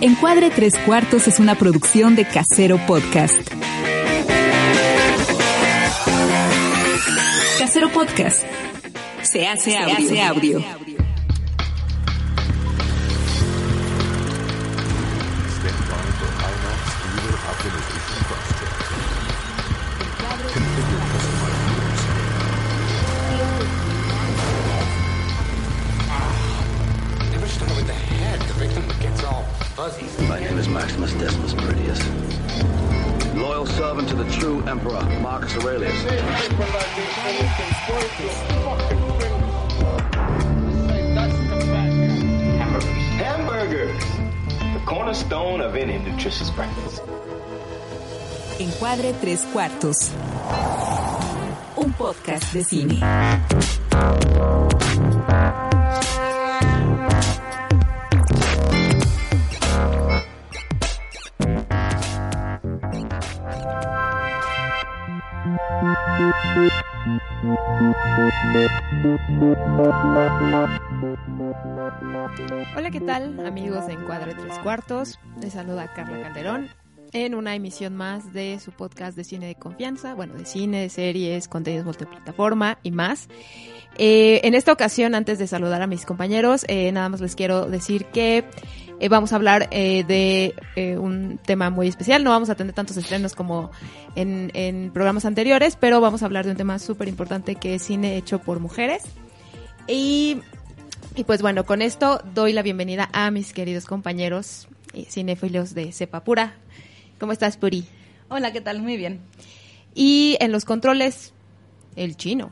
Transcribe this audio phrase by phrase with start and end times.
[0.00, 3.34] Encuadre Tres Cuartos es una producción de Casero Podcast.
[7.58, 8.42] Casero Podcast.
[9.22, 10.24] Se hace, audio.
[10.24, 10.99] audio.
[49.14, 49.96] Tres Cuartos.
[51.76, 53.00] Un podcast de cine.
[72.76, 75.18] Hola, ¿qué tal amigos de Encuadre Tres Cuartos?
[75.40, 76.79] Les saluda Carla Calderón
[77.12, 80.88] en una emisión más de su podcast de cine de confianza, bueno, de cine, de
[80.88, 83.28] series, contenidos multiplataforma y más.
[83.98, 87.66] Eh, en esta ocasión, antes de saludar a mis compañeros, eh, nada más les quiero
[87.66, 88.44] decir que
[89.00, 90.54] eh, vamos a hablar de
[90.98, 92.22] un tema muy especial.
[92.22, 93.70] No vamos a tener tantos estrenos como
[94.14, 97.82] en, en programas anteriores, pero vamos a hablar de un tema súper importante que es
[97.82, 99.02] cine hecho por mujeres.
[99.88, 100.38] Y,
[101.16, 104.68] y pues bueno, con esto doy la bienvenida a mis queridos compañeros
[105.08, 106.54] cinéfilos de Cepa Pura.
[107.20, 107.84] ¿Cómo estás, Puri?
[108.30, 108.80] Hola, ¿qué tal?
[108.80, 109.20] Muy bien.
[109.94, 111.34] Y en los controles,
[111.94, 112.50] el chino.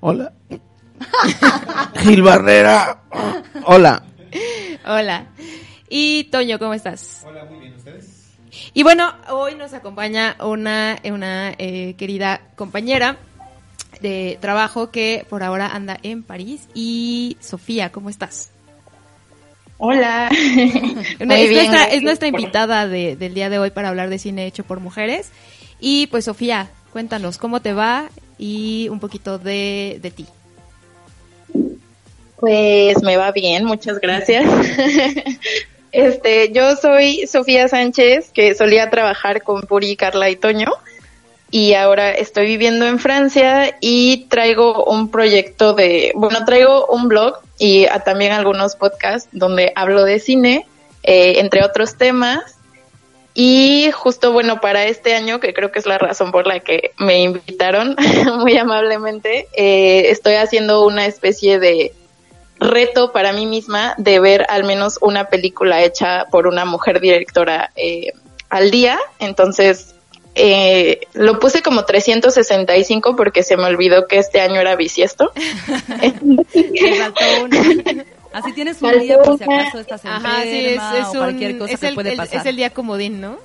[0.00, 0.32] Hola.
[1.96, 3.02] Gil Barrera.
[3.66, 4.02] Hola.
[4.86, 5.26] Hola.
[5.90, 7.24] Y Toño, ¿cómo estás?
[7.26, 8.32] Hola, muy bien, ¿ustedes?
[8.72, 13.18] Y bueno, hoy nos acompaña una, una eh, querida compañera
[14.00, 16.68] de trabajo que por ahora anda en París.
[16.72, 18.53] Y Sofía, ¿cómo estás?
[19.78, 20.30] Hola.
[21.18, 24.64] Es, nuestra, es nuestra invitada de- del día de hoy para hablar de cine hecho
[24.64, 25.30] por mujeres.
[25.80, 28.08] Y pues Sofía, cuéntanos cómo te va
[28.38, 30.26] y un poquito de, de ti.
[32.38, 34.44] Pues me va bien, muchas gracias.
[35.96, 40.72] Este, yo soy Sofía Sánchez, que solía trabajar con Puri, Carla y Toño,
[41.52, 47.36] y ahora estoy viviendo en Francia y traigo un proyecto de, bueno, traigo un blog
[47.58, 50.66] y ah, también algunos podcasts donde hablo de cine,
[51.02, 52.58] eh, entre otros temas.
[53.36, 56.92] Y justo, bueno, para este año, que creo que es la razón por la que
[56.98, 57.96] me invitaron
[58.38, 61.92] muy amablemente, eh, estoy haciendo una especie de
[62.60, 67.72] reto para mí misma de ver al menos una película hecha por una mujer directora
[67.74, 68.12] eh,
[68.48, 68.98] al día.
[69.18, 69.93] Entonces,
[70.34, 75.32] eh, lo puse como 365 porque se me olvidó que este año era bisiesto.
[78.32, 81.18] Así tienes un día por si acaso estás enferma Ajá, sí, es, es o un-
[81.18, 82.40] cualquier cosa es que el, puede el- pasar.
[82.40, 83.36] es el día comodín, ¿no?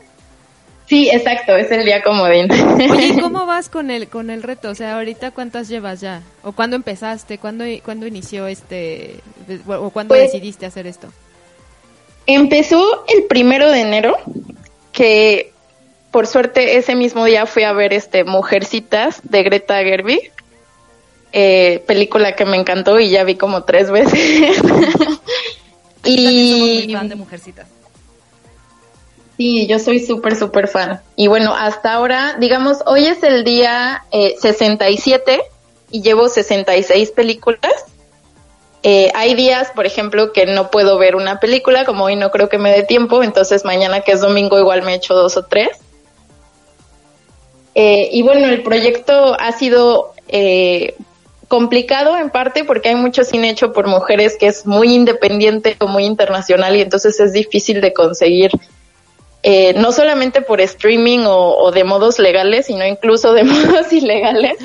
[0.88, 2.52] sí, exacto, es el día comodín.
[2.52, 4.72] Oye, ¿y cómo vas con el con el reto?
[4.72, 6.24] O sea, ahorita cuántas llevas ya?
[6.44, 7.38] ¿O cuándo empezaste?
[7.38, 9.20] ¿Cuándo, cuándo inició este
[9.68, 11.08] o cuándo Pues- decidiste hacer esto?
[12.26, 14.18] Empezó el primero de enero,
[14.92, 15.52] que
[16.12, 20.32] por suerte ese mismo día fui a ver este Mujercitas de Greta Gerwig,
[21.32, 24.62] eh, película que me encantó y ya vi como tres veces.
[26.06, 27.68] Y muy fan de Mujercitas.
[29.38, 31.02] sí, yo soy súper, súper fan.
[31.16, 35.42] Y bueno, hasta ahora, digamos, hoy es el día eh, 67
[35.92, 37.74] y llevo 66 películas.
[38.82, 42.48] Eh, hay días, por ejemplo, que no puedo ver una película, como hoy no creo
[42.48, 45.70] que me dé tiempo, entonces mañana que es domingo igual me echo dos o tres.
[47.82, 50.96] Eh, y bueno, el proyecto ha sido eh,
[51.48, 55.88] complicado en parte porque hay mucho cine hecho por mujeres que es muy independiente o
[55.88, 58.52] muy internacional y entonces es difícil de conseguir
[59.44, 64.58] eh, no solamente por streaming o, o de modos legales, sino incluso de modos ilegales.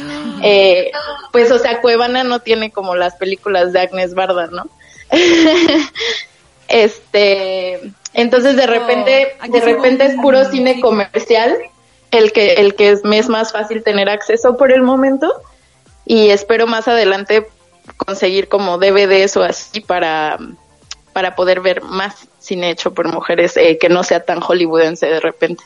[0.43, 0.90] Eh,
[1.31, 4.66] pues, o sea, Cuevana no tiene como las películas de Agnes Barda, ¿no?
[6.66, 7.81] este,
[8.12, 11.56] entonces de repente, de repente es puro cine comercial,
[12.19, 15.32] el que, el que me es más fácil tener acceso por el momento,
[16.05, 17.49] y espero más adelante
[17.96, 20.38] conseguir como DVDs o así para,
[21.12, 25.20] para poder ver más cine hecho por mujeres eh, que no sea tan hollywoodense de
[25.20, 25.64] repente.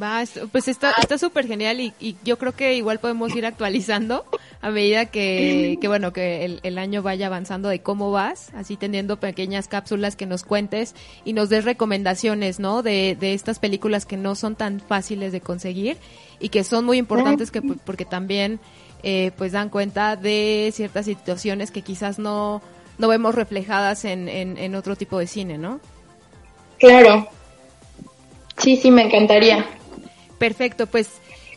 [0.00, 3.44] Va, es- pues está está súper genial y, y yo creo que igual podemos ir
[3.44, 4.24] actualizando
[4.62, 8.76] a medida que, que bueno, que el, el año vaya avanzando de cómo vas, así
[8.76, 10.94] teniendo pequeñas cápsulas que nos cuentes
[11.26, 12.82] y nos des recomendaciones, ¿no?
[12.82, 15.98] De, de estas películas que no son tan fáciles de conseguir
[16.40, 18.60] y que son muy importantes que, porque también
[19.02, 22.62] eh, pues dan cuenta de ciertas situaciones que quizás no,
[22.96, 25.80] no vemos reflejadas en, en, en otro tipo de cine, ¿no?
[26.78, 27.28] Claro.
[28.58, 29.66] Sí, sí, me encantaría.
[30.42, 31.08] Perfecto, pues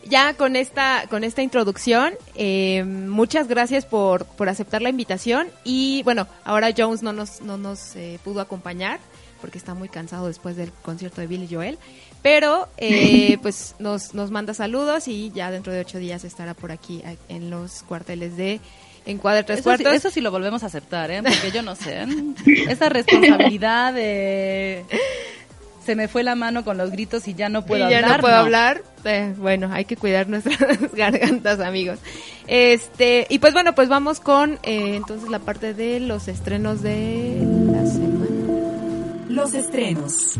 [0.08, 6.04] ya con esta con esta introducción, eh, muchas gracias por, por aceptar la invitación y
[6.04, 9.00] bueno, ahora Jones no nos no nos eh, pudo acompañar
[9.42, 11.80] porque está muy cansado después del concierto de Billy Joel,
[12.22, 16.72] pero eh, pues nos nos manda saludos y ya dentro de ocho días estará por
[16.72, 18.62] aquí en los cuarteles de
[19.08, 19.94] Encuadre Tres Eso sí, Cuartos.
[19.96, 21.24] eso sí lo volvemos a aceptar, ¿eh?
[21.24, 22.04] Porque yo no sé.
[22.04, 22.08] ¿eh?
[22.68, 24.86] Esa responsabilidad de...
[25.86, 28.18] Se me fue la mano con los gritos y ya no puedo y ya hablar.
[28.18, 28.82] no puedo hablar.
[29.04, 30.58] Eh, bueno, hay que cuidar nuestras
[30.94, 32.00] gargantas, amigos.
[32.48, 37.38] Este, y pues bueno, pues vamos con eh, entonces la parte de los estrenos de
[37.72, 38.26] la semana.
[39.30, 40.40] Los estrenos.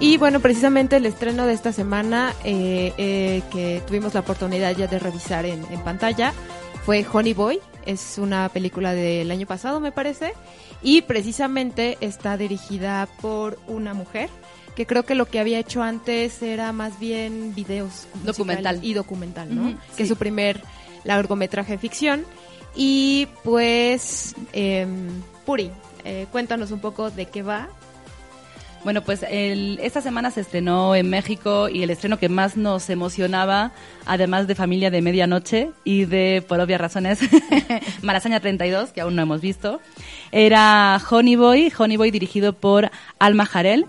[0.00, 4.86] Y bueno, precisamente el estreno de esta semana eh, eh, que tuvimos la oportunidad ya
[4.86, 6.32] de revisar en, en pantalla
[6.84, 7.60] fue Honey Boy.
[7.84, 10.34] Es una película del año pasado, me parece.
[10.82, 14.30] Y precisamente está dirigida por una mujer
[14.76, 18.78] que creo que lo que había hecho antes era más bien videos Documental.
[18.82, 19.76] y documental, ¿no?
[19.96, 20.62] Que es su primer
[21.02, 22.24] largometraje de ficción.
[22.76, 25.08] Y pues, em,
[25.44, 25.72] Puri,
[26.04, 27.68] eh, cuéntanos un poco de qué va
[28.84, 32.88] Bueno, pues el- esta semana se estrenó en México y el estreno que más nos
[32.88, 33.72] emocionaba,
[34.06, 37.18] además de Familia de Medianoche y de, por obvias razones,
[38.02, 39.80] Malasaña 32, que aún no hemos visto,
[40.32, 43.86] era Honey Boy, Honey Boy dirigido por Alma Jarel.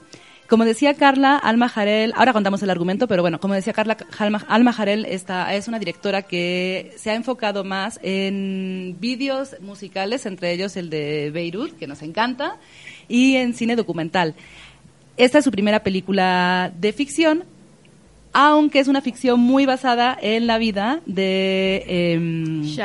[0.50, 4.44] Como decía Carla, Alma Jarel, ahora contamos el argumento, pero bueno, como decía Carla, Alma,
[4.50, 10.52] Alma Jarel está, es una directora que se ha enfocado más en vídeos musicales, entre
[10.52, 12.58] ellos el de Beirut, que nos encanta,
[13.08, 14.34] y en cine documental.
[15.20, 17.44] Esta es su primera película de ficción,
[18.34, 21.84] aunque es una ficción muy basada en la vida de...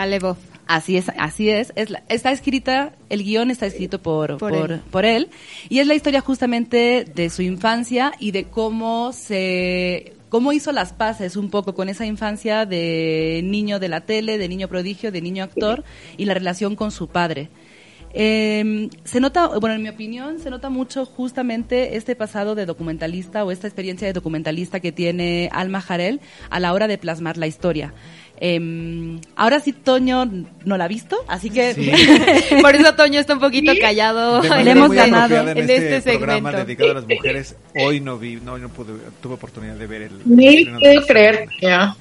[0.07, 0.39] LaBeouf.
[0.67, 1.73] Así es, así es.
[1.77, 4.81] es la- está escrita, el guion está escrito por, Por por, él.
[4.91, 5.29] por él.
[5.69, 10.93] Y es la historia justamente de su infancia y de cómo se cómo hizo las
[10.93, 15.21] paces un poco con esa infancia de niño de la tele, de niño prodigio, de
[15.23, 15.85] niño actor
[16.17, 17.51] y la relación con su padre.
[18.17, 23.45] Eh, se nota, bueno, en mi opinión, se nota mucho justamente este pasado de documentalista
[23.45, 27.49] o esta experiencia de documentalista que tiene Alma Jarel a la hora de plasmar la
[27.49, 27.93] historia.
[28.41, 30.25] Eh, ahora sí, Toño
[30.65, 31.75] no la ha visto, así que
[32.63, 36.13] Por eso Toño está un poquito callado De Le hemos ganado en en este este,
[36.19, 36.67] programa segmento.
[36.67, 37.57] dedicado a las mujeres.
[37.81, 40.21] Hoy no vi, no, no pude, tuve oportunidad de ver el.
[40.25, 41.49] Ni puedo creer.
[41.61, 41.97] Ya.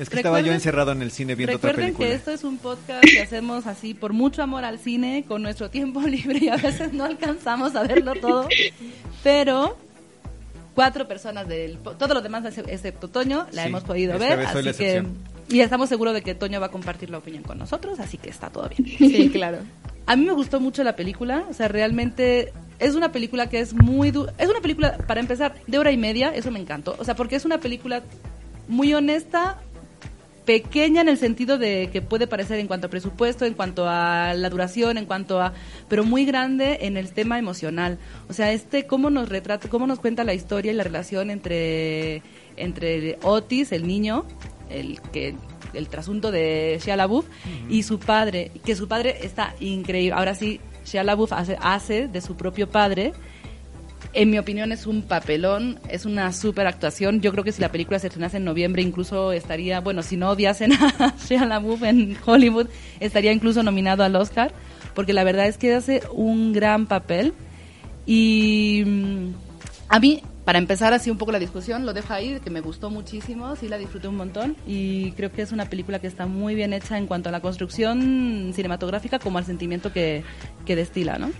[0.00, 2.08] Es que estaba yo Recuerden- encerrado en el cine viendo otra Recuerden película.
[2.08, 5.68] que esto es un podcast que hacemos así por mucho amor al cine, con nuestro
[5.70, 8.48] tiempo libre y a veces no alcanzamos a verlo todo,
[9.22, 9.76] pero
[10.74, 14.46] cuatro personas del todos los demás ex- excepto Toño la Sí, hemos podido esta ver,
[14.46, 15.04] así que
[15.50, 18.30] y estamos seguros de que Toño va a compartir la opinión con nosotros, así que
[18.30, 18.86] está todo bien.
[18.98, 19.58] Sí, claro.
[20.06, 23.74] A mí me gustó mucho la película, o sea, realmente es una película que es
[23.74, 24.12] muy...
[24.12, 27.16] du- Es una película, para empezar, de hora y media, eso me encantó, o sea,
[27.16, 28.02] porque es una película
[28.68, 29.58] muy honesta,
[30.44, 34.34] pequeña en el sentido de que puede parecer en cuanto a presupuesto, en cuanto a
[34.34, 35.52] la duración, en cuanto a...
[35.88, 37.98] pero muy grande en el tema emocional.
[38.28, 42.22] O sea, este, cómo nos retrata, cómo nos cuenta la historia y la relación entre,
[42.56, 44.24] entre Otis, el niño,
[44.68, 45.34] el que
[45.72, 47.26] el trasunto de Shia LaBeouf
[47.68, 50.14] y su padre, que su padre está increíble.
[50.16, 53.12] Ahora sí, Shia LaBeouf hace, hace de su propio padre.
[54.12, 57.20] En mi opinión es un papelón, es una super actuación.
[57.20, 60.30] Yo creo que si la película se estrenase en noviembre incluso estaría, bueno, si no
[60.30, 62.66] odiasen a Shia LaBeouf en Hollywood,
[62.98, 64.52] estaría incluso nominado al Oscar,
[64.94, 67.34] porque la verdad es que hace un gran papel.
[68.04, 69.34] Y mm,
[69.88, 72.90] a mí, para empezar así un poco la discusión, lo dejo ahí, que me gustó
[72.90, 76.56] muchísimo, sí la disfruté un montón y creo que es una película que está muy
[76.56, 80.24] bien hecha en cuanto a la construcción cinematográfica como al sentimiento que,
[80.66, 81.30] que destila, ¿no?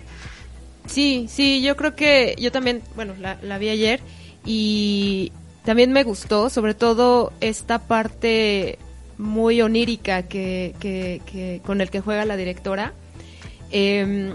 [0.91, 4.01] Sí, sí, yo creo que yo también, bueno, la, la vi ayer
[4.45, 5.31] y
[5.63, 8.77] también me gustó, sobre todo esta parte
[9.17, 12.93] muy onírica que, que, que- con el que juega la directora.
[13.71, 14.33] em,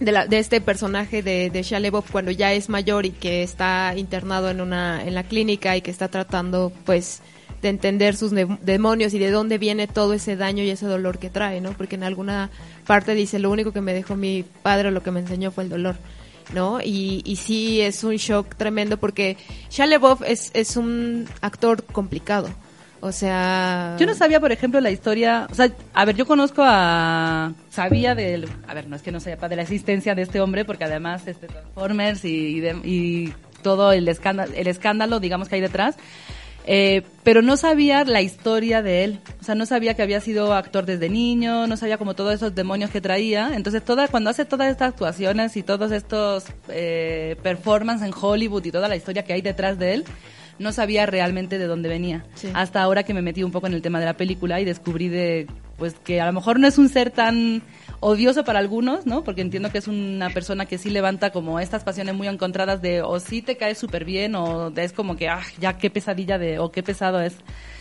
[0.00, 1.64] de, la- de este personaje de, de
[2.12, 5.90] cuando ya es mayor y que está internado en una en la clínica y que
[5.90, 7.22] está tratando pues
[7.62, 11.18] de entender sus de- demonios y de dónde viene todo ese daño y ese dolor
[11.18, 11.72] que trae, ¿no?
[11.72, 12.50] Porque en alguna
[12.86, 15.70] parte dice, lo único que me dejó mi padre, lo que me enseñó fue el
[15.70, 15.96] dolor.
[16.54, 16.78] ¿no?
[16.80, 19.36] Y, y sí es un shock tremendo porque
[19.68, 22.48] Shia LaBeouf es, es un actor complicado.
[23.00, 23.96] O sea...
[23.98, 25.48] Yo no sabía, por ejemplo, la historia.
[25.50, 27.52] O sea, a ver, yo conozco a.
[27.70, 28.48] Sabía del.
[28.68, 31.26] A ver, no es que no sepa de la existencia de este hombre, porque además,
[31.26, 35.96] este Transformers y, y, de- y todo el escándalo, el escándalo, digamos, que hay detrás.
[36.66, 39.20] Eh, pero no sabía la historia de él.
[39.40, 42.54] O sea, no sabía que había sido actor desde niño, no sabía como todos esos
[42.54, 43.52] demonios que traía.
[43.54, 48.72] Entonces, toda, cuando hace todas estas actuaciones y todos estos eh, performances en Hollywood y
[48.72, 50.04] toda la historia que hay detrás de él,
[50.58, 52.24] no sabía realmente de dónde venía.
[52.34, 52.48] Sí.
[52.52, 55.08] Hasta ahora que me metí un poco en el tema de la película y descubrí
[55.08, 55.46] de,
[55.76, 57.62] pues, que a lo mejor no es un ser tan
[58.00, 59.24] odioso para algunos, ¿no?
[59.24, 63.02] Porque entiendo que es una persona que sí levanta como estas pasiones muy encontradas de
[63.02, 66.58] o sí te cae súper bien o es como que, ah, ya qué pesadilla de,
[66.58, 67.36] o qué pesado es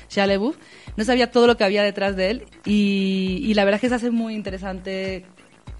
[0.10, 0.28] Shia.
[0.28, 3.90] No sabía todo lo que había detrás de él y, y la verdad es que
[3.90, 5.26] se hace muy interesante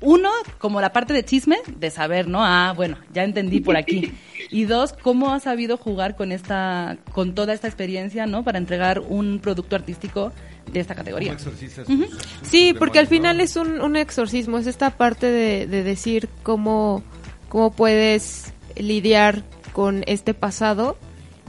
[0.06, 2.40] uno, como la parte de chisme, de saber, ¿no?
[2.46, 4.14] Ah, bueno, ya entendí por aquí.
[4.52, 8.44] Y dos, cómo ha sabido jugar con esta, con toda esta experiencia, ¿no?
[8.44, 10.32] Para entregar un producto artístico
[10.72, 11.30] de esta categoría.
[11.30, 12.04] ¿Cómo exorcizas Ujú.
[12.06, 13.44] sus- sus Sí, porque al final no?
[13.44, 17.04] es un, un exorcismo, es esta parte de, de decir cómo,
[17.50, 19.42] cómo puedes lidiar
[19.74, 20.96] con este pasado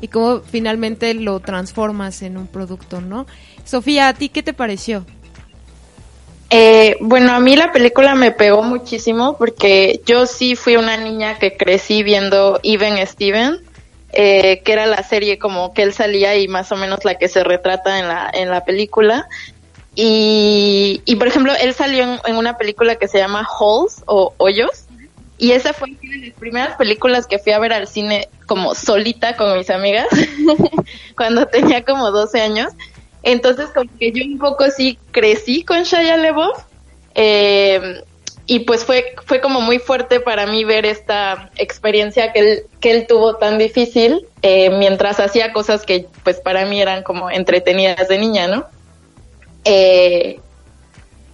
[0.01, 3.27] y cómo finalmente lo transformas en un producto, ¿no?
[3.65, 5.05] Sofía, ¿a ti qué te pareció?
[6.51, 11.39] Eh, bueno, a mí la película me pegó muchísimo porque yo sí fui una niña
[11.39, 13.61] que crecí viendo Even Steven,
[14.13, 17.29] eh, que era la serie como que él salía y más o menos la que
[17.29, 19.29] se retrata en la, en la película.
[19.97, 24.35] Y, y por ejemplo, él salió en, en una película que se llama Holes o
[24.37, 24.85] Hoyos.
[25.39, 28.75] Y esa fue una de las primeras películas que fui a ver al cine como
[28.75, 30.07] solita con mis amigas,
[31.17, 32.73] cuando tenía como 12 años.
[33.27, 36.59] Entonces, como que yo un poco sí crecí con Shia LaBeouf.
[37.17, 38.03] eh,
[38.49, 42.93] y pues fue, fue como muy fuerte para mí ver esta experiencia que él, que
[42.93, 48.07] él tuvo tan difícil eh, mientras hacía cosas que pues para mí eran como entretenidas
[48.07, 48.65] de niña, ¿no?
[49.65, 50.39] Eh,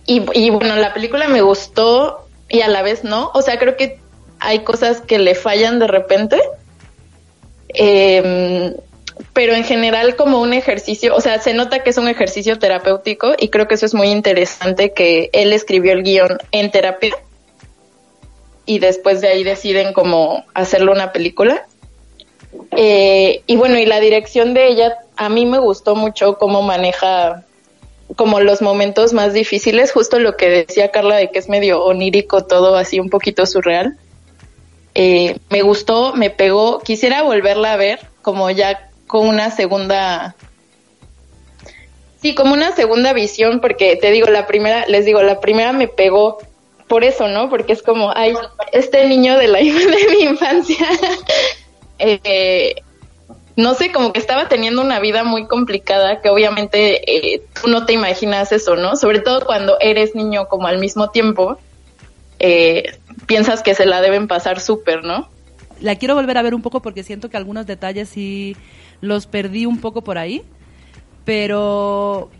[0.07, 3.31] y, y bueno, la película me gustó y a la vez no.
[3.35, 4.01] O sea, creo que
[4.41, 6.41] hay cosas que le fallan de repente.
[7.75, 8.75] Eh,
[9.33, 13.35] pero en general como un ejercicio, o sea, se nota que es un ejercicio terapéutico
[13.39, 17.17] y creo que eso es muy interesante que él escribió el guion en terapia
[18.67, 21.67] y después de ahí deciden como hacerlo una película.
[22.77, 27.45] Eh, y bueno, y la dirección de ella, a mí me gustó mucho cómo maneja
[28.17, 32.45] como los momentos más difíciles, justo lo que decía Carla de que es medio onírico
[32.45, 33.97] todo, así un poquito surreal.
[34.95, 40.37] Eh, me gustó, me pegó, quisiera volverla a ver como ya con una segunda,
[42.23, 45.87] sí, como una segunda visión, porque te digo, la primera, les digo, la primera me
[45.87, 46.39] pegó
[46.89, 47.51] por eso, ¿no?
[47.51, 48.33] Porque es como, ay,
[48.73, 50.87] este niño de la de mi infancia,
[51.99, 52.77] eh,
[53.55, 57.85] no sé, como que estaba teniendo una vida muy complicada, que obviamente eh, tú no
[57.85, 58.97] te imaginas eso, ¿no?
[58.97, 61.59] Sobre todo cuando eres niño como al mismo tiempo,
[62.39, 65.29] eh, piensas que se la deben pasar súper, ¿no?
[65.83, 68.57] La quiero volver a ver un poco porque siento que algunos detalles sí
[69.01, 70.43] los perdí un poco por ahí,
[71.25, 72.31] pero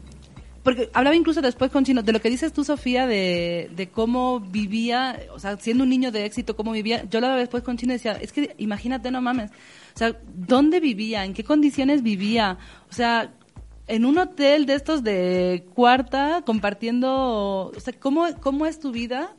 [0.63, 4.39] porque hablaba incluso después con Chino de lo que dices tú, Sofía, de, de cómo
[4.39, 7.05] vivía, o sea, siendo un niño de éxito, cómo vivía.
[7.11, 10.79] Yo hablaba después con Chino y decía, es que imagínate, no mames, o sea, ¿dónde
[10.79, 11.25] vivía?
[11.25, 12.59] ¿En qué condiciones vivía?
[12.89, 13.33] O sea,
[13.89, 19.35] en un hotel de estos de cuarta, compartiendo, o sea, ¿cómo, cómo es tu vida?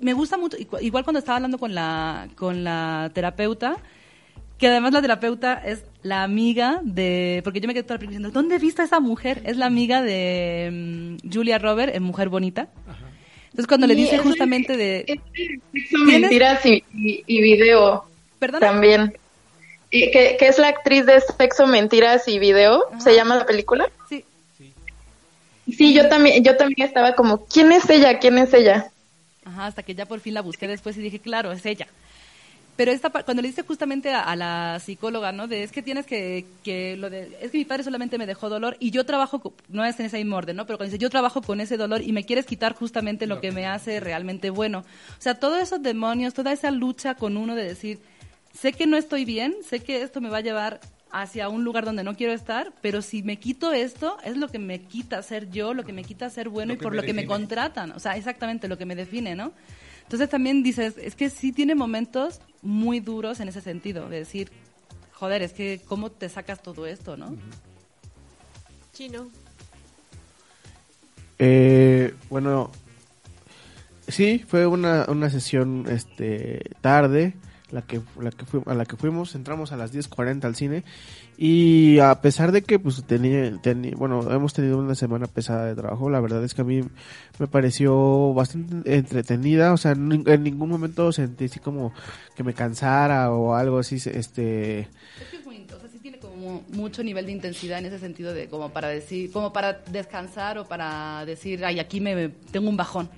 [0.00, 3.76] Me gusta mucho, igual cuando estaba hablando con la, con la terapeuta,
[4.58, 8.18] que además la terapeuta es la amiga de, porque yo me quedé toda la película
[8.18, 9.42] diciendo, ¿dónde viste a esa mujer?
[9.44, 12.68] Es la amiga de mm, Julia Robert en Mujer Bonita.
[13.46, 16.22] Entonces cuando le dice es justamente de, Sexo, ¿Tienes?
[16.22, 18.04] mentiras y, y- y video
[18.38, 19.12] perdona, también.
[19.90, 23.90] Y que, que es la actriz de Sexo, Mentiras y Video, se llama la película.
[24.08, 24.24] sí,
[25.76, 28.18] Sí, yo también, yo también estaba como, ¿quién es ella?
[28.18, 28.90] ¿Quién es ella?
[29.44, 31.88] Ajá, hasta que ya por fin la busqué después y dije, claro, es ella.
[32.74, 35.46] Pero esta, cuando le dice justamente a, a la psicóloga, ¿no?
[35.46, 38.48] De es que tienes que, que lo de, es que mi padre solamente me dejó
[38.48, 40.64] dolor y yo trabajo, no es en ese mismo orden, ¿no?
[40.64, 43.52] Pero cuando dice, yo trabajo con ese dolor y me quieres quitar justamente lo que
[43.52, 44.80] me hace realmente bueno.
[44.80, 47.98] O sea, todos esos demonios, toda esa lucha con uno de decir,
[48.58, 50.80] sé que no estoy bien, sé que esto me va a llevar
[51.12, 54.58] hacia un lugar donde no quiero estar, pero si me quito esto, es lo que
[54.58, 57.12] me quita ser yo, lo que me quita ser bueno Lo y por lo que
[57.12, 57.92] me contratan.
[57.92, 59.52] O sea, exactamente lo que me define, ¿no?
[60.02, 64.50] Entonces también dices, es que sí tiene momentos muy duros en ese sentido, de decir,
[65.12, 67.36] joder, es que cómo te sacas todo esto, ¿no?
[68.94, 69.28] Chino.
[71.38, 72.70] Eh, bueno,
[74.08, 77.34] sí, fue una, una sesión este tarde
[77.72, 80.84] la que, la que a la que fuimos, entramos a las 10.40 al cine
[81.38, 85.74] y a pesar de que pues tenía, teni- bueno, hemos tenido una semana pesada de
[85.74, 86.82] trabajo, la verdad es que a mí
[87.38, 90.08] me pareció bastante entretenida, o sea, en,
[90.42, 91.92] ningún momento sentí así como
[92.36, 94.88] que me cansara o algo así, este...
[96.02, 99.74] Tiene como mucho nivel de intensidad en ese sentido de como para decir, como para
[99.74, 103.08] descansar o para decir, ay, aquí me tengo un bajón.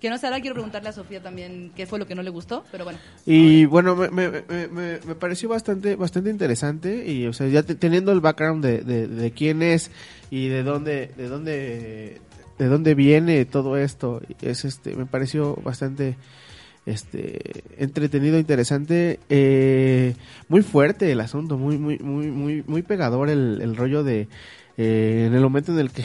[0.00, 2.30] Que no sé, ahora quiero preguntarle a Sofía también qué fue lo que no le
[2.30, 2.98] gustó, pero bueno.
[3.26, 7.74] Y bueno, me, me, me, me- pareció bastante bastante interesante y o sea, ya te-
[7.74, 9.90] teniendo el background de, de, de quién es
[10.30, 12.20] y de dónde de dónde
[12.58, 16.16] de dónde viene todo esto, es este me pareció bastante
[16.86, 20.14] este entretenido, interesante, eh,
[20.48, 24.28] muy fuerte el asunto, muy muy muy muy muy pegador el, el rollo de
[24.78, 26.04] eh, en el momento en el que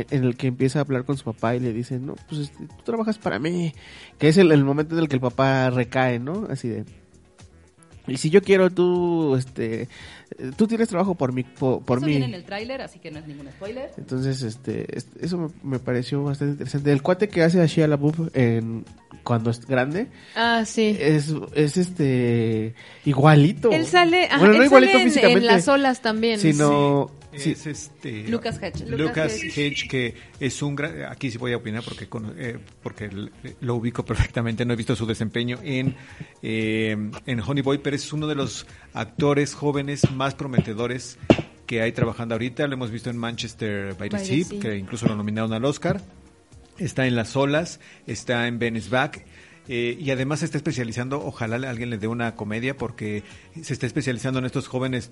[0.00, 2.40] en en el que empieza a hablar con su papá y le dice, no, pues
[2.42, 3.72] este, tú trabajas para mí,
[4.18, 6.46] que es el, el momento en el que el papá recae, ¿no?
[6.50, 6.84] Así de,
[8.06, 9.88] y si yo quiero, tú, este, eh,
[10.56, 12.12] tú tienes trabajo por mí, por, por Eso mí.
[12.12, 13.90] viene en el tráiler, así que no es ningún spoiler.
[13.96, 16.92] Entonces, este, es- eso me, me pareció bastante interesante.
[16.92, 18.84] El cuate que hace a Shia LaBeouf en
[19.22, 20.94] cuando es grande Ah, sí.
[21.00, 22.74] es, es este
[23.06, 23.70] igualito.
[23.70, 26.38] Él sale, ajá, bueno, no él igualito sale en- físicamente, en las olas también.
[26.40, 28.80] sino sí, Es este Lucas Hedge.
[28.88, 32.58] Lucas Lucas Hedge, que es un gran, aquí sí voy a opinar porque cono- eh,
[32.82, 33.10] porque
[33.60, 35.96] lo ubico perfectamente, no he visto su desempeño en
[36.42, 41.18] eh, en Honey Boy, pero es uno de los actores jóvenes más prometedores
[41.66, 42.66] que hay trabajando ahorita.
[42.66, 45.64] Lo hemos visto en Manchester by the, By the Sea, que incluso lo nominaron al
[45.64, 46.00] Oscar.
[46.78, 49.24] Está en Las Olas, está en Ben is Back.
[49.68, 53.22] eh, y además se está especializando, ojalá alguien le dé una comedia porque
[53.62, 55.10] se está especializando en estos jóvenes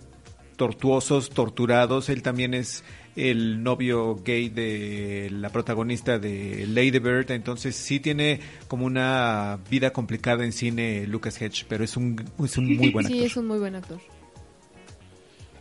[0.66, 2.09] tortuosos, torturados.
[2.09, 2.85] Él también es
[3.16, 8.38] el novio gay de la protagonista de Lady Bird, entonces sí tiene
[8.69, 13.07] como una vida complicada en cine Lucas Hedge, pero es un, es un muy buen
[13.07, 13.19] actor.
[13.21, 13.99] Sí, es un muy buen actor.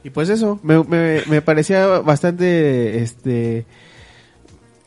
[0.03, 3.57] Y pues eso, me, me, me parecía bastante, este,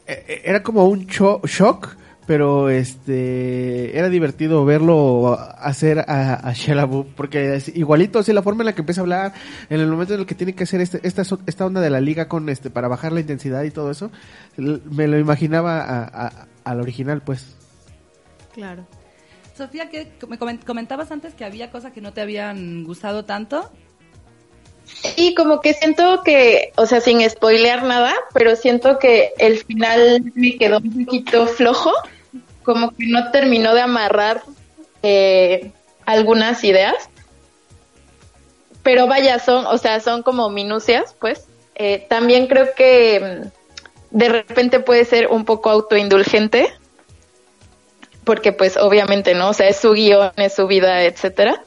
[0.07, 6.53] e- e- era como un cho- shock, pero este, era divertido verlo hacer a, a
[6.53, 9.35] Shia LaBeouf, porque es igualito, así la forma en la que empieza a hablar,
[9.69, 11.91] en el momento en el que tiene que hacer este, esta, so- esta onda de
[11.91, 14.11] la liga con este, para bajar la intensidad y todo eso,
[14.57, 17.57] me lo imaginaba a- a- al original, pues.
[18.55, 18.87] Claro.
[19.57, 23.71] Sofía, que me comen- comentabas antes que había cosas que no te habían gustado tanto.
[25.17, 30.31] Y como que siento que, o sea, sin spoilear nada, pero siento que el final
[30.35, 31.91] me quedó un poquito flojo,
[32.65, 34.43] como que no terminó de amarrar
[35.03, 35.71] eh,
[36.07, 37.09] algunas ideas.
[38.83, 41.47] Pero vaya, son, o sea, son como minucias, pues.
[41.77, 43.43] Eh, también creo que
[44.13, 46.73] mm, de repente puede ser un poco autoindulgente,
[48.25, 49.51] porque pues obviamente, ¿no?
[49.51, 51.63] O sea, es su guion, es su vida, etcétera.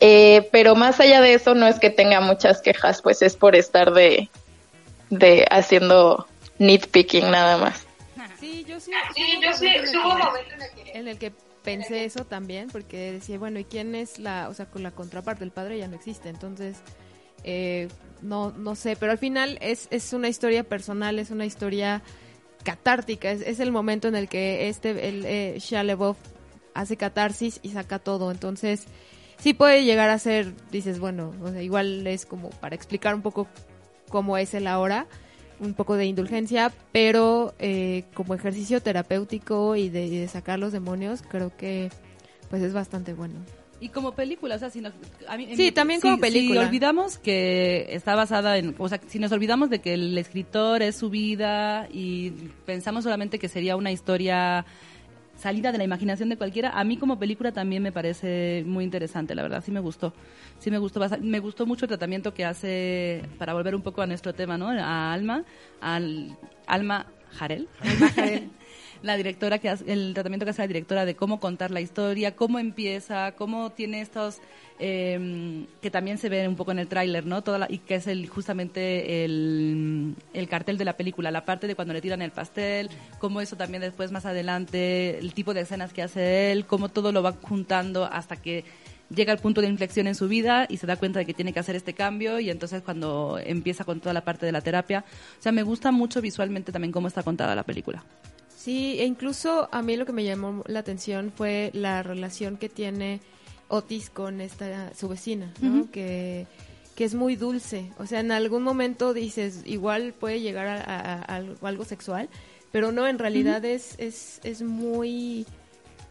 [0.00, 3.56] Eh, pero más allá de eso, no es que tenga muchas quejas, pues es por
[3.56, 4.28] estar de,
[5.10, 6.26] de haciendo
[6.58, 7.87] nitpicking nada más.
[8.80, 9.14] Sí, yo sí.
[9.14, 10.98] Sí, hubo yo sí, momento en el hubo que- momento en el que...
[10.98, 14.66] en el que pensé eso también, porque decía, bueno, ¿y quién es la, o sea,
[14.66, 15.44] con la contraparte?
[15.44, 16.78] El padre ya no existe, entonces,
[17.44, 17.88] eh,
[18.22, 22.02] no, no sé, pero al final es, es una historia personal, es una historia
[22.64, 26.16] catártica, es, es el momento en el que este, el eh, Shia LaBeouf
[26.74, 28.84] hace catarsis y saca todo, entonces,
[29.38, 33.22] sí puede llegar a ser, dices, bueno, o sea, igual es como para explicar un
[33.22, 33.46] poco
[34.08, 35.06] cómo es el ahora,
[35.60, 40.72] un poco de indulgencia, pero eh, como ejercicio terapéutico y de, y de sacar los
[40.72, 41.90] demonios, creo que
[42.50, 43.34] pues es bastante bueno.
[43.80, 44.92] Y como película, o sea, si nos,
[45.28, 46.62] a mí- Sí, mi- también si- como película.
[46.62, 50.82] Si olvidamos que está basada en, o sea, si nos olvidamos de que el escritor
[50.82, 52.30] es su vida y
[52.66, 54.64] pensamos solamente que sería una historia
[55.38, 59.34] salida de la imaginación de cualquiera, a mí como película también me parece muy interesante,
[59.34, 60.12] la verdad, sí me gustó.
[60.58, 64.06] Sí me gustó, me gustó mucho el tratamiento que hace, para volver un poco a
[64.06, 64.68] nuestro tema, ¿no?
[64.68, 65.44] A Alma,
[65.80, 67.68] al Alma Jarel.
[69.02, 72.34] la directora que hace, el tratamiento que hace la directora de cómo contar la historia,
[72.34, 74.40] cómo empieza, cómo tiene estos
[74.78, 77.42] eh, que también se ve un poco en el tráiler, ¿no?
[77.42, 81.66] Toda la- y que es el justamente el, el cartel de la película, la parte
[81.66, 85.62] de cuando le tiran el pastel, cómo eso también después más adelante, el tipo de
[85.62, 88.64] escenas que hace él, cómo todo lo va juntando hasta que
[89.14, 91.52] llega al punto de inflexión en su vida y se da cuenta de que tiene
[91.52, 95.04] que hacer este cambio y entonces cuando empieza con toda la parte de la terapia,
[95.38, 98.04] o sea, me gusta mucho visualmente también cómo está contada la película.
[98.54, 102.68] Sí, e incluso a mí lo que me llamó la atención fue la relación que
[102.68, 103.20] tiene
[103.68, 105.90] Otis con esta su vecina, ¿no?
[105.90, 106.46] Que,
[106.96, 107.90] que es muy dulce.
[107.98, 111.36] O sea, en algún momento dices, igual puede llegar a, a- a
[111.68, 112.28] algo, sexual,
[112.72, 115.46] pero no, en realidad es, es, es muy,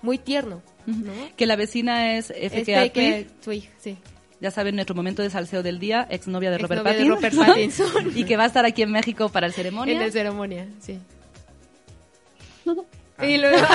[0.01, 0.61] muy tierno.
[0.85, 1.11] ¿no?
[1.35, 2.83] Que la vecina es Es F.K.
[2.83, 3.97] que- que Atwood, Twig, sí.
[4.39, 7.09] ya saben, nuestro momento de salseo del día, exnovia de Robert Exnovia de.
[7.09, 8.11] Robert Pattinson.
[8.17, 9.93] y que va a estar aquí en México para el ceremonia.
[9.95, 10.99] En la ceremonia, sí.
[13.21, 13.57] Y luego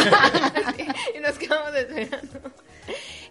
[1.18, 2.40] y nos quedamos esperando.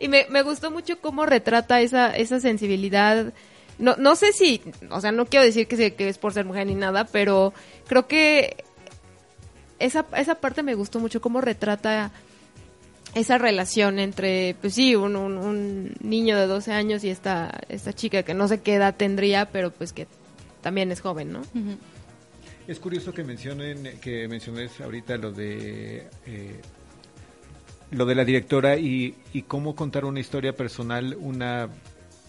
[0.02, 3.34] Y me, me gustó mucho cómo retrata esa, esa sensibilidad.
[3.78, 6.46] No, no sé si, o sea, no quiero decir que, se- que es por ser
[6.46, 7.54] mujer ni nada, pero
[7.88, 8.64] creo que
[9.80, 12.12] esa, esa parte me gustó mucho, cómo retrata
[13.16, 17.92] esa relación entre, pues sí, un, un, un niño de 12 años y esta, esta
[17.94, 20.08] chica que no sé qué edad tendría, pero pues que
[20.62, 21.42] también es joven, ¿no?
[22.68, 26.62] Es curioso que mencionen, que menciones ahorita lo de eh,
[27.92, 31.70] lo de la directora y, y cómo contar una historia personal, una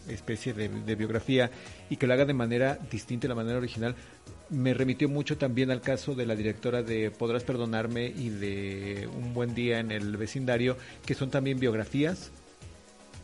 [0.09, 1.51] especie de, de biografía
[1.89, 3.95] y que lo haga de manera distinta, de la manera original.
[4.51, 9.33] Me remitió mucho también al caso de la directora de Podrás Perdonarme y de Un
[9.33, 12.33] Buen Día en el Vecindario, que son también biografías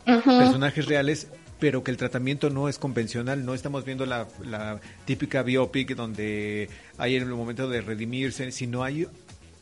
[0.05, 1.29] personajes reales,
[1.61, 3.45] pero que el tratamiento no es convencional.
[3.45, 8.85] No estamos viendo la, la típica biopic donde hay en el momento de redimirse, sino
[8.85, 9.07] hay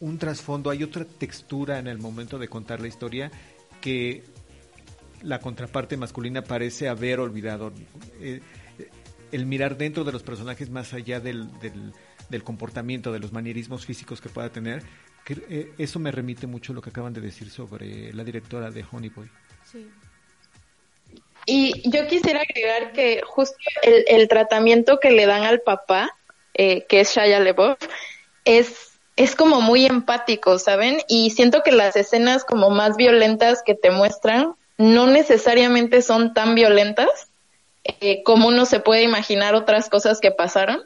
[0.00, 3.30] un trasfondo, hay otra textura en el momento de contar la historia
[3.80, 4.22] que
[5.22, 7.72] la contraparte masculina parece haber olvidado.
[8.20, 8.40] Eh,
[9.32, 11.92] el mirar dentro de los personajes más allá del, del,
[12.28, 14.82] del comportamiento, de los manierismos físicos que pueda tener,
[15.24, 18.70] que, eh, eso me remite mucho a lo que acaban de decir sobre la directora
[18.70, 19.28] de Honey Boy.
[19.64, 19.90] Sí.
[21.46, 26.10] Y yo quisiera agregar que justo el, el tratamiento que le dan al papá,
[26.54, 27.78] eh, que es Shia LaBeouf,
[28.44, 30.98] es, es como muy empático, ¿saben?
[31.08, 36.54] Y siento que las escenas como más violentas que te muestran no necesariamente son tan
[36.54, 37.08] violentas
[38.00, 40.82] eh, como uno se puede imaginar otras cosas que pasaron.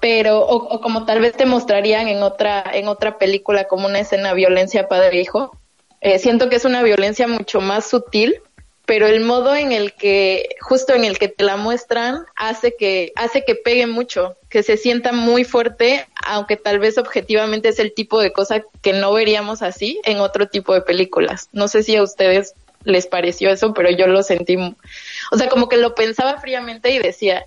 [0.00, 4.34] Pero, o, como tal vez te mostrarían en otra, en otra película como una escena
[4.34, 5.56] violencia padre-hijo.
[6.02, 8.40] Eh, siento que es una violencia mucho más sutil,
[8.86, 13.12] pero el modo en el que, justo en el que te la muestran, hace que,
[13.16, 17.92] hace que pegue mucho, que se sienta muy fuerte, aunque tal vez objetivamente es el
[17.92, 21.48] tipo de cosa que no veríamos así en otro tipo de películas.
[21.52, 25.68] No sé si a ustedes les pareció eso, pero yo lo sentí, o sea, como
[25.68, 27.44] que lo pensaba fríamente y decía,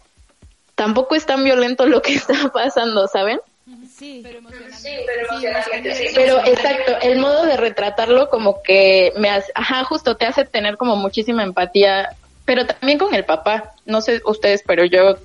[0.75, 3.39] tampoco es tan violento lo que está pasando, ¿saben?
[3.99, 4.23] Sí.
[6.15, 10.77] Pero exacto, el modo de retratarlo como que me hace, ajá, justo te hace tener
[10.77, 13.73] como muchísima empatía, pero también con el papá.
[13.85, 15.17] No sé ustedes, pero yo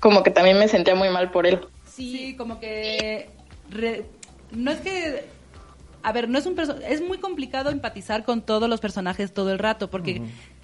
[0.00, 1.60] como que también me sentía muy mal por él.
[1.90, 3.28] Sí, como que
[3.70, 4.04] re-
[4.52, 5.24] no es que
[6.02, 6.56] a ver, no es un
[6.88, 10.22] es muy complicado empatizar con todos los personajes todo el rato porque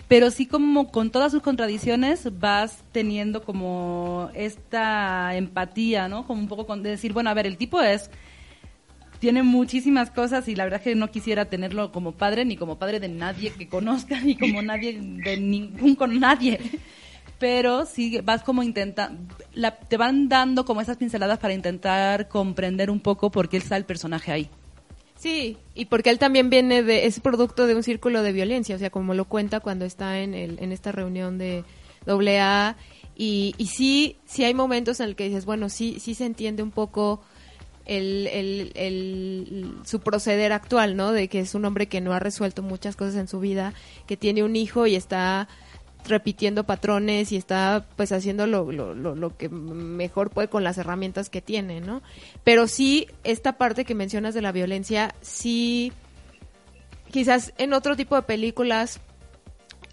[0.09, 6.27] pero sí como con todas sus contradicciones vas teniendo como esta empatía, ¿no?
[6.27, 8.11] Como un poco con de decir, bueno, a ver, el tipo es
[9.19, 13.01] tiene muchísimas cosas y la verdad que no quisiera tenerlo como padre ni como padre
[13.01, 16.61] de nadie que conozca ni como nadie de ningún con nadie
[17.39, 19.13] pero sí vas como intenta
[19.55, 23.79] la, te van dando como esas pinceladas para intentar comprender un poco por qué está
[23.79, 24.51] el personaje ahí
[25.17, 28.79] Sí, y porque él también viene de, es producto de un círculo de violencia, o
[28.79, 31.65] sea, como lo cuenta cuando está en, el, en esta reunión de
[32.07, 32.77] AA,
[33.17, 36.63] y, y sí, sí hay momentos en el que dices, bueno, sí, sí se entiende
[36.63, 37.23] un poco
[37.87, 41.13] el, el, el- su proceder actual, ¿no?
[41.13, 43.73] De que es un hombre que no ha resuelto muchas cosas en su vida,
[44.07, 45.49] que tiene un hijo y está
[46.07, 50.79] repitiendo patrones y está pues haciendo lo, lo, lo, lo que mejor puede con las
[50.79, 52.03] herramientas que tiene, ¿no?
[52.43, 55.93] Pero sí, esta parte que mencionas de la violencia, sí,
[57.11, 59.01] quizás en otro tipo de películas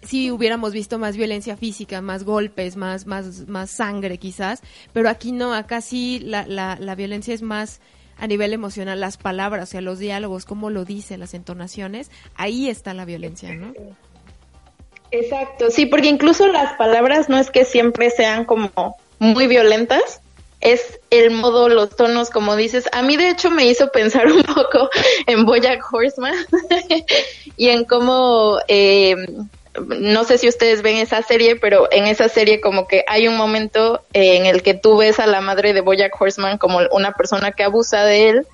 [0.02, 4.60] sí hubiéramos visto más violencia física, más golpes, más, más, más sangre quizás,
[4.92, 7.80] pero aquí no, acá sí la, la, la violencia es más
[8.18, 12.68] a nivel emocional, las palabras, o sea, los diálogos, cómo lo dice, las entonaciones, ahí
[12.68, 13.72] está la violencia, ¿no?
[15.12, 20.22] Exacto, sí, porque incluso las palabras no es que siempre sean como muy violentas,
[20.62, 22.88] es el modo, los tonos, como dices.
[22.92, 24.88] A mí de hecho me hizo pensar un poco
[25.26, 26.34] en Bojack Horseman
[27.58, 29.16] y en cómo, eh,
[29.86, 33.36] no sé si ustedes ven esa serie, pero en esa serie como que hay un
[33.36, 37.12] momento eh, en el que tú ves a la madre de Bojack Horseman como una
[37.12, 38.46] persona que abusa de él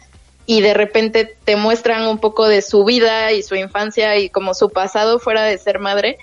[0.44, 4.54] y de repente te muestran un poco de su vida y su infancia y como
[4.54, 6.18] su pasado fuera de ser madre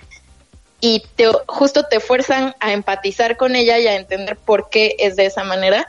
[0.80, 5.16] y te, justo te fuerzan a empatizar con ella y a entender por qué es
[5.16, 5.86] de esa manera.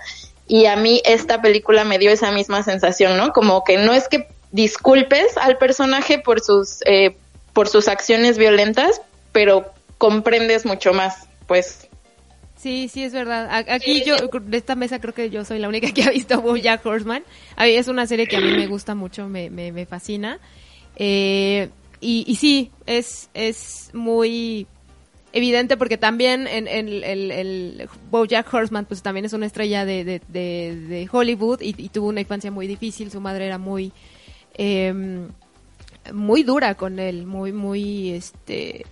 [0.47, 3.33] Y a mí esta película me dio esa misma sensación, ¿no?
[3.33, 7.17] Como que no es que disculpes al personaje por sus, eh,
[7.53, 9.01] por sus acciones violentas,
[9.33, 9.65] pero
[9.97, 11.87] comprendes mucho más, pues,
[12.57, 13.49] Sí, sí, es verdad.
[13.69, 16.83] Aquí yo, de esta mesa creo que yo soy la única que ha visto BoJack
[16.85, 17.23] Horseman.
[17.59, 20.39] Es una serie que a mí me gusta mucho, me, me, me fascina.
[20.95, 21.69] Eh,
[22.01, 24.67] y, y sí, es, es muy
[25.37, 30.19] evidente porque también en, en el, el Horseman pues también es una estrella de, de,
[30.27, 33.09] de, Hollywood y, y tuvo una infancia muy difícil.
[33.11, 33.91] Su madre era muy...
[34.55, 35.29] em,
[36.13, 38.85] muy dura con él, muy, muy, este,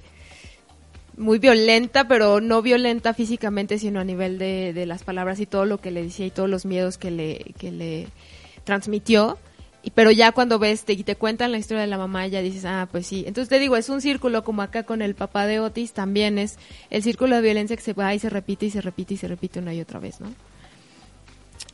[1.17, 5.65] muy violenta, pero no violenta físicamente, sino a nivel de, de las palabras y todo
[5.65, 8.08] lo que le decía y todos los miedos que le, que le
[8.63, 9.38] transmitió.
[9.93, 12.65] Pero ya cuando ves te, y te cuentan la historia de la mamá, ya dices,
[12.65, 13.24] ah, pues sí.
[13.28, 16.58] Entonces te digo, es un círculo como acá con el papá de Otis, también es
[16.89, 19.28] el círculo de violencia que se va y se repite y se repite y se
[19.28, 20.34] repite una y otra vez, ¿no?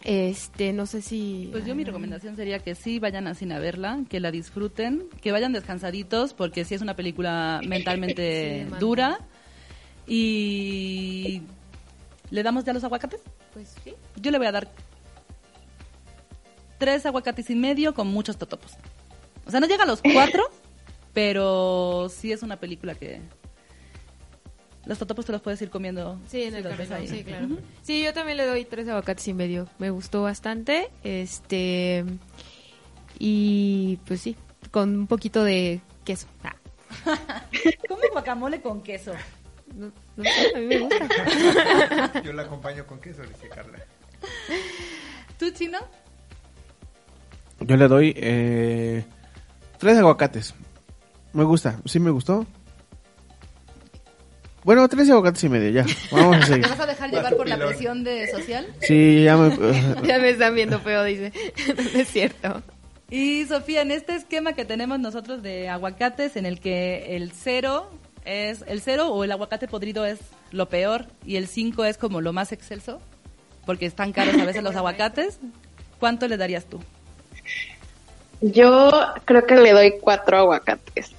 [0.04, 1.50] Este, no sé si...
[1.52, 5.04] Pues yo mi recomendación sería que sí vayan a cine a verla, que la disfruten,
[5.21, 9.19] que vayan descansaditos, porque sí es una película mentalmente dura.
[10.08, 11.43] Y
[12.32, 13.21] ¿le damos ya los aguacates?
[13.54, 13.93] Pues sí.
[14.19, 14.71] Yo le voy a dar
[16.82, 18.72] tres aguacates y medio con muchos totopos.
[19.46, 20.50] O sea, no llega a los cuatro,
[21.13, 23.22] pero sí es una película que
[24.86, 26.20] los totopos te los puedes ir comiendo.
[26.28, 27.08] Sí, en si el camino, ahí.
[27.08, 27.50] sí, claro.
[27.84, 29.67] Sí, yo también le doy tres aguacates y medio.
[29.78, 30.89] Me gustó bastante.
[31.04, 32.04] Este.
[33.20, 34.36] Y pues sí,
[34.72, 36.26] con un poquito de queso.
[36.44, 36.56] Ah,
[37.88, 39.13] Come guacamole con queso.
[39.76, 42.22] no, no sé, a mí me gusta.
[42.24, 43.78] Yo la acompaño con queso, dice Carla.
[45.38, 45.78] ¿Tú, Chino?
[47.62, 49.04] Yo le doy eh,
[49.78, 50.54] tres aguacates.
[51.34, 52.45] Me gusta, sí me gustó.
[54.63, 55.86] Bueno, tres aguacates y medio, ya.
[56.12, 56.63] Vamos a seguir.
[56.63, 58.67] ¿Te vas a dejar llevar por la presión de social?
[58.82, 59.50] Sí, ya me...
[60.08, 61.32] ya me están viendo feo, dice.
[61.93, 62.62] no es cierto.
[63.10, 67.89] Y Sofía, en este esquema que tenemos nosotros de aguacates, en el que el cero
[68.24, 70.19] es el cero o el aguacate podrido es
[70.52, 73.02] lo peor y el cinco es como lo más excelso,
[73.65, 75.39] porque están caros a veces los aguacates,
[76.00, 76.80] ¿cuánto le darías tú?
[78.41, 78.91] Yo
[79.25, 81.12] creo que le doy cuatro aguacates.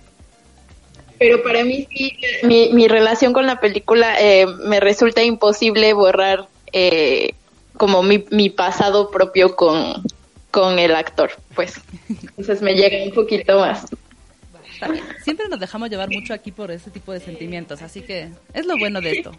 [1.18, 6.48] Pero para mí sí, mi, mi relación con la película eh, me resulta imposible borrar
[6.72, 7.35] eh,
[7.76, 10.02] como mi, mi pasado propio con,
[10.50, 11.80] con el actor, pues.
[12.08, 13.87] Entonces me llega un poquito más.
[14.83, 15.05] Está bien.
[15.23, 18.77] Siempre nos dejamos llevar mucho aquí por ese tipo de sentimientos, así que es lo
[18.77, 19.33] bueno de esto.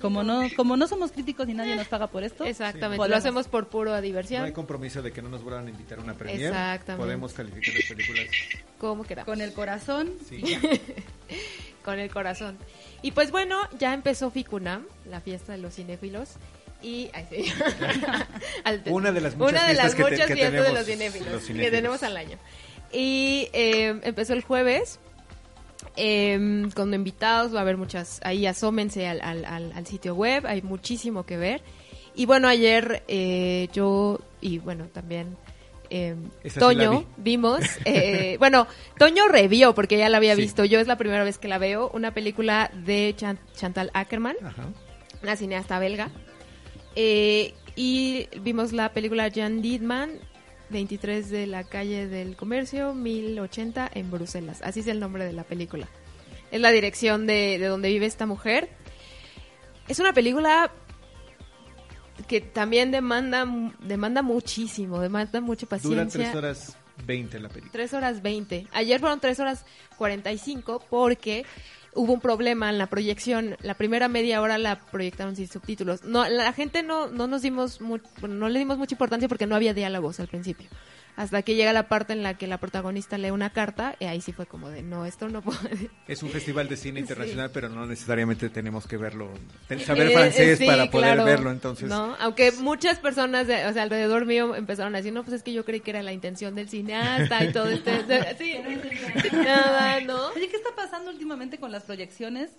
[0.00, 2.96] Como no, como no somos críticos y nadie nos paga por esto, Exactamente.
[2.96, 3.18] Lo podemos.
[3.18, 4.52] hacemos por puro No hay diversión.
[4.52, 6.46] compromiso de que no nos vuelvan a invitar a una premiere.
[6.46, 7.04] Exactamente.
[7.04, 8.26] Podemos calificar las películas.
[8.78, 9.26] Como queramos.
[9.26, 10.12] con el corazón.
[10.28, 10.40] Sí.
[11.84, 12.56] con el corazón.
[13.02, 16.30] Y pues bueno, ya empezó Ficunam, la fiesta de los cinéfilos.
[16.82, 17.52] Y ay, sí.
[18.90, 20.86] Una de las muchas una de las fiestas que muchas que fiestas de tenemos los
[20.86, 22.38] cinéfilos, los que tenemos al año.
[22.92, 24.98] Y eh, empezó el jueves
[25.96, 30.46] eh, con invitados, va a haber muchas, ahí asómense al, al, al- al sitio web,
[30.46, 31.62] hay muchísimo que ver.
[32.14, 35.36] Y bueno, ayer eh, yo y bueno, también
[35.90, 37.06] eh, la Toño vi.
[37.16, 38.66] vimos, eh, bueno,
[38.98, 40.42] Toño revió porque ya la había Sí.
[40.42, 44.36] visto, yo es la primera vez que la veo, una película de Chan- Chantal Ackerman,
[44.44, 44.66] Ajá.
[45.22, 46.10] una cineasta belga.
[46.96, 50.10] Eh, y vimos la película Jan Dietman,
[50.70, 54.60] 23 de la calle del comercio, 1080 en Bruselas.
[54.62, 55.88] Así es el nombre de la película.
[56.50, 58.68] Es la dirección de, de donde vive esta mujer.
[59.88, 60.70] Es una película
[62.26, 63.46] que también demanda,
[63.80, 66.04] demanda muchísimo, demanda mucha paciencia.
[66.04, 67.72] Dura 3 horas 20 la película.
[67.72, 68.66] 3 horas 20.
[68.72, 69.64] Ayer fueron 3 horas
[69.96, 71.44] 45 porque
[71.94, 73.56] hubo un problema en la proyección.
[73.62, 76.04] La primera media hora la proyectaron sin subtítulos.
[76.04, 77.98] No, la gente no, no nos dimos, mu-
[78.28, 80.68] no le dimos mucha importancia porque no había diálogos al principio.
[81.16, 84.20] Hasta que llega la parte en la que la protagonista lee una carta y ahí
[84.20, 85.90] sí fue como de, no, esto no puede.
[86.08, 89.30] Es un festival de cine internacional, pero no necesariamente tenemos que verlo,
[89.68, 91.24] te- saber Eh, francés sí, para poder claro.
[91.24, 91.88] verlo, entonces.
[91.88, 95.42] No, aunque muchas personas, de- o sea, alrededor mío empezaron a decir, no, pues es
[95.42, 97.90] que yo creí que era la intención del cineasta y todo este...
[98.38, 98.54] sí,
[99.32, 100.28] nada, ¿no?
[100.28, 102.50] Oye, ¿qué está pasando últimamente con las proyecciones?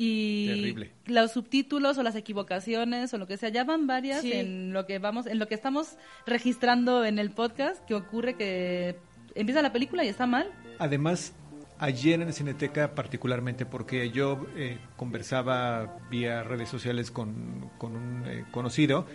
[0.00, 0.92] Y Terrible.
[1.06, 4.32] los subtítulos o las equivocaciones o lo que sea, ya van varias Sí.
[4.32, 8.96] en lo que vamos, en lo que estamos registrando en el podcast, que ocurre que
[9.34, 10.52] empieza la película y está mal.
[10.78, 11.34] Además,
[11.80, 18.44] ayer en Cineteca particularmente, porque yo eh, conversaba vía redes sociales con, con un eh,
[18.52, 19.06] conocido,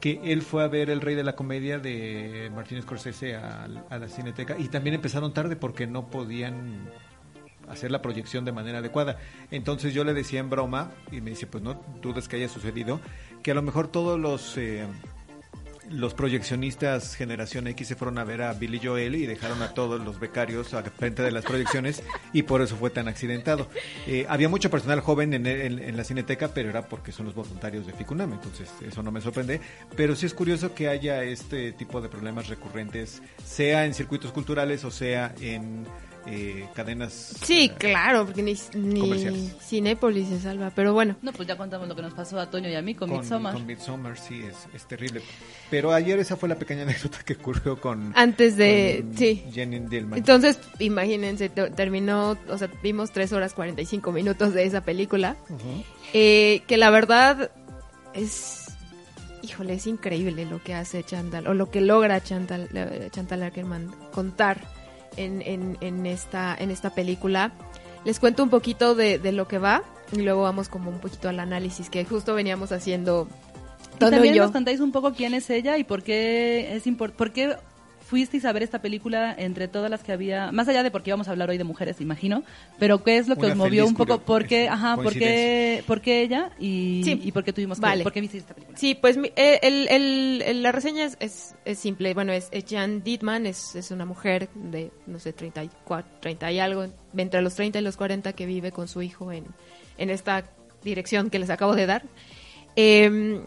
[0.00, 3.98] que él fue a ver El Rey de la Comedia de Martín Scorsese a, a
[3.98, 6.88] la Cineteca y también empezaron tarde porque no podían
[7.72, 9.18] hacer la proyección de manera adecuada.
[9.50, 13.00] Entonces yo le decía en broma, y me dice, pues no dudes que haya sucedido,
[13.42, 14.56] que a lo mejor todos los...
[14.56, 14.84] eh,
[15.90, 20.00] los proyeccionistas Generación X se fueron a ver a Billy Joel y dejaron a todos
[20.02, 23.68] los becarios a frente de las proyecciones y por eso fue tan accidentado.
[24.06, 27.34] Eh, había mucho personal joven en, en- en la cineteca, pero era porque son los
[27.34, 29.60] voluntarios de Ficunam, entonces eso no me sorprende.
[29.94, 34.84] Pero sí es curioso que haya este tipo de problemas recurrentes, sea en circuitos culturales
[34.84, 35.84] o sea en
[36.26, 37.12] eh, cadenas.
[37.42, 39.50] Sí, eh, claro, porque ni, ni.
[39.60, 41.16] Cinépolis se salva, pero bueno.
[41.22, 43.20] No, pues ya contamos lo que nos pasó a Toño y a mí con, con,
[43.20, 43.54] Midsommar.
[43.54, 45.22] con Midsommar, sí, es, es terrible.
[45.70, 49.44] Pero ayer esa fue la pequeña anécdota que ocurrió con, Antes de, con sí.
[49.52, 50.18] Jenny Dillman.
[50.18, 55.36] Entonces, imagínense, te- terminó, o sea, vimos 3 horas 45 minutos de esa película,
[56.12, 57.50] eh, que la verdad
[58.14, 58.66] es,
[59.42, 63.90] híjole, es increíble lo que hace Chantal, o lo que logra Chantal, eh, Chantal Ackerman
[64.12, 64.60] contar
[65.16, 67.52] en, en, en esta, en esta película.
[68.04, 71.28] Les cuento un poquito de, de lo que va y luego vamos como un poquito
[71.28, 73.28] al análisis que justo veníamos haciendo
[73.96, 77.32] Y también nos contáis un poco quién es ella y por qué es import por
[77.32, 77.56] qué
[78.12, 81.28] fuisteis a ver esta película entre todas las que había, más allá de porque íbamos
[81.28, 82.42] a hablar hoy de mujeres, imagino,
[82.78, 85.18] pero qué es lo que Una os movió un poco, por qué, ajá, por qué,
[85.18, 85.86] coincidencia.
[85.86, 87.18] por qué ella y, Sí.
[87.24, 88.02] y por qué tuvimos que, Vale.
[88.02, 88.76] por qué visteis esta película.
[88.76, 92.12] Sí, pues eh, el, el- el- la reseña es, es, es simple.
[92.12, 96.58] Bueno, es, es Jan Dietman, es, es una mujer de, no sé, 34, 30 y
[96.60, 99.46] algo, entre los 30 y los 40 que vive con su hijo en,
[99.96, 100.44] en esta
[100.84, 102.02] dirección que les acabo de dar.
[102.76, 103.40] Eh,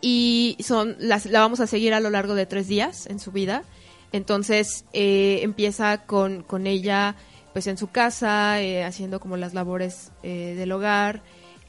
[0.00, 3.32] y son las, la vamos a seguir a lo largo de tres días en su
[3.32, 3.64] vida.
[4.12, 7.14] Entonces eh, empieza con, con ella
[7.52, 11.22] pues en su casa, eh, haciendo como las labores eh, del hogar.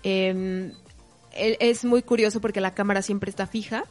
[0.04, 0.71] Eh,
[1.34, 3.84] él- es muy curioso porque la cámara siempre está fija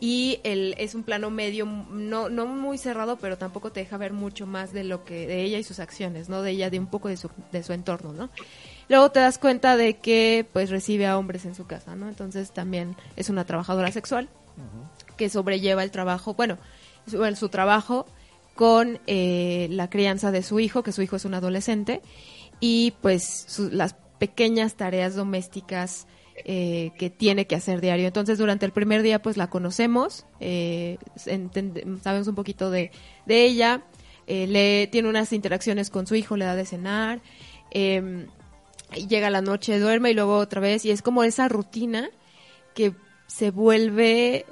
[0.00, 4.12] y el, es un plano medio, no, no muy cerrado, pero tampoco te deja ver
[4.12, 6.42] mucho más de lo que de ella y sus acciones, ¿no?
[6.42, 8.30] De ella, de un poco de su, de su entorno, ¿no?
[8.88, 12.08] Luego te das cuenta de que pues recibe a hombres en su casa, ¿no?
[12.08, 14.28] Entonces también es una trabajadora sexual
[15.16, 16.58] que sobrelleva el trabajo, bueno,
[17.08, 18.06] su, su trabajo
[18.54, 22.00] con eh, la crianza de su hijo, que su hijo es un adolescente,
[22.60, 26.06] y pues su- las pequeñas tareas domésticas
[26.44, 28.06] eh, que tiene que hacer diario.
[28.06, 30.98] Entonces durante el primer día pues la conocemos, eh,
[32.02, 32.90] sabemos un poquito de,
[33.26, 33.82] de ella,
[34.26, 37.20] eh, le tiene unas interacciones con su hijo, le da de cenar,
[37.72, 42.08] y llega la noche, duerme y luego otra vez, y es como esa rutina
[42.74, 42.92] que
[43.26, 44.46] se vuelve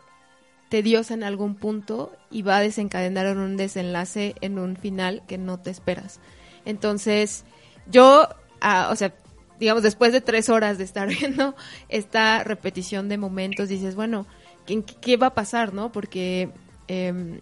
[0.69, 5.39] tediosa en algún punto y va a desencadenar en un desenlace en un final que
[5.39, 6.21] no te esperas.
[6.65, 7.45] Entonces,
[7.91, 8.29] yo,
[8.61, 9.15] ah, o sea,
[9.61, 11.55] digamos, después de tres horas de estar viendo
[11.89, 14.27] esta repetición de momentos, dices, bueno,
[14.67, 15.93] ¿qué, qué va a pasar, no?
[15.93, 16.51] Porque...
[16.89, 17.41] em,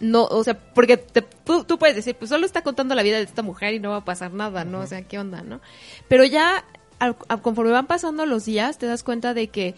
[0.00, 3.16] no, o sea, porque te- tú, tú puedes decir, pues solo está contando la vida
[3.18, 4.80] de esta mujer y no va a pasar nada, ¿no?
[4.80, 5.60] O sea, ¿qué onda, no?
[6.08, 6.64] Pero ya,
[6.98, 9.74] al- conforme van pasando los días, te das cuenta de que,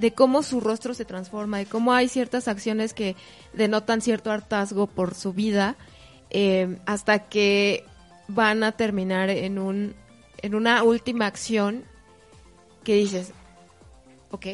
[0.00, 3.16] de cómo su rostro se transforma, de cómo hay ciertas acciones que
[3.52, 5.76] denotan cierto hartazgo por su vida,
[6.30, 7.84] eh, hasta que
[8.28, 9.94] van a terminar en un,
[10.38, 11.84] en una última acción
[12.84, 13.32] que dices,
[14.30, 14.46] ok,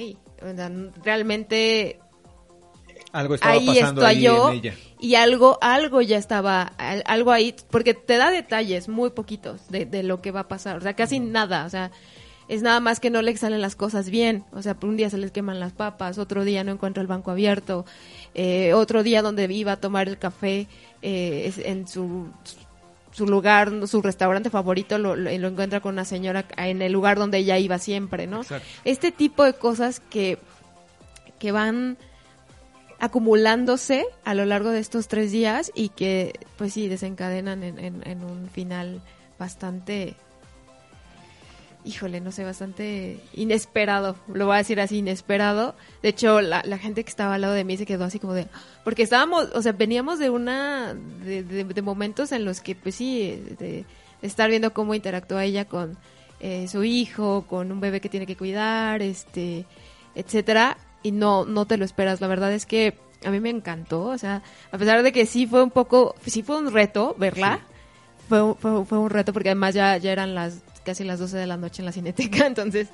[1.03, 2.01] realmente
[3.13, 4.75] Algo estaba ahí pasando ahí estalló en ella.
[4.99, 9.87] y algo algo ya estaba al- algo ahí porque te da detalles muy poquitos de,
[9.87, 11.91] de lo que va a pasar o sea casi nada o sea
[12.49, 15.19] es nada más que no le salen las cosas bien o sea un día se
[15.19, 17.85] les queman las papas otro día no encuentra el banco abierto
[18.35, 20.67] eh, otro día donde iba a tomar el café
[21.03, 22.29] eh, es en su
[23.13, 27.17] su lugar, su restaurante favorito, lo, lo- lo encuentra con una señora en el lugar
[27.19, 28.43] donde ella iba siempre, ¿no?
[28.43, 28.67] Exacto.
[28.85, 30.37] Este tipo de cosas que,
[31.39, 31.97] que van
[32.99, 38.03] acumulándose a lo largo de estos tres días y que, pues sí, desencadenan en, en-
[38.07, 39.01] en un final
[39.39, 40.15] bastante,
[41.87, 45.75] híjole, no sé, bastante inesperado, lo voy a decir así, inesperado.
[46.03, 48.35] De hecho, la, la gente que estaba al lado de mí se quedó así como
[48.35, 48.46] de,
[48.85, 50.94] porque estábamos, o sea, veníamos de una,
[51.25, 53.85] de, de- de momentos en los que, pues sí, de,
[54.22, 55.96] estar viendo cómo interactúa ella con
[56.40, 59.64] eh, su hijo, con un bebé que tiene que cuidar, este,
[60.14, 62.20] etcétera, y no, no te lo esperas.
[62.20, 65.46] La verdad es que a mí me encantó, o sea, a pesar de que sí
[65.46, 67.61] fue un poco, sí fue un reto verla,
[68.29, 71.37] fue, un- fue, fue un reto porque además ya, ya eran las casi las 12
[71.37, 72.88] de la noche en la cineteca, entonces,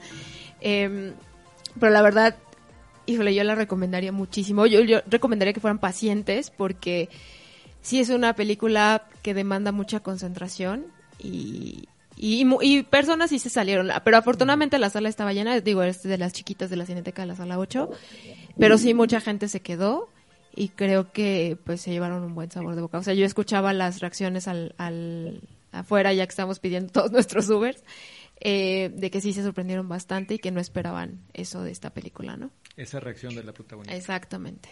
[0.60, 1.12] em,
[1.78, 2.36] pero la verdad,
[3.06, 7.10] híjole, yo la recomendaría muchísimo, yo, yo recomendaría que fueran pacientes porque
[7.82, 10.86] sí es una película que demanda mucha concentración
[11.18, 16.02] y, y, y personas sí se salieron, pero afortunadamente la sala estaba llena, digo, es
[16.02, 17.90] de las chiquitas de la cineteca de la sala 8,
[18.58, 20.08] pero sí mucha gente se quedó
[20.54, 22.98] y creo que pues se llevaron un buen sabor de boca.
[22.98, 25.40] O sea, yo escuchaba las reacciones al, al
[25.72, 27.82] afuera ya que estamos pidiendo todos nuestros Ubers,
[28.40, 32.36] eh, de que sí se sorprendieron bastante y que no esperaban eso de esta película,
[32.36, 32.50] ¿no?
[32.76, 33.96] Esa reacción de la protagonista.
[33.96, 34.70] Exactamente.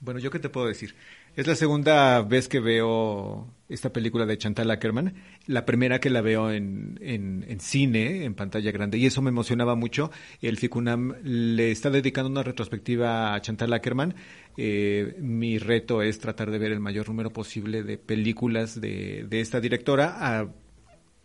[0.00, 0.94] Bueno, ¿yo qué te puedo decir?
[1.36, 5.14] Es la segunda vez que veo esta película de Chantal Ackerman.
[5.48, 9.30] La primera que la veo en, en, en cine, en pantalla grande, y eso me
[9.30, 10.12] emocionaba mucho.
[10.40, 14.14] El FICUNAM le está dedicando una retrospectiva a Chantal Ackerman.
[14.56, 19.40] Eh, mi reto es tratar de ver el mayor número posible de películas de, de
[19.40, 20.46] esta directora a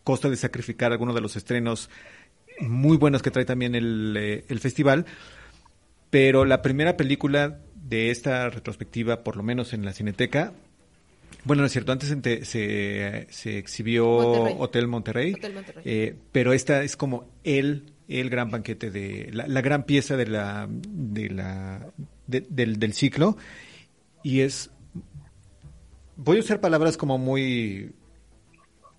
[0.03, 1.91] costa de sacrificar algunos de los estrenos
[2.62, 5.05] muy buenos que trae también el, eh, el festival.
[6.10, 10.54] Pero la primera película de esta retrospectiva, por lo menos en la Cineteca,
[11.46, 12.10] bueno, no es cierto, antes
[12.48, 14.56] se, se exhibió Monterrey.
[14.60, 15.84] Hotel Monterrey, Hotel Monterrey.
[15.86, 20.28] eh, pero esta es como el, el gran banquete de la, la gran pieza de
[20.28, 21.88] la, de la
[22.28, 23.38] de- del, del ciclo
[24.24, 24.70] y es
[26.18, 27.94] voy a usar palabras como muy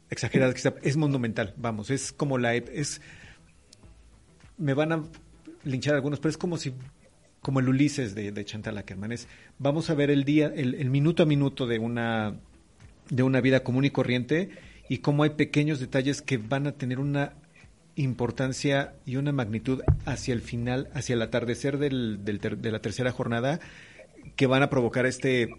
[0.08, 3.00] exageradas quizá es monumental vamos es como la es
[4.56, 5.04] me van a
[5.64, 6.72] linchar algunos pero es como si
[7.42, 9.14] como el Ulises de, de Chantal Ackerman
[9.58, 12.34] vamos a ver el día el, minuto a minuto de una
[13.08, 14.50] de una vida común y corriente
[14.88, 17.34] y cómo hay pequeños detalles que van a tener una
[17.96, 22.80] importancia y una magnitud hacia el final, hacia el atardecer del, del ter- de la
[22.80, 23.60] tercera jornada,
[24.36, 25.50] que van a provocar este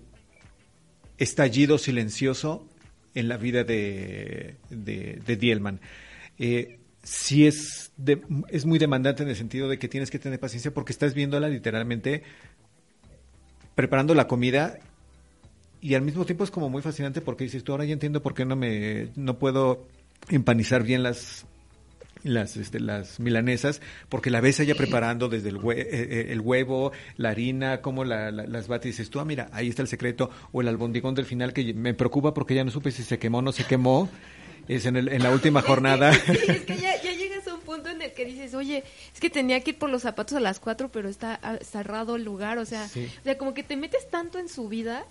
[1.17, 2.67] estallido silencioso
[3.13, 4.57] en la vida de
[5.39, 5.79] Dielman.
[6.39, 10.39] Eh, sí es, de- es muy demandante en el sentido de que tienes que tener
[10.39, 12.23] paciencia porque estás viéndola literalmente
[13.75, 14.77] preparando la comida
[15.81, 18.33] y al mismo tiempo es como muy fascinante porque dices tú ahora ya entiendo por
[18.33, 19.87] qué no me no puedo
[20.29, 21.45] empanizar bien las
[22.23, 26.41] las este, las milanesas porque la ves ella preparando desde el, hue- eh, eh, el
[26.41, 29.81] huevo la harina cómo la- la- las bate y dices tú ah mira ahí está
[29.81, 33.01] el secreto o el albondigón del final que me preocupa porque ya no supe si
[33.01, 34.07] se quemó o no se quemó
[34.67, 37.61] es en, el- en la última jornada Sí, es que ya, ya llegas a un
[37.61, 38.83] punto en el que dices, oye,
[39.13, 42.15] es que tenía que ir por los zapatos a las 4, pero está ah, cerrado
[42.15, 42.57] el lugar.
[42.57, 43.09] O sea, Sí.
[43.21, 45.05] o sea, como que te metes tanto en su vida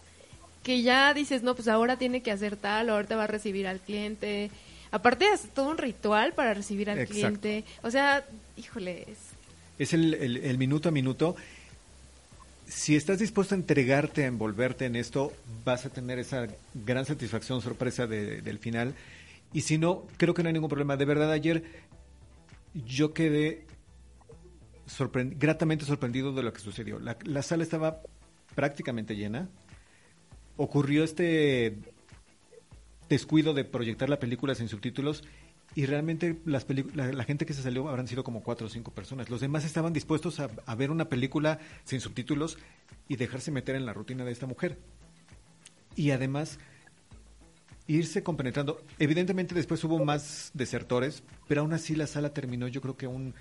[0.62, 3.66] que ya dices, no, pues ahora tiene que hacer tal, o ahorita va a recibir
[3.66, 4.50] al cliente.
[4.92, 7.14] Aparte, es todo un ritual para recibir al Exacto.
[7.40, 7.64] cliente.
[7.82, 8.24] O sea,
[8.56, 9.18] híjole, es-
[9.78, 11.34] es el, el- el minuto a minuto.
[12.68, 15.32] Si estás dispuesto a entregarte, a envolverte en esto,
[15.64, 18.94] vas a tener esa gran satisfacción, sorpresa de- del final.
[19.52, 20.96] Y si no, creo que no hay ningún problema.
[20.96, 21.64] De verdad, ayer
[22.74, 23.66] yo quedé
[25.36, 26.98] gratamente sorprendido de lo que sucedió.
[26.98, 28.02] La, la sala estaba
[28.54, 29.48] prácticamente llena.
[30.56, 31.78] Ocurrió este
[33.08, 35.24] descuido de proyectar la película sin subtítulos
[35.74, 38.92] y realmente las la, la gente que se salió habrán sido como cuatro o cinco
[38.92, 39.30] personas.
[39.30, 42.58] Los demás estaban dispuestos a ver una película sin subtítulos
[43.08, 44.78] y dejarse meter en la rutina de esta mujer.
[45.96, 46.58] Y además
[47.96, 48.82] irse compenetrando.
[48.98, 53.34] Evidentemente después hubo más desertores, pero aún así la sala terminó yo creo que un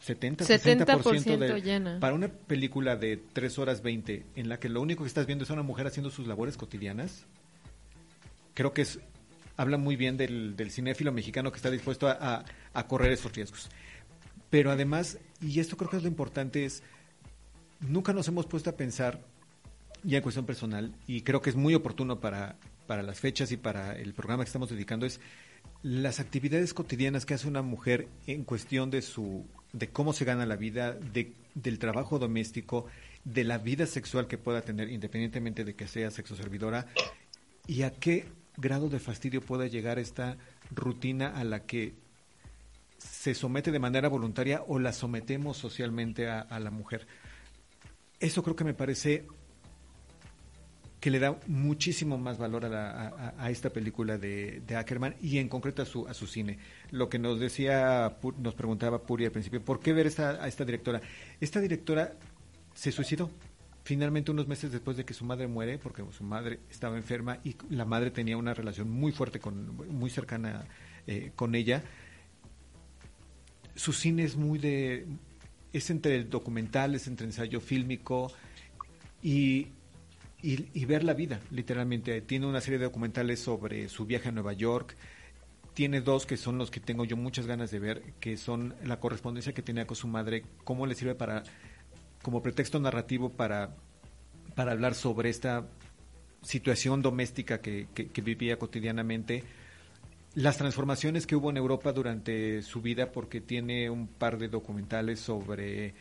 [0.00, 2.00] 70, 60% 70% de, llena.
[2.00, 5.44] para una película de 3 horas 20 en la que lo único que estás viendo
[5.44, 7.24] es a una mujer haciendo sus labores cotidianas,
[8.54, 8.98] creo que es
[9.56, 12.44] habla muy bien del, del cinéfilo mexicano que está dispuesto a, a-
[12.74, 13.68] a correr esos riesgos.
[14.50, 16.82] Pero además, y esto creo que es lo importante, es
[17.80, 19.20] nunca nos hemos puesto a pensar,
[20.02, 22.56] ya en cuestión personal, y creo que es muy oportuno para,
[22.86, 25.20] para las fechas y para el programa que estamos dedicando, es
[25.82, 30.46] las actividades cotidianas que hace una mujer en cuestión de su de cómo se gana
[30.46, 32.86] la vida, de, del trabajo doméstico,
[33.24, 36.86] de la vida sexual que pueda tener, independientemente de que sea sexo servidora,
[37.66, 38.24] y a qué
[38.56, 40.36] grado de fastidio pueda llegar esta
[40.70, 41.94] rutina a la que
[42.98, 47.06] se somete de manera voluntaria o la sometemos socialmente a, a la mujer.
[48.20, 49.26] Eso creo que me parece
[51.04, 55.82] que le da muchísimo más valor a, la- esta película de, Ackerman y en concreto
[55.82, 56.56] a su, a su cine.
[56.92, 60.64] Lo que nos decía, nos preguntaba Puri al principio, ¿por qué ver esta, a esta
[60.64, 61.02] directora?
[61.42, 62.14] Esta directora
[62.72, 63.30] se suicidó
[63.82, 67.54] finalmente unos meses después de que su madre muere, porque su madre estaba enferma y
[67.68, 70.64] la madre tenía una relación muy fuerte, con, muy cercana
[71.06, 71.82] eh, con ella.
[73.74, 75.06] Su cine es muy de...
[75.70, 78.32] es entre el documental, es entre ensayo fílmico
[79.22, 79.68] y,
[80.44, 82.20] y, ver la vida, literalmente.
[82.20, 84.94] Tiene una serie de documentales sobre su viaje a Nueva York.
[85.72, 89.00] Tiene dos que son los que tengo yo muchas ganas de ver, que son la
[89.00, 91.44] correspondencia que tenía con su madre, cómo le sirve para
[92.22, 93.74] como pretexto narrativo para,
[94.54, 95.66] para hablar sobre esta
[96.42, 97.88] situación doméstica que
[98.22, 99.44] vivía cotidianamente,
[100.34, 105.20] las transformaciones que hubo en Europa durante su vida, porque tiene un par de documentales
[105.20, 105.94] sobre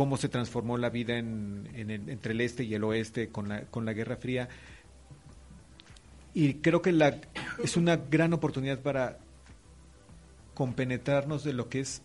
[0.00, 3.50] cómo se transformó la vida en, en el- entre el este y el oeste con
[3.50, 4.48] la, con la Guerra Fría.
[6.32, 7.20] Y creo que la,
[7.62, 9.18] es una gran oportunidad para
[10.54, 12.00] compenetrarnos de lo que es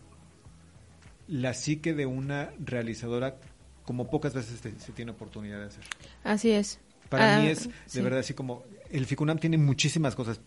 [1.26, 3.36] la psique de una realizadora
[3.86, 5.84] como pocas veces se, se tiene oportunidad de hacer.
[6.22, 6.78] Así es.
[7.08, 8.00] Para Ah, mí es de sí.
[8.02, 10.38] verdad así como el FICUNAM tiene muchísimas cosas,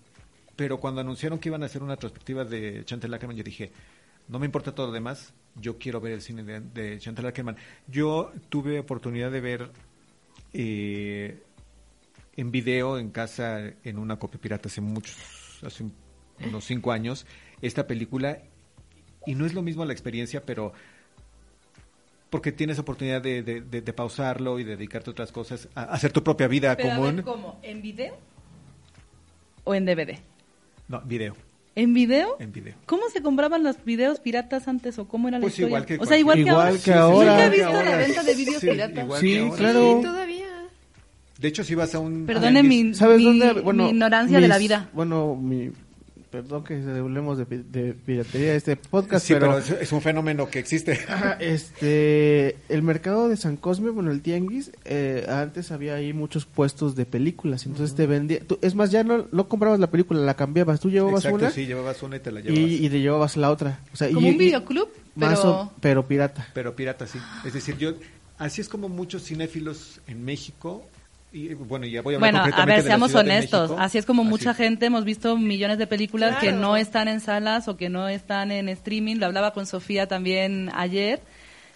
[0.56, 3.72] pero cuando anunciaron que iban a hacer una retrospectiva de Chantal Ackerman, yo dije,
[4.28, 7.58] no me importa todo lo demás, yo quiero ver el cine de, de Chantal Ackerman.
[7.88, 9.72] Yo tuve oportunidad de ver
[10.54, 11.42] eh,
[12.38, 15.18] en video en casa en una copia pirata hace muchos,
[15.66, 15.94] hace un-
[16.46, 17.26] unos cinco años,
[17.62, 18.40] esta película
[19.26, 20.72] y no es lo mismo la experiencia, pero
[22.30, 25.82] porque tienes oportunidad de, de- de- de pausarlo y de dedicarte a otras cosas, a
[25.82, 27.16] a hacer tu propia vida Pero a común.
[27.18, 27.60] ver, ¿cómo?
[27.64, 28.16] ¿En video
[29.64, 30.18] o en DVD?
[30.88, 31.36] No, video,
[31.82, 32.36] ¿En video?
[32.40, 32.74] en video.
[32.86, 35.68] ¿Cómo se compraban los videos piratas antes o cómo era la Pues historia?
[35.68, 36.80] igual que o sea, igual que Igual ahora.
[36.84, 37.32] que ahora.
[37.32, 39.04] Nunca he visto la venta de videos Sí, piratas.
[39.06, 39.56] igual Sí, que ahora.
[39.58, 39.96] claro.
[39.98, 40.46] Sí, todavía.
[41.40, 42.26] De hecho, si vas a un...
[42.26, 43.62] Perdone mi, ¿Sabes mi- dónde?
[43.62, 44.90] Bueno, mi ignorancia de la vida.
[44.94, 45.72] Bueno, mi,
[46.32, 50.02] perdón que hablemos de, de piratería de este podcast, Sí, pero, pero, es, es un
[50.02, 51.00] fenómeno que existe.
[51.10, 56.46] Ajá, este, el mercado de San Cosme, bueno, el tianguis, eh, antes había ahí muchos
[56.46, 60.20] puestos de películas, entonces te vendía, tú- es más, ya no, no comprabas la película,
[60.22, 62.60] la cambiabas, tú llevabas Exacto, una sí, llevabas una y te la llevabas.
[62.72, 65.52] y, y te llevabas la otra, o sea, Como y- un videoclub, más pero...
[65.52, 66.48] o- pero pirata.
[66.54, 67.20] Pero pirata, sí.
[67.46, 67.94] Es decir, yo...
[68.38, 70.86] Así es como muchos cinéfilos en México...
[71.32, 73.72] Y bueno, ya voy a hablar Bueno, a ver, seamos honestos.
[73.78, 74.30] Así es como Así.
[74.30, 78.08] mucha gente hemos visto millones de películas que no están en salas o que no
[78.08, 79.18] están en streaming.
[79.18, 81.22] Lo hablaba con Sofía también ayer,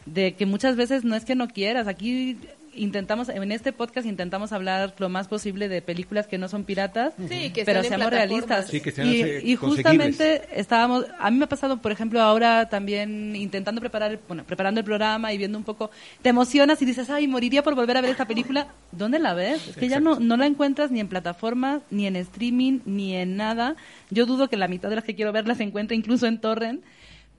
[0.08, 1.88] de que muchas veces no es que no quieras.
[1.88, 2.38] Aquí
[2.76, 7.14] intentamos, en este podcast intentamos hablar lo más posible de películas que no son piratas,
[7.30, 8.68] Sí, que pero seamos realistas.
[8.68, 13.36] Sí, que sean, y, justamente estábamos, a mí me ha pasado, por ejemplo, ahora también
[13.36, 17.28] intentando preparar, bueno, preparando el programa y viendo un poco, te emocionas y dices, ay,
[17.28, 18.68] moriría por volver a ver esta película.
[18.92, 19.68] ¿Dónde la ves?
[19.68, 23.36] Es que ya no, no la encuentras ni en plataformas, ni en streaming, ni en
[23.36, 23.76] nada.
[24.10, 26.84] Yo dudo que la mitad de las que quiero ver las encuentre incluso en torrent,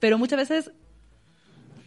[0.01, 0.70] pero muchas veces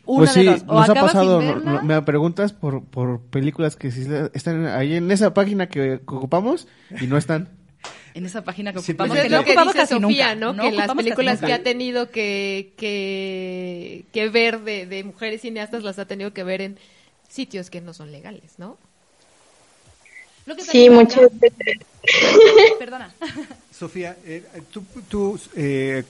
[0.08, 0.64] una Pues sí, de dos.
[0.68, 5.12] O nos ha pasado, no- me preguntas por, por películas que sí están ahí en
[5.12, 6.68] esa página que, que ocupamos
[7.00, 7.50] y no están.
[8.16, 9.84] en esa página que Sí, ocupamos, pues Pues que es no lo que ocupamos dice
[9.88, 10.46] casi Sofía, nunca.
[10.48, 10.54] ¿no?
[10.54, 15.42] no que las ocupamos películas que ha tenido que, que, que ver de, de mujeres
[15.42, 16.78] cineastas las ha tenido que ver en
[17.30, 18.78] sitios que no son legales, ¿no?
[20.48, 21.78] Lo que Sí, muchas veces.
[22.80, 23.14] Perdona.
[23.78, 26.04] Sofía, eh, tú, tú, eh,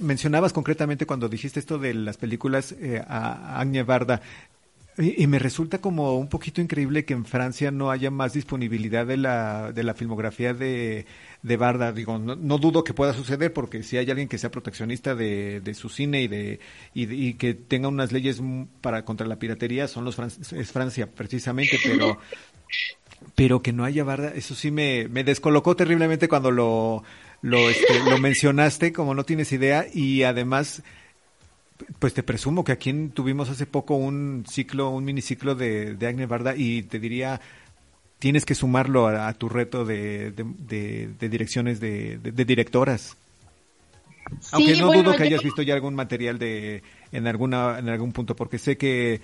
[0.00, 4.20] mencionabas concretamente cuando dijiste esto de las películas eh, a a Agne Barda.
[4.96, 9.16] Y, me resulta como un poquito increíble que en Francia no haya más disponibilidad de
[9.16, 11.04] la, de la filmografía de,
[11.42, 11.90] de Barda.
[11.90, 15.74] Digo, no, dudo que pueda suceder porque si hay alguien que sea proteccionista de, de
[15.74, 16.60] su cine y, de,
[16.94, 18.40] y, que tenga unas leyes
[18.80, 22.16] para contra la piratería, son los fran- es Francia precisamente, pero
[23.34, 27.02] pero que no haya barda, eso sí me, me descolocó terriblemente cuando lo,
[27.42, 30.82] lo, este, lo mencionaste, como no tienes idea, y además,
[31.98, 36.26] pues te presumo que aquí tuvimos hace poco un ciclo, un miniciclo de, de Agne
[36.26, 37.40] Barda, y te diría,
[38.20, 43.16] tienes que sumarlo a, a tu reto de, de, de- de direcciones de, directoras.
[44.52, 46.82] Aunque Sí, no bueno, dudo que yo- hayas visto ya algún material de
[47.12, 49.20] en alguna en algún punto, porque sé que,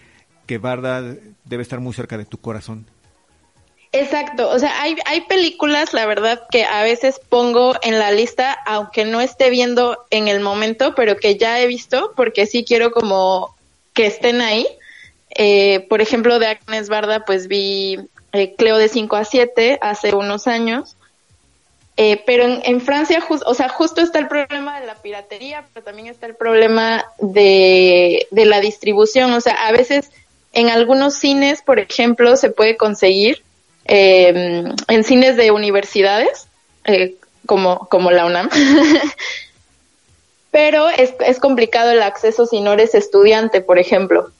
[0.46, 1.00] que Barda
[1.44, 2.86] debe estar muy cerca de tu corazón.
[3.92, 8.56] Exacto, o sea, hay, hay películas, la verdad, que a veces pongo en la lista,
[8.64, 12.92] aunque no esté viendo en el momento, pero que ya he visto, porque sí quiero
[12.92, 13.56] como
[13.92, 14.66] que estén ahí.
[15.30, 17.98] Eh, por ejemplo, de Agnes Barda, pues vi
[18.32, 20.96] eh, Cleo de 5 a 7 hace unos años.
[21.96, 26.06] Eh, pero en, Francia, o sea, justo está el problema de la piratería, pero también
[26.06, 29.32] está el problema de, de la distribución.
[29.32, 30.10] O sea, a veces
[30.52, 33.42] en algunos cines, por ejemplo, se puede conseguir
[33.90, 36.46] eh, en cines de universidades,
[36.84, 38.48] eh, como, como la UNAM.
[40.52, 44.30] pero es, es complicado el acceso si no eres estudiante, por ejemplo.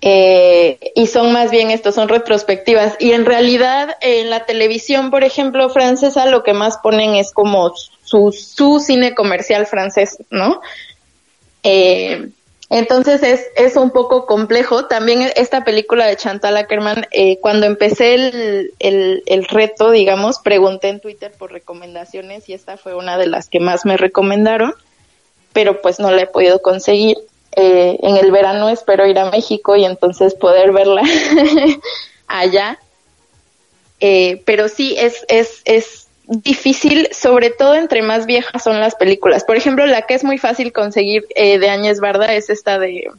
[0.00, 2.94] Eh, y son más bien estos, son retrospectivas.
[3.00, 7.72] Y en realidad en la televisión, por ejemplo, francesa, lo que más ponen es como
[8.04, 10.60] su, su cine comercial francés, ¿no?
[11.64, 12.28] Eh,
[12.70, 14.86] entonces es, es un poco complejo.
[14.86, 20.88] También esta película de Chantal Ackerman, eh, cuando empecé el, el, el reto, digamos, pregunté
[20.88, 24.74] en Twitter por recomendaciones y esta fue una de las que más me recomendaron,
[25.52, 27.18] pero pues no la he podido conseguir.
[27.56, 31.02] Eh, en el verano espero ir a México y entonces poder verla
[32.26, 32.78] allá.
[34.00, 39.44] Eh, pero sí, es, es, es difícil, sobre todo entre más viejas son las películas.
[39.44, 43.10] Por ejemplo, la que es muy fácil conseguir eh, de Áñez Barda es esta de...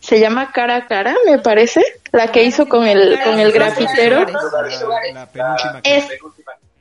[0.00, 4.20] Se llama Cara a Cara, me parece, la que hizo con el, con el grafitero.
[4.24, 6.04] La, la penúltima que- Es,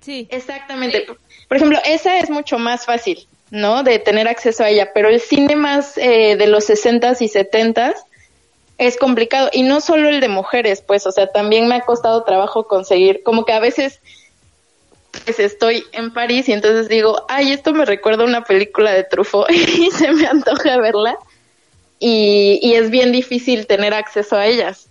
[0.01, 0.27] Sí.
[0.31, 1.05] Exactamente.
[1.47, 3.83] Por ejemplo, esa es mucho más fácil, ¿no?
[3.83, 7.95] De tener acceso a ella, pero el cine más eh, de los 60s y 70s
[8.77, 9.49] es complicado.
[9.51, 13.21] Y no solo el de mujeres, pues, o sea, también me ha costado trabajo conseguir,
[13.23, 13.99] como que a veces
[15.26, 19.03] pues estoy en París y entonces digo, ay, esto me recuerda a una película de
[19.03, 21.18] Truffaut y se me antoja verla.
[21.99, 24.88] Y, y es bien difícil tener acceso a ellas.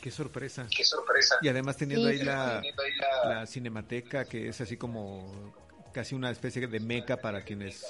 [0.00, 0.66] Qué sorpresa.
[0.74, 1.36] Qué sorpresa.
[1.42, 2.14] Y además teniendo Sí.
[2.14, 2.92] ahí la, Teniendo ahí
[3.24, 5.52] la- la cinemateca, que es así como
[5.92, 7.84] casi una especie de meca para quienes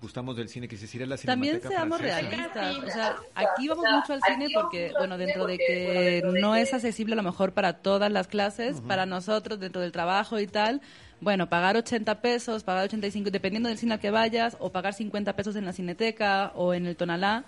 [0.00, 2.28] gustamos del cine, que se la También seamos francesa.
[2.30, 6.72] realistas, o sea, aquí vamos mucho al cine porque, bueno, dentro de que no es
[6.74, 10.80] accesible a lo mejor para todas las clases, para nosotros dentro del trabajo y tal,
[11.20, 15.34] bueno, pagar 80 pesos, pagar 85, dependiendo del cine al que vayas, o pagar 50
[15.34, 17.44] pesos en la cineteca o en el Tonalá,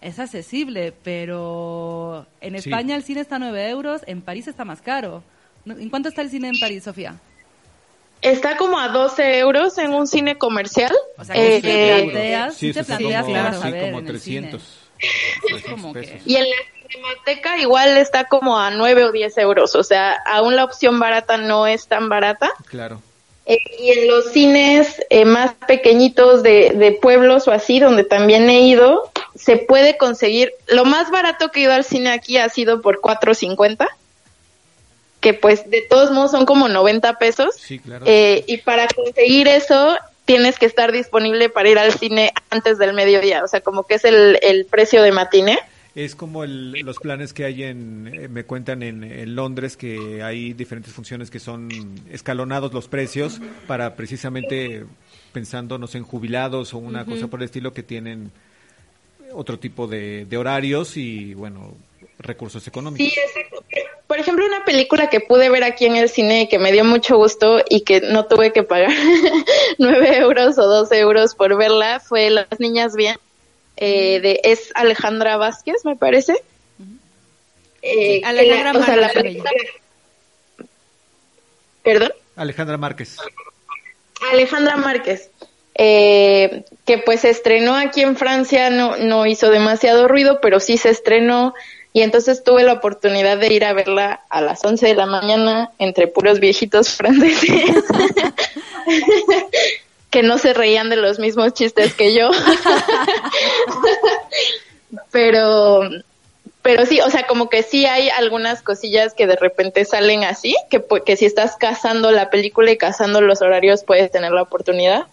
[0.00, 2.70] es accesible, pero en Sí.
[2.70, 5.22] España el cine está a 9 euros, en París está más caro.
[5.66, 7.20] ¿En cuánto está el cine en París, Sofía?
[8.22, 10.92] Está como a 12 euros en un cine comercial.
[11.16, 13.82] O sea, que Eh, te eh, planteas, Sí, sí te planteas como, a sí, ver
[13.82, 14.48] como en el cine.
[14.48, 14.62] 300.
[15.56, 16.20] Es como que...
[16.26, 16.56] Y en la
[16.88, 19.74] cinemateca igual está como a 9 o 10 euros.
[19.74, 22.50] O sea, aún la opción barata no es tan barata.
[22.66, 23.00] Claro.
[23.46, 28.50] Eh, y en los cines eh, más pequeñitos de, de pueblos o así, donde también
[28.50, 30.52] he ido, se puede conseguir.
[30.68, 33.88] Lo más barato que he ido al cine aquí ha sido por 4.50,
[35.20, 37.54] que pues de todos modos son como 90 pesos.
[37.58, 38.04] Sí, claro.
[38.08, 42.92] Eh, y para conseguir eso tienes que estar disponible para ir al cine antes del
[42.94, 45.58] mediodía, o sea, como que es el, el precio de matiné.
[45.96, 50.22] Es como el- los planes que hay en, eh, me cuentan en, en Londres, que
[50.22, 51.68] hay diferentes funciones que son
[52.12, 54.84] escalonados los precios para precisamente
[55.32, 58.30] pensándonos en jubilados o una cosa por el estilo que tienen
[59.32, 61.74] otro tipo de, de horarios y, bueno,
[62.18, 63.12] recursos económicos.
[63.12, 63.64] Sí, exacto.
[64.10, 66.84] Por ejemplo, una película que pude ver aquí en el cine y que me dio
[66.84, 68.90] mucho gusto y que no tuve que pagar
[69.78, 73.16] 9 euros o 12 euros por verla fue Las Niñas Bien.
[73.76, 76.34] eh, de, es Alejandra Vázquez, me parece.
[77.82, 79.50] Eh, Alejandra o sea, la Márquez, película-
[81.84, 82.12] ¿Perdón?
[82.34, 83.16] Alejandra Márquez.
[84.32, 85.30] Alejandra Márquez,
[85.76, 90.76] eh, que pues se estrenó aquí en Francia, no, no hizo demasiado ruido, pero sí
[90.78, 91.54] se estrenó
[91.92, 95.72] y entonces tuve la oportunidad de ir a verla a las 11 de la mañana
[95.78, 97.50] entre puros viejitos franceses
[100.10, 102.30] que no se reían de los mismos chistes que yo.
[105.10, 105.82] pero
[106.62, 110.54] pero sí, o sea, como que sí hay algunas cosillas que de repente salen así,
[110.68, 115.06] que, que si estás cazando la película y cazando los horarios puedes tener la oportunidad.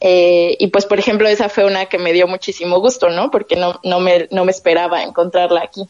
[0.00, 3.30] Eh, y pues, por ejemplo, esa fue una que me dio muchísimo gusto, ¿no?
[3.30, 5.82] Porque no, no, me, no me esperaba encontrarla aquí.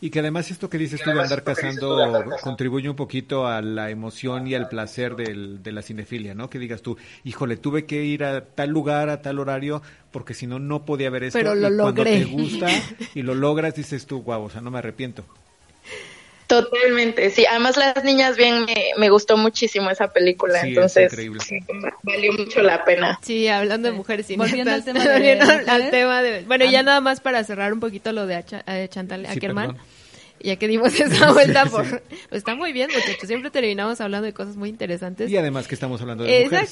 [0.00, 3.90] Y que además esto que dices tú de andar cazando contribuye un poquito a la
[3.90, 6.48] emoción y al placer del, de la cinefilia, ¿no?
[6.48, 10.46] Que digas tú, híjole, tuve que ir a tal lugar, a tal horario, porque si
[10.46, 11.38] no, no podía ver esto.
[11.38, 12.20] Pero lo y cuando logré.
[12.20, 12.68] te gusta
[13.14, 15.24] y lo logras, dices tú, guau, o sea, no me arrepiento.
[16.50, 17.46] Totalmente, sí.
[17.48, 21.58] Además, Las Niñas Bien me, me gustó muchísimo esa película, Sí, es entonces sí,
[22.02, 23.18] valió mucho la pena.
[23.22, 24.50] Sí, hablando de mujeres cineastas.
[24.50, 27.78] Volviendo al tema de volviendo al tema de- bueno, ya nada más para cerrar un
[27.80, 29.68] poquito lo de Acha- eh, Chantal Sí, Ackerman.
[29.68, 29.86] perdón.
[30.42, 31.86] Ya que dimos esa vuelta por...
[32.00, 33.28] Pues está muy bien, muchachos.
[33.28, 35.30] Siempre terminamos hablando de cosas muy interesantes.
[35.30, 36.70] Y además que estamos hablando de mujeres.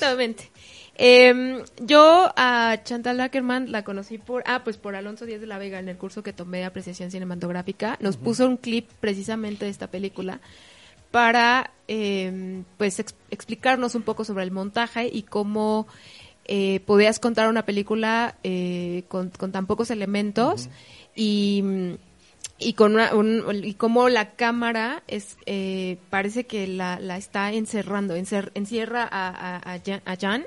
[1.01, 5.59] Eh, yo a Chantal Ackerman la conocí por, ah, pues por Alonso Díaz de la
[5.59, 7.97] Vega en el curso que tomé de apreciación cinematográfica.
[8.01, 10.41] Nos puso un clip precisamente de esta película
[11.13, 15.87] para, eh, pues, ex- explicarnos un poco sobre el montaje y cómo
[16.47, 20.69] eh, podías contar una película eh, con, con tan pocos elementos
[21.15, 21.63] y
[22.61, 27.53] y con una, un- y cómo la cámara es eh, parece que la, la está
[27.53, 30.45] encerrando encer- encierra a, a, a Jan, a Jan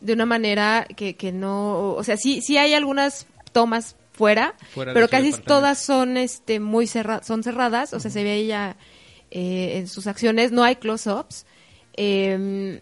[0.00, 5.08] de una manera que, que no o sea sí sí hay algunas tomas fuera, pero
[5.08, 8.76] casi todas son este muy cerra son cerradas o sea se ve ella
[9.30, 11.44] eh, en sus acciones no hay close-ups
[11.96, 12.80] eh,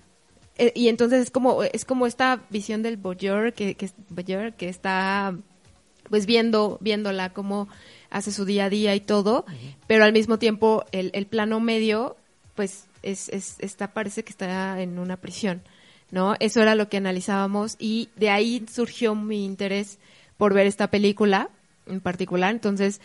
[0.56, 4.68] eh, y entonces es como es como esta visión del voyeur que que, voyeur que
[4.68, 5.36] está
[6.08, 7.68] pues viendo viéndola cómo
[8.10, 9.44] hace su día a día y todo
[9.88, 12.16] pero al mismo tiempo el, el plano medio
[12.54, 15.62] pues es, es está parece que está en una prisión
[16.14, 19.98] no eso era lo que analizábamos y de ahí surgió mi interés
[20.38, 21.50] por ver esta película
[21.86, 23.00] en particular entonces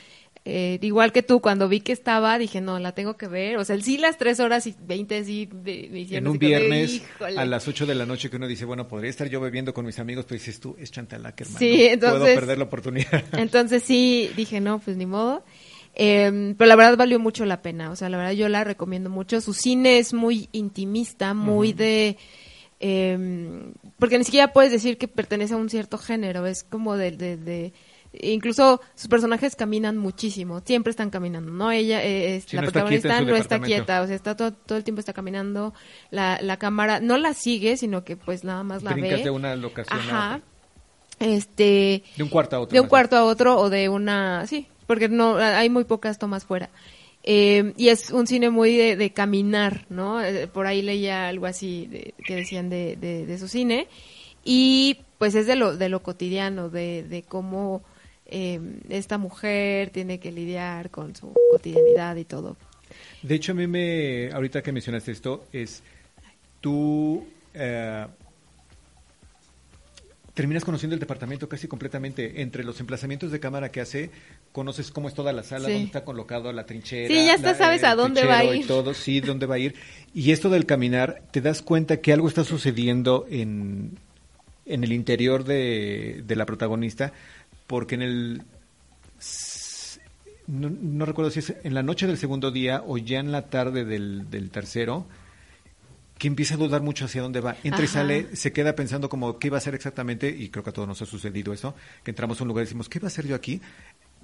[0.45, 3.57] eh, igual que tú, cuando vi que estaba, dije, no, la tengo que ver.
[3.57, 6.47] O sea, sí, las tres horas y veinte, sí, de- me hicieron En un de,
[6.47, 7.03] viernes
[7.38, 9.86] a las 8 de la noche que uno dice, bueno, podría estar yo bebiendo con
[9.86, 11.60] mis amigos, pero dices tú, es Chantal Ackerman.
[11.60, 13.24] Sí, no entonces- Puedo perder la oportunidad.
[13.34, 15.43] Entonces sí, dije, no, pues ni modo.
[15.93, 17.91] Eh, pero la verdad valió mucho la pena.
[17.91, 19.41] O sea, la verdad yo la recomiendo mucho.
[19.41, 22.18] Su cine es muy intimista, muy de...
[22.80, 26.45] eh, porque ni siquiera puedes decir que pertenece a un cierto género.
[26.45, 27.11] Es como de...
[27.11, 27.73] de, de
[28.11, 31.69] incluso sus personajes caminan muchísimo, siempre están caminando, ¿no?
[31.71, 34.80] Ella, eh, es- Sí, la no protagonista no está quieta, o sea, está todo, todo
[34.80, 35.75] el tiempo está caminando,
[36.09, 39.23] la, la cámara no la sigue, sino que pues nada más la Brincas ve.
[39.25, 40.36] de una locación a Ajá.
[40.38, 40.41] otra.
[41.19, 42.73] Este, De un cuarto a otro.
[42.73, 46.45] de un cuarto a otro o de una, sí, porque no hay muy pocas tomas
[46.45, 46.69] fuera.
[47.24, 50.22] Eh, y es un cine muy de, de caminar, ¿no?
[50.24, 53.88] Eh, por ahí leía algo así de- que decían de, de, su cine.
[54.43, 57.84] Y pues es de lo, de lo cotidiano, de, de cómo
[58.26, 58.59] eh,
[58.89, 62.55] esta mujer tiene que lidiar con su cotidianidad y todo.
[63.22, 65.84] De hecho, a mí me, ahorita que mencionaste esto, es
[66.61, 68.05] tú eh,
[70.39, 72.41] terminas conociendo el departamento casi completamente.
[72.41, 74.09] Entre los emplazamientos de cámara que hace,
[74.53, 75.73] conoces cómo es toda la sala, Sí.
[75.73, 77.09] dónde está colocado la trinchera.
[77.09, 78.63] Sí, ya la- sabes a dónde va a ir.
[78.63, 79.75] Y todo, sí, dónde va a ir.
[80.13, 83.99] Y esto del caminar, te das cuenta que algo está sucediendo en,
[84.65, 87.11] en el interior de, de la protagonista,
[87.67, 88.41] porque en el
[90.47, 93.49] no, no recuerdo si es en la noche del segundo día o ya en la
[93.49, 95.05] tarde del, del tercero,
[96.20, 97.55] que empieza a dudar mucho hacia dónde va.
[97.63, 100.70] Entra y sale, se queda pensando como qué va a hacer exactamente, y creo que
[100.70, 103.05] a todos nos ha sucedido eso, que entramos a un lugar y decimos, ¿qué va
[103.05, 103.61] a hacer yo aquí?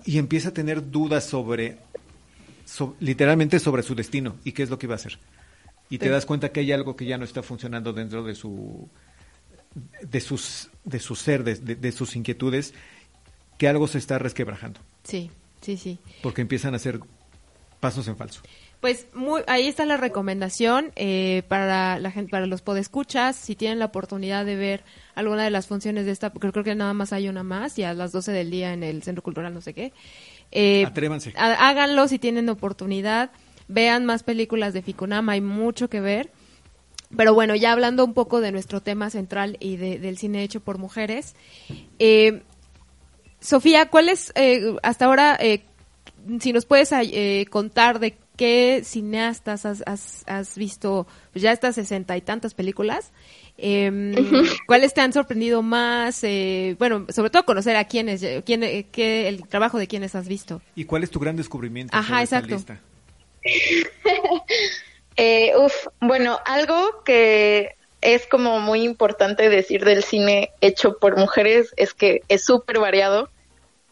[0.05, 1.77] Y empieza a tener dudas sobre,
[2.65, 5.17] so- literalmente sobre su destino y qué es lo que iba a hacer.
[5.89, 8.89] Y te das cuenta que hay algo que ya no está funcionando dentro de su
[10.01, 12.73] de sus de su ser, de- de- de sus inquietudes,
[13.57, 15.29] que algo se está resquebrajando Sí,
[15.61, 15.99] sí, sí.
[16.23, 16.99] porque empiezan a hacer
[17.79, 18.41] pasos en falso.
[18.85, 23.79] Pues muy, ahí está la recomendación eh, para la gente, para los podescuchas, si tienen
[23.79, 24.83] la oportunidad de ver
[25.15, 27.83] alguna de las funciones de esta, porque creo que nada más hay una más y
[27.83, 29.91] a las 12 del día en el Centro Cultural no sé qué.
[30.51, 31.33] Eh, Atrévanse.
[31.35, 33.31] háganlo si tienen oportunidad,
[33.67, 36.29] vean más películas de Ficunama, hay mucho que ver.
[37.17, 40.59] Pero bueno, ya hablando un poco de nuestro tema central y de- del cine hecho
[40.59, 41.33] por mujeres,
[41.97, 42.43] eh,
[43.39, 45.63] Sofía, ¿cuál es eh, hasta ahora, eh,
[46.39, 51.75] si nos puedes eh, contar de qué cineastas has, has- has visto pues ya estas
[51.75, 53.11] sesenta y tantas películas?
[53.57, 53.91] eh,
[54.67, 56.23] ¿Cuáles te han sorprendido más?
[56.23, 60.15] Eh, bueno, sobre todo conocer a quiénes, eh, quién, eh, qué, el trabajo de quiénes
[60.15, 60.61] has visto.
[60.75, 61.95] ¿Y cuál es tu gran descubrimiento?
[61.95, 62.55] Ajá, esta exacto.
[62.55, 62.79] lista?
[65.17, 71.73] Eh, uf, bueno, algo que es como muy importante decir del cine hecho por mujeres
[71.77, 73.29] es que es súper variado,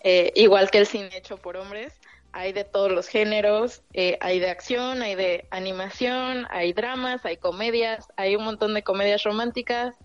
[0.03, 1.93] eh, igual que el cine hecho por hombres.
[2.33, 7.37] Hay de todos los géneros, eh, hay de acción, hay de animación, hay dramas, hay
[7.37, 9.95] comedias, hay un montón de comedias románticas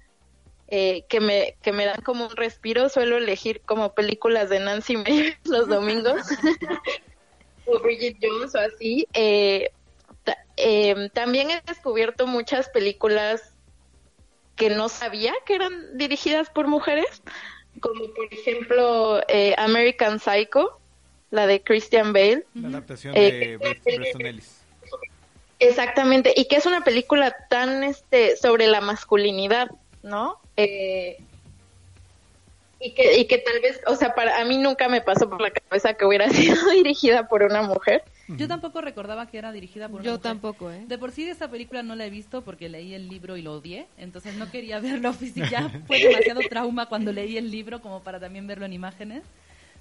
[0.70, 2.90] eh, que me que me dan como un respiro.
[2.90, 6.22] Suelo elegir como películas de Nancy Meyers los domingos
[7.66, 9.08] o Bridget Jones o así.
[9.14, 9.70] Eh,
[10.58, 13.54] eh, también he descubierto muchas películas
[14.56, 17.22] que no sabía que eran dirigidas por mujeres,
[17.80, 19.22] como por ejemplo
[19.56, 20.77] American Psycho,
[21.30, 22.44] la de Christian Bale.
[22.54, 24.54] La adaptación Eh, de Bretton Ellis.
[25.60, 29.68] Exactamente, y que es una película tan este sobre la masculinidad,
[30.04, 30.36] ¿no?
[30.56, 31.16] Eh,
[32.80, 35.40] y que y que tal vez, o sea, para a mí nunca me pasó por
[35.40, 38.04] la cabeza que hubiera sido dirigida por una mujer.
[38.28, 40.22] Yo tampoco recordaba que era dirigida por una Yo mujer.
[40.22, 40.84] tampoco, ¿eh?
[40.86, 43.54] De por sí esta película no la he visto porque leí el libro y lo
[43.54, 45.46] odié, entonces no quería verlo físico.
[45.50, 49.24] Ya fue demasiado trauma cuando leí el libro como para también verlo en imágenes.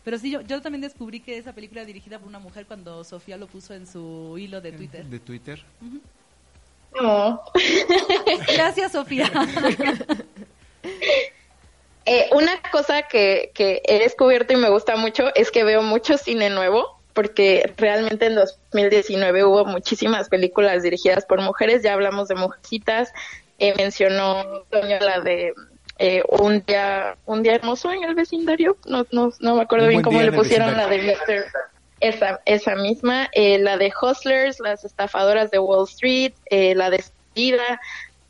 [0.08, 3.04] Pero sí, yo, yo también descubrí que esa película era dirigida por una mujer cuando
[3.04, 5.04] Sofía lo puso en su hilo de Twitter.
[5.04, 5.62] De Twitter.
[6.96, 7.42] No.
[8.56, 9.30] Gracias, Sofía.
[12.10, 16.18] Eh, una cosa que, que he descubierto y me gusta mucho es que veo mucho
[16.18, 22.36] cine nuevo, porque realmente en 2019 hubo muchísimas películas dirigidas por mujeres, ya hablamos de
[22.36, 23.12] Mujercitas,
[23.60, 25.54] eh, mencionó Toño la de
[26.00, 29.90] eh, un día un día hermoso en el vecindario, no, no, no me acuerdo Un
[29.92, 31.00] bien cómo le pusieron la de.
[31.28, 31.46] Mr.
[32.00, 37.82] Esa, esa misma, eh, la de Hustlers, las estafadoras de Wall Street, eh, la despedida,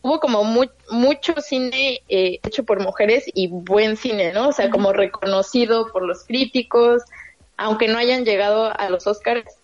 [0.02, 4.48] hubo como mu- mucho cine eh, hecho por mujeres y buen cine, ¿no?
[4.48, 7.04] O sea, como reconocido por los críticos,
[7.58, 9.57] aunque no hayan llegado a los Oscars.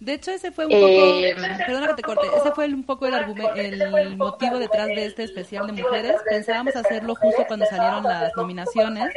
[0.00, 3.06] De hecho, ese fue un Eh, poco, perdona que te corte, ese fue un poco
[3.06, 6.14] el, argume- el motivo detrás de este especial de mujeres.
[6.28, 9.12] Pensábamos hacerlo justo cuando salieron las nominaciones,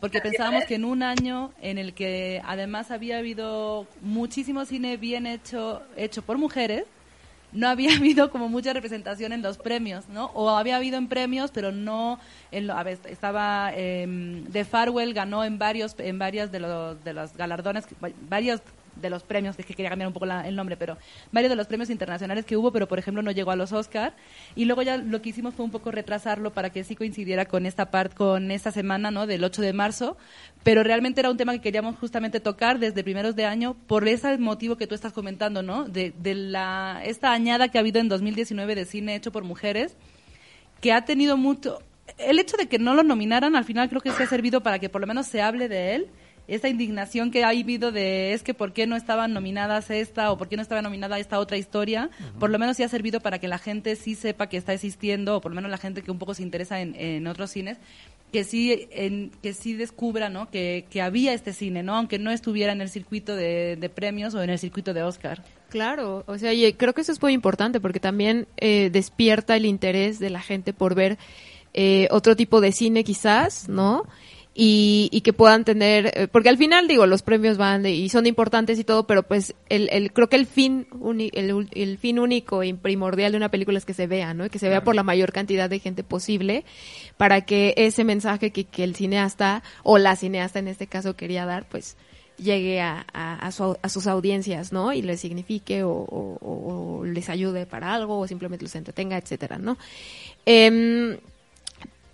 [0.00, 5.26] porque pensábamos que en un año en el que además había habido muchísimo cine bien
[5.26, 6.84] hecho, hecho por mujeres,
[7.50, 10.26] no había habido como mucha representación en los premios, ¿no?
[10.34, 12.20] O había habido en premios, pero no
[12.50, 17.02] en lo, a ver, estaba eh, The Farwell ganó en varios en varias de los
[17.02, 17.86] de los galardones,
[18.28, 18.60] varios
[19.00, 20.96] de los premios, es que quería cambiar un poco la- el nombre, pero
[21.32, 24.14] varios de los premios internacionales que hubo, pero por ejemplo no llegó a los Oscar.
[24.56, 27.66] Y luego ya lo que hicimos fue un poco retrasarlo para que sí coincidiera con
[27.66, 29.26] esta parte, con esta semana, ¿no?
[29.26, 30.16] Del 8 de marzo.
[30.62, 34.36] Pero realmente era un tema que queríamos justamente tocar desde primeros de año por ese
[34.38, 35.84] motivo que tú estás comentando, ¿no?
[35.84, 39.96] De, de la, esta añada que ha habido en 2019 de cine hecho por mujeres
[40.80, 41.78] que ha tenido mucho...
[42.16, 44.78] El hecho de que no lo nominaran al final creo que sí ha servido para
[44.78, 46.06] que por lo menos se hable de él.
[46.48, 50.38] Esa indignación que ha habido de es que por qué no estaban nominadas esta o
[50.38, 53.38] por qué no estaba nominada esta otra historia, por lo menos sí ha servido para
[53.38, 56.10] que la gente sí sepa que está existiendo o por lo menos la gente que
[56.10, 57.78] un poco se interesa en, en otros cines
[58.32, 60.50] que sí en, que sí descubra ¿no?
[60.50, 61.96] que, que había este cine, ¿no?
[61.96, 65.42] aunque no estuviera en el circuito de, de premios o en el circuito de Oscar.
[65.68, 69.66] Claro, o sea, y creo que eso es muy importante porque también eh, despierta el
[69.66, 71.18] interés de la gente por ver
[71.74, 74.04] eh, otro tipo de cine quizás, ¿no?
[74.60, 78.08] Y, y que puedan tener, eh, porque al final digo, los premios van de- y
[78.08, 81.96] son importantes y todo, pero pues el, el creo que el fin, uni- el, el
[81.96, 84.46] fin único y primordial de una película es que se vea, ¿no?
[84.46, 86.64] Y que se vea por la mayor cantidad de gente posible
[87.16, 91.46] para que ese mensaje que, que el cineasta o la cineasta en este caso quería
[91.46, 91.96] dar, pues
[92.36, 94.92] llegue a, a, a su- a sus audiencias, ¿no?
[94.92, 96.38] Y les signifique o, o-
[97.00, 99.78] o- les ayude para algo o simplemente los entretenga, etcétera, ¿no?
[100.46, 101.16] Em,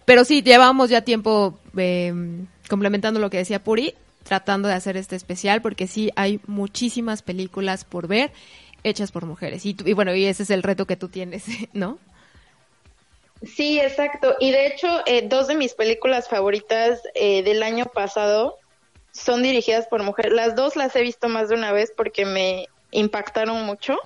[0.04, 3.94] pero sí, llevamos ya tiempo em, complementando lo que decía Puri,
[4.24, 8.32] tratando de hacer este especial porque sí hay muchísimas películas por ver
[8.84, 9.64] hechas por mujeres.
[9.66, 11.98] Y, tú- y bueno, y ese es el reto que tú tienes, ¿no?
[13.42, 14.36] Sí, exacto.
[14.40, 18.58] Y de hecho, eh, dos de mis películas favoritas eh, del año pasado
[19.12, 20.32] son dirigidas por mujeres.
[20.32, 23.98] Las dos las he visto más de una vez porque me impactaron mucho,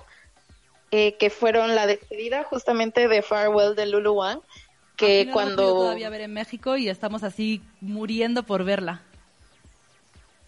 [0.91, 4.41] eh, que fueron La despedida justamente de Farewell de Lulu Wang,
[4.99, 5.63] que Aquí cuando...
[5.63, 9.01] todavía ver en México y estamos así muriendo por verla.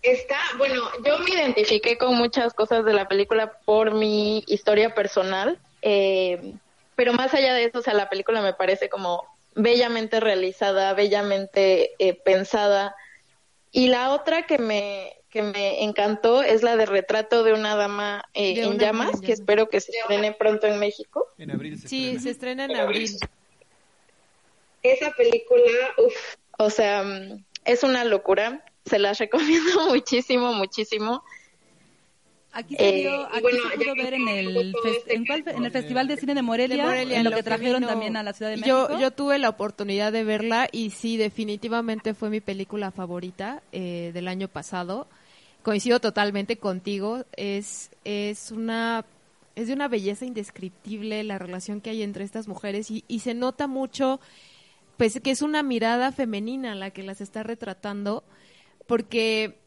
[0.04, 5.60] Está, bueno, yo me identifiqué con muchas cosas de la película por mi historia personal,
[5.84, 6.54] eh,
[6.95, 9.24] pero más allá de eso, o sea, la película me parece como
[9.56, 12.95] bellamente realizada, bellamente eh, pensada.
[13.72, 18.26] Y la otra que me, que me encantó es la de Retrato de una dama
[18.34, 21.28] eh, De en una llamas, que espero que se estrene pronto en México.
[21.38, 22.22] En abril se Sí, estrena.
[22.24, 23.12] se estrena en abril.
[24.84, 25.61] Esa película,
[25.97, 28.63] uff, o sea, mm, es una locura.
[28.86, 31.23] Se las recomiendo muchísimo, muchísimo.
[32.53, 35.43] Aquí se, Eh, vio, y aquí bueno, se pudo ver en el, este ¿en, cuál
[35.47, 38.17] en el Festival de Cine de Morelia, de Morelia, en lo que trajeron vino- también
[38.17, 38.99] a la Ciudad de yo, México.
[38.99, 44.27] Yo tuve la oportunidad de verla y sí, definitivamente fue mi película favorita eh, del
[44.27, 45.07] año pasado.
[45.63, 47.23] Coincido totalmente contigo.
[47.38, 49.05] Es, es una
[49.55, 53.34] es de una belleza indescriptible la relación que hay entre estas mujeres y, y se
[53.34, 54.19] nota mucho
[55.02, 58.24] pues que es una mirada femenina la que las está retratando
[58.86, 59.58] porque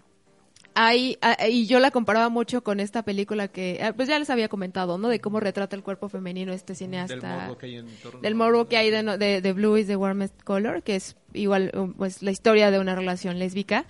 [0.76, 1.18] hay,
[1.48, 4.98] y yo la comparaba mucho con esta película que, ah, pues ya les había comentado,
[4.98, 5.08] ¿no?
[5.08, 7.14] De cómo retrata el cuerpo femenino este cineasta.
[7.16, 9.86] Del morbo que hay en torno del morbo que hay de, de, de Blue is
[9.86, 13.86] the Warmest Color, que es igual, um, pues la historia de una relación lésbica.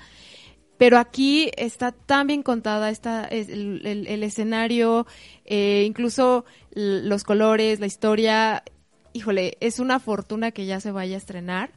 [0.76, 5.06] Pero aquí está tan bien contada, está es el, el- el escenario,
[5.46, 8.62] eh, incluso los colores, la historia.
[9.14, 11.70] Híjole, es una fortuna que ya se vaya a estrenar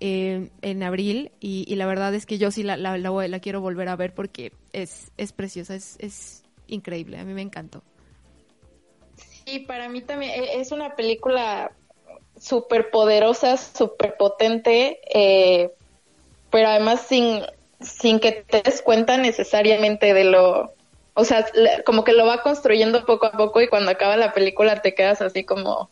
[0.00, 3.60] eh, en abril y, la verdad es que yo sí la, la, la la quiero
[3.60, 7.82] volver a ver porque es, es preciosa, es, es increíble, a mí me encantó.
[9.44, 11.70] Sí, para mí también e- es una película
[12.38, 15.70] súper poderosa, súper potente, eh,
[16.50, 17.42] pero además sin,
[17.78, 20.72] sin que te des cuenta necesariamente de lo...
[21.12, 21.44] O sea,
[21.84, 25.20] como que lo va construyendo poco a poco y cuando acaba la película te quedas
[25.20, 25.90] así como,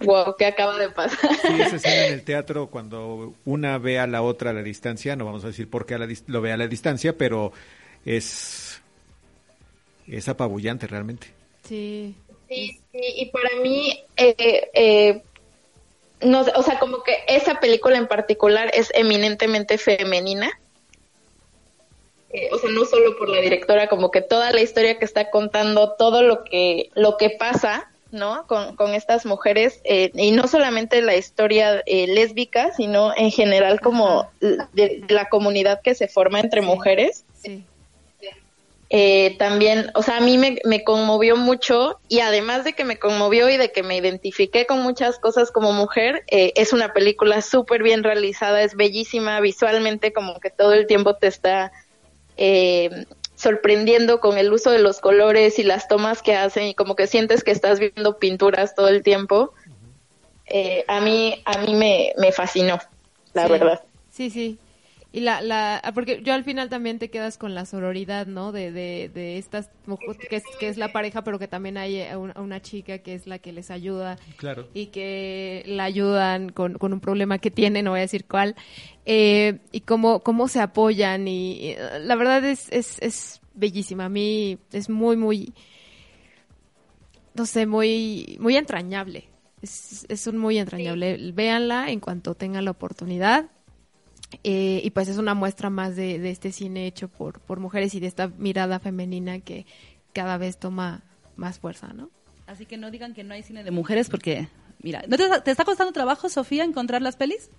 [0.00, 1.18] wow, ¿qué acaba de pasar?
[1.42, 5.16] Sí, esa escena en el teatro cuando una ve a la otra a la distancia,
[5.16, 7.52] no vamos a decir por qué a la dis- lo ve a la distancia, pero
[8.04, 8.80] es,
[10.06, 11.28] es apabullante realmente.
[11.66, 12.14] Sí.
[12.48, 15.22] Sí, sí, y para mí, eh, eh,
[16.20, 20.50] no, sé, o sea, como que esa película en particular es eminentemente femenina.
[22.32, 25.30] Eh, o sea, no solo por la directora, como que toda la historia que está
[25.30, 28.46] contando, todo lo que, lo que pasa, ¿no?
[28.46, 33.80] Con, con estas mujeres, eh, y no solamente la historia eh, lésbica, sino en general
[33.80, 37.24] como de, de la comunidad que se forma entre mujeres.
[37.34, 37.64] Sí.
[38.92, 42.98] Eh, también, o sea, a mí me, me conmovió mucho y además de que me
[42.98, 47.40] conmovió y de que me identifiqué con muchas cosas como mujer, eh, es una película
[47.40, 51.70] súper bien realizada, es bellísima visualmente, como que todo el tiempo te está
[52.36, 53.04] eh,
[53.40, 57.06] sorprendiendo con el uso de los colores y las tomas que hacen y como que
[57.06, 59.54] sientes que estás viendo pinturas todo el tiempo.
[60.44, 62.78] Eh, a mí, a mí me, me fascinó,
[63.32, 63.52] la Sí.
[63.52, 63.80] verdad.
[64.10, 64.58] Sí, sí.
[65.12, 68.52] Y la, la, porque yo al final también te quedas con la sororidad, ¿no?
[68.52, 72.02] De, de, de estas mujeres, que es, que es la pareja, pero que también hay
[72.02, 74.18] a una, chica que es la que les ayuda.
[74.36, 74.68] Claro.
[74.72, 78.54] Y que la ayudan con, con un problema que tiene, no voy a decir cuál.
[79.04, 81.26] Eh, y cómo, cómo se apoyan.
[81.26, 84.04] Y, y, la verdad es, es, es bellísima.
[84.04, 85.52] A mí es muy, muy,
[87.34, 89.28] no sé, muy, muy entrañable.
[89.60, 91.32] Es, es un muy entrañable.
[91.32, 93.50] Véanla en cuanto tengan la oportunidad.
[94.44, 97.94] Eh, y pues es una muestra más de, de, este cine hecho por, por mujeres
[97.94, 99.66] y de esta mirada femenina que
[100.12, 101.02] cada vez toma
[101.36, 102.10] más fuerza, ¿no?
[102.46, 104.48] Así que no digan que no hay cine de mujeres porque,
[104.82, 107.50] mira, ¿no te, te está costando trabajo, Sofía, encontrar las pelis?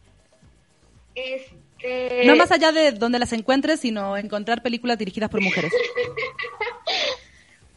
[1.15, 2.25] Este...
[2.25, 5.73] No más allá de donde las encuentres, sino encontrar películas dirigidas por mujeres.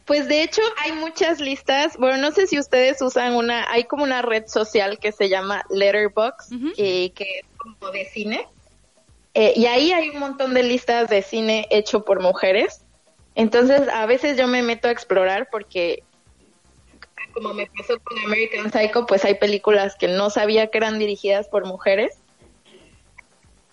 [0.05, 1.97] Pues de hecho hay muchas listas.
[1.97, 5.65] Bueno, no sé si ustedes usan una, hay como una red social que se llama
[5.71, 6.73] Letterboxd, uh -huh.
[6.77, 8.47] eh, que es como de cine.
[9.35, 12.85] Eh, y ahí hay un montón de listas de cine hecho por mujeres.
[13.35, 16.03] Entonces, a veces yo me meto a explorar porque,
[17.33, 21.49] como me pasó con American Psycho, pues hay películas que no sabía que eran dirigidas
[21.49, 22.17] por mujeres.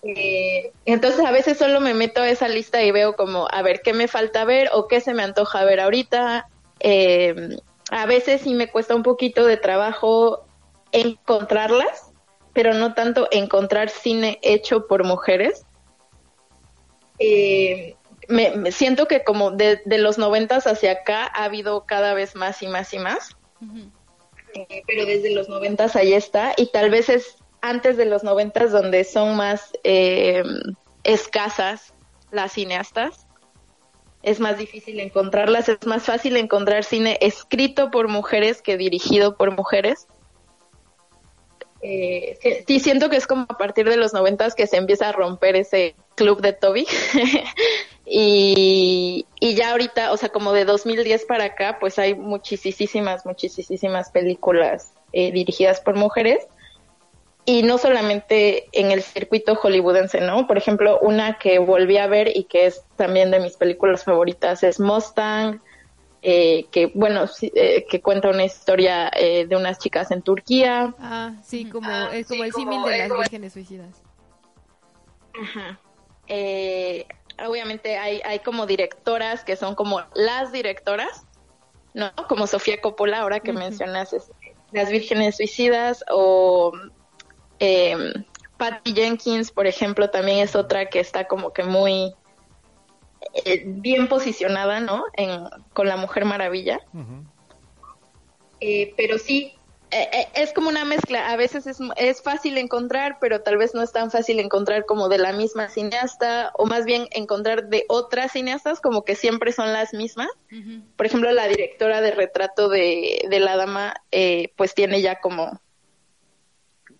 [0.03, 3.81] Eh, entonces, a veces solo me meto a esa lista y veo como, a ver,
[3.81, 6.45] qué me falta ver o qué se me antoja ver ahorita.
[6.81, 7.57] Eh,
[7.89, 10.45] a veces sí me cuesta un poquito de trabajo
[10.91, 12.12] encontrarlas
[12.53, 15.65] pero no tanto encontrar cine hecho por mujeres.
[17.19, 17.95] Eh,
[18.27, 22.35] me, me, siento que como de, de, los noventas hacia acá ha habido cada vez
[22.35, 23.35] más y más y más.
[23.59, 23.91] Uh -huh.
[24.53, 28.71] eh, pero desde los noventas ahí está y tal vez es antes de los noventas
[28.71, 30.43] donde son más eh,
[31.03, 31.93] escasas
[32.31, 33.25] las cineastas.
[34.21, 39.51] Es más difícil encontrarlas, es más fácil encontrar cine escrito por mujeres que dirigido por
[39.51, 40.07] mujeres
[41.83, 45.11] eh, sí siento que es como a partir de los noventas que se empieza a
[45.11, 46.87] romper ese club de Toby
[48.05, 54.11] y, y ya ahorita, o sea, como de 2010 para acá, pues hay muchísimas, muchísimas
[54.11, 56.47] películas eh, dirigidas por mujeres
[57.45, 60.47] y no solamente en el circuito hollywoodense, ¿no?
[60.47, 64.63] Por ejemplo, una que volví a ver y que es también de mis películas favoritas
[64.63, 65.59] es Mustang,
[66.25, 71.33] eh, que bueno eh, que cuenta una historia eh, de unas chicas en Turquía ah
[71.43, 74.01] sí como ah, es como sí, el símil de las vírgenes suicidas
[75.33, 75.79] Ajá.
[76.27, 77.05] Eh,
[77.45, 81.25] obviamente hay hay como directoras que son como las directoras
[81.93, 83.59] no como Sofía Coppola ahora que uh -huh.
[83.59, 84.31] mencionas es,
[84.71, 86.71] las vírgenes suicidas o
[87.59, 87.97] eh,
[88.57, 92.15] Patty Jenkins por ejemplo también es otra que está como que muy
[93.45, 95.03] eh, bien posicionada, ¿no?
[95.13, 95.43] En,
[95.73, 96.79] con la Mujer Maravilla.
[96.93, 97.23] Uh -huh.
[98.59, 99.53] eh, pero sí,
[99.93, 101.29] eh, es como una mezcla.
[101.31, 105.07] A veces es, es, fácil encontrar, pero tal vez no es tan fácil encontrar como
[105.07, 109.71] de la misma cineasta, o más bien encontrar de otras cineastas, como que siempre son
[109.71, 110.29] las mismas.
[110.51, 110.83] Uh -huh.
[110.95, 115.59] Por ejemplo, la directora de retrato de, de la dama, eh, pues tiene ya como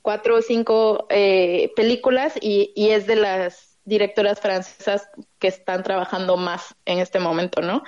[0.03, 5.09] cuatro o cinco eh, películas y, y es de las directoras francesas
[5.39, 7.83] que están trabajando más en este momento, ¿no?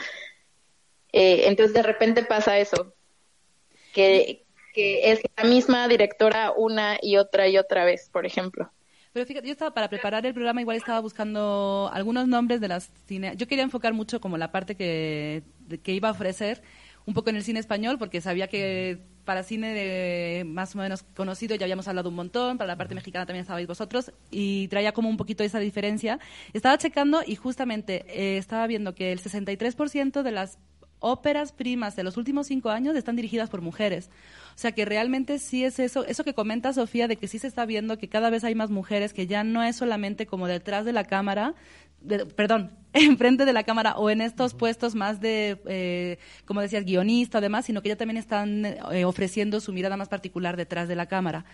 [1.12, 2.94] Eh, entonces de repente pasa eso,
[3.94, 8.72] que, que es la misma directora una y otra y otra vez, por ejemplo.
[9.14, 12.92] Pero fíjate, yo estaba para preparar el programa, igual estaba buscando algunos nombres de las
[13.06, 13.34] cine.
[13.38, 15.44] Yo quería enfocar mucho como la parte que,
[15.84, 16.62] que iba a ofrecer,
[17.06, 21.04] un poco en el cine español, porque sabía que para cine de más o menos
[21.16, 24.94] conocido ya habíamos hablado un montón, para la parte mexicana también estabais vosotros, y traía
[24.94, 26.20] como un poquito esa diferencia.
[26.54, 30.58] Estaba checando y justamente eh, estaba viendo que el 63% de las
[31.00, 34.10] óperas primas de los últimos cinco años están dirigidas por mujeres.
[34.56, 37.48] O sea que realmente sí es eso, eso que comenta Sofía, de que sí se
[37.48, 40.86] está viendo que cada vez hay más mujeres, que ya no es solamente como detrás
[40.86, 41.54] de la cámara,
[42.02, 46.86] de, perdón, enfrente de la cámara o en estos puestos más de, eh, como decías,
[46.86, 50.96] guionista, además, sino que ya también están eh, ofreciendo su mirada más particular detrás de
[50.96, 51.46] la cámara.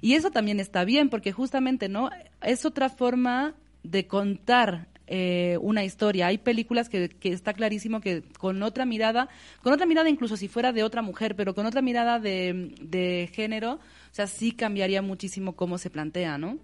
[0.00, 2.10] Y eso también está bien, porque justamente, ¿no?
[2.42, 6.26] Es otra forma de contar eh, una historia.
[6.26, 9.28] Hay películas que, que, está clarísimo que con otra mirada,
[9.62, 13.30] con otra mirada incluso si fuera de otra mujer, pero con otra mirada de, de
[13.32, 13.80] género, o
[14.14, 16.58] sea, sí cambiaría muchísimo cómo se plantea, ¿no?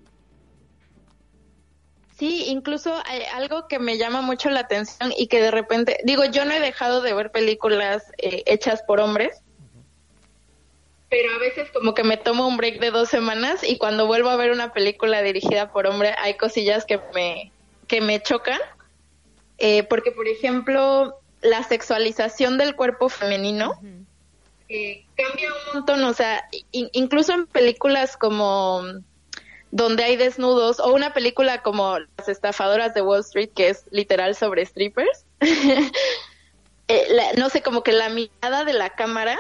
[2.25, 6.25] Sí, incluso hay algo que me llama mucho la atención y que de repente, digo,
[6.25, 9.43] yo no he dejado de ver películas eh, hechas por hombres,
[11.11, 14.31] pero a veces como que me tomo un break de dos semanas y cuando vuelvo
[14.31, 17.53] a ver una película dirigida por hombre hay cosillas que me,
[17.89, 18.59] que me chocan,
[19.59, 23.79] eh, porque por ejemplo la sexualización del cuerpo femenino
[24.71, 28.81] eh, cambia un montón, o sea, in, incluso en películas como
[29.77, 34.37] donde hay desnudos, o una película como Las estafadoras de Wall Street, que es literal
[34.37, 35.27] sobre strippers.
[36.87, 39.39] Eh, la- no sé, como que la mirada de la cámara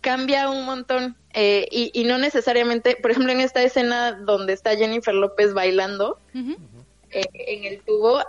[0.00, 4.74] cambia un montón eh, y, y no necesariamente, por ejemplo, en esta escena donde está
[4.74, 8.22] Jennifer López bailando eh, en el tubo,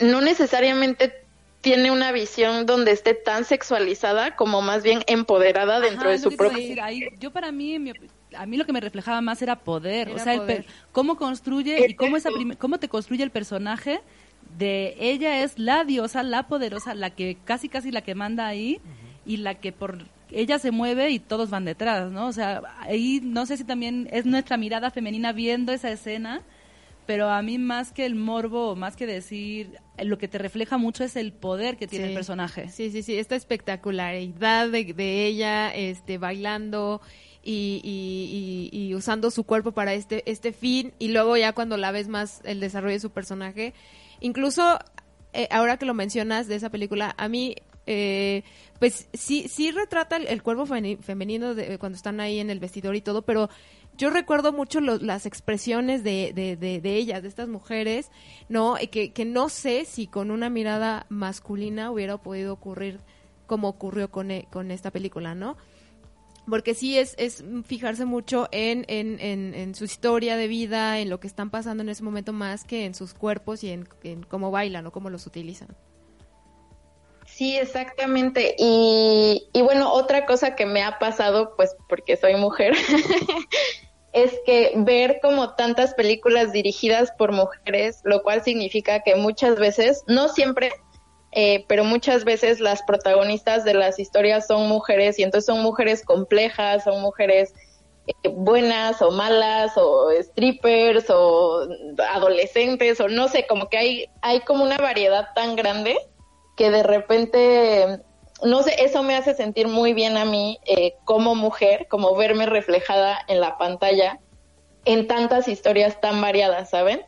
[0.00, 1.22] no necesariamente
[1.60, 6.30] tiene una visión donde esté tan sexualizada como más bien empoderada dentro Ajá, de su
[6.30, 6.80] que te iba a propio decir.
[6.82, 7.92] Ahí, yo para mí, en mi
[8.36, 10.66] a mí lo que me reflejaba más era poder, Era o sea, poder.
[10.92, 14.00] cómo construye y cómo esa cómo te construye el personaje
[14.58, 18.80] de ella es la diosa, la poderosa, la que casi casi la que manda ahí
[19.26, 22.26] y la que por ella se mueve y todos van detrás, ¿no?
[22.26, 26.42] O sea, ahí no sé si también es nuestra mirada femenina viendo esa escena,
[27.06, 31.04] pero a mí más que el morbo, más que decir, lo que te refleja mucho
[31.04, 32.08] es el poder que tiene Sí.
[32.10, 32.68] el personaje.
[32.68, 37.00] Sí, sí, sí, esta espectacularidad de, de ella este, bailando
[37.44, 41.76] y, y- y- y usando su cuerpo para este, este fin y luego ya cuando
[41.76, 43.74] la ves más el desarrollo de su personaje,
[44.20, 44.78] incluso
[45.32, 47.56] eh, ahora que lo mencionas de esa película, a mí...
[47.86, 48.42] eh,
[48.80, 52.96] pues sí, sí retrata el, cuerpo femeni- femenino de, cuando están ahí en el vestidor
[52.96, 53.48] y todo, pero
[53.96, 58.10] yo recuerdo mucho las expresiones de, de, de, de ellas, de estas mujeres,
[58.48, 58.74] ¿no?
[58.90, 63.00] Que, que no sé si con una mirada masculina hubiera podido ocurrir
[63.46, 65.56] como ocurrió con, e- con esta película, ¿no?
[66.48, 71.08] Porque sí es, es fijarse mucho en, en, en, en su historia de vida, en
[71.08, 73.86] lo que están pasando en ese momento, más que en sus cuerpos y en,
[74.28, 75.68] cómo bailan o cómo los utilizan.
[77.26, 78.54] Sí, exactamente.
[78.58, 82.74] Y, y bueno, otra cosa que me ha pasado, pues porque soy mujer,
[84.14, 90.04] es que ver como tantas películas dirigidas por mujeres, lo cual significa que muchas veces,
[90.06, 90.72] no siempre,
[91.34, 96.04] eh, pero muchas veces las protagonistas de las historias son mujeres y entonces son mujeres
[96.04, 97.52] complejas, son mujeres
[98.06, 101.66] eh, buenas o malas o strippers o
[102.12, 105.96] adolescentes o no sé, como que hay, hay como una variedad tan grande
[106.56, 108.00] que de repente,
[108.44, 112.46] no sé, eso me hace sentir muy bien a mí eh, como mujer, como verme
[112.46, 114.20] reflejada en la pantalla
[114.84, 117.04] en tantas historias tan variadas, ¿saben?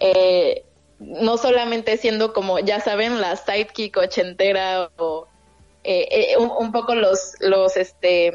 [0.00, 0.64] Eh,
[0.98, 5.26] no solamente siendo como, ya saben, la sidekick ochentera o
[5.84, 8.32] eh, eh, un, poco los, los este,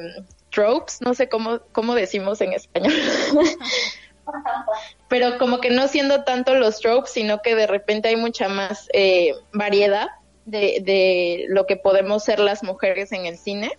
[0.52, 2.94] tropes, no sé cómo, cómo decimos en español.
[5.10, 8.88] Pero como que no siendo tanto los tropes, sino que de repente hay mucha más
[8.94, 10.08] eh, variedad
[10.46, 13.78] de, de lo que podemos ser las mujeres en el cine.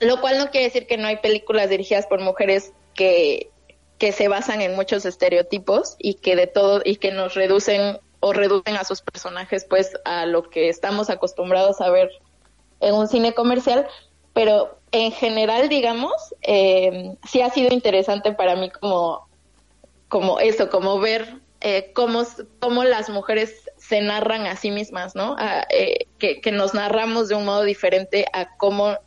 [0.00, 3.50] Lo cual no quiere decir que no hay películas dirigidas por mujeres que,
[4.04, 8.34] que se basan en muchos estereotipos y que de todo y que nos reducen o
[8.34, 12.10] reducen a sus personajes pues a lo que estamos acostumbrados a ver
[12.80, 13.86] en un cine comercial,
[14.34, 19.26] pero en general, digamos, eh, sí ha sido interesante para mí como,
[20.10, 22.24] como eso, como ver eh, cómo,
[22.60, 25.34] cómo las mujeres se narran a sí mismas, ¿no?
[25.70, 28.98] Eh, que, que nos narramos de un modo diferente a cómo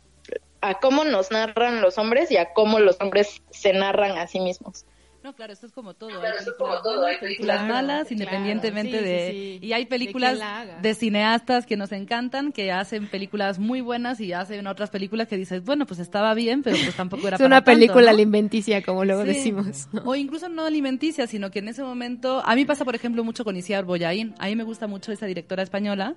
[0.60, 4.40] a cómo nos narran los hombres y a cómo los hombres se narran a sí
[4.40, 4.84] mismos.
[5.20, 6.10] No, claro, esto es como todo.
[6.22, 8.12] Hay películas buenas, películas Claro, malas, claro.
[8.14, 9.30] independientemente Sí, sí, de...
[9.60, 9.66] sí.
[9.66, 10.78] Y hay De películas haga.
[10.80, 15.36] de cineastas que nos encantan, que hacen películas muy buenas y hacen otras películas que
[15.36, 18.10] dices, bueno, pues estaba bien, pero pues tampoco era Es una para tanto, película ¿no?
[18.10, 19.28] alimenticia, como luego Sí.
[19.28, 19.88] decimos.
[20.04, 22.40] O incluso no alimenticia, sino que en ese momento...
[22.44, 24.34] A mí pasa, por ejemplo, mucho con Isiar Boyain.
[24.38, 26.14] A mí me gusta mucho esa directora española.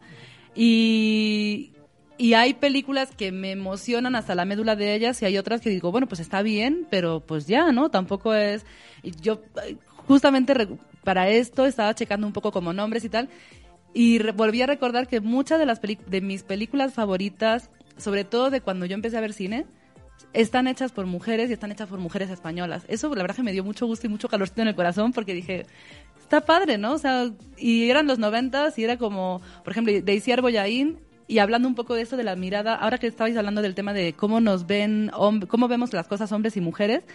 [0.55, 1.71] Y...
[2.21, 5.71] Y hay películas que me emocionan hasta la médula de ellas y hay otras que
[5.71, 7.89] digo, bueno, pues está bien, pero pues ya, ¿no?
[7.89, 8.63] Tampoco es...
[9.23, 9.41] Yo
[10.05, 10.53] justamente
[11.03, 13.27] para esto estaba checando un poco como nombres y tal
[13.95, 18.61] y volví a recordar que muchas de las de mis películas favoritas, sobre todo de
[18.61, 19.65] cuando yo empecé a ver cine,
[20.33, 22.83] están hechas por mujeres y están hechas por mujeres españolas.
[22.87, 25.33] Eso la verdad que me dio mucho gusto y mucho calorcito en el corazón porque
[25.33, 25.65] dije,
[26.19, 26.93] está padre, ¿no?
[26.93, 30.99] O sea, y eran los noventas y era como, por ejemplo, de Isiar Boyain
[31.31, 33.93] y hablando un poco de esto de la mirada, ahora que estabais hablando del tema
[33.93, 35.09] de cómo nos ven,
[35.47, 37.05] cómo vemos las cosas hombres y mujeres,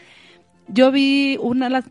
[0.68, 1.84] yo vi una de las...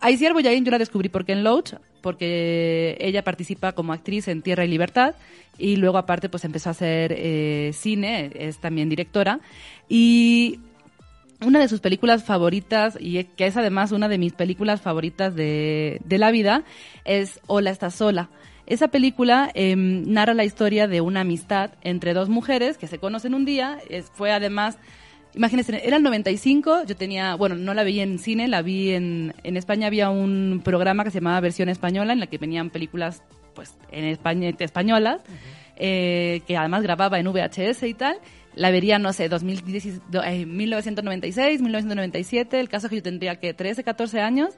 [0.00, 4.40] A Isiar Boyain yo la descubrí porque en Loach, porque ella participa como actriz en
[4.40, 5.14] Tierra y Libertad
[5.58, 9.40] y luego aparte pues empezó a hacer eh, cine, es también directora
[9.86, 10.60] y
[11.44, 16.00] una de sus películas favoritas, y que es además una de mis películas favoritas de,
[16.04, 16.64] de la vida,
[17.04, 18.30] es Hola, estás sola.
[18.70, 23.34] Esa película eh, narra la historia de una amistad entre dos mujeres que se conocen
[23.34, 23.80] un día.
[23.90, 24.78] Es, fue además,
[25.34, 29.34] imagínense, era el 95, yo tenía, bueno, no la vi en cine, la vi en,
[29.42, 33.24] en España, había un programa que se llamaba Versión Española, en la que venían películas
[33.56, 35.20] pues en España, españolas,
[35.74, 38.18] eh, que además grababa en VHS y tal.
[38.54, 43.52] La vería, no sé, 2010, eh, 1996, 1997, el caso es que yo tendría que
[43.52, 44.54] 13, 14 años,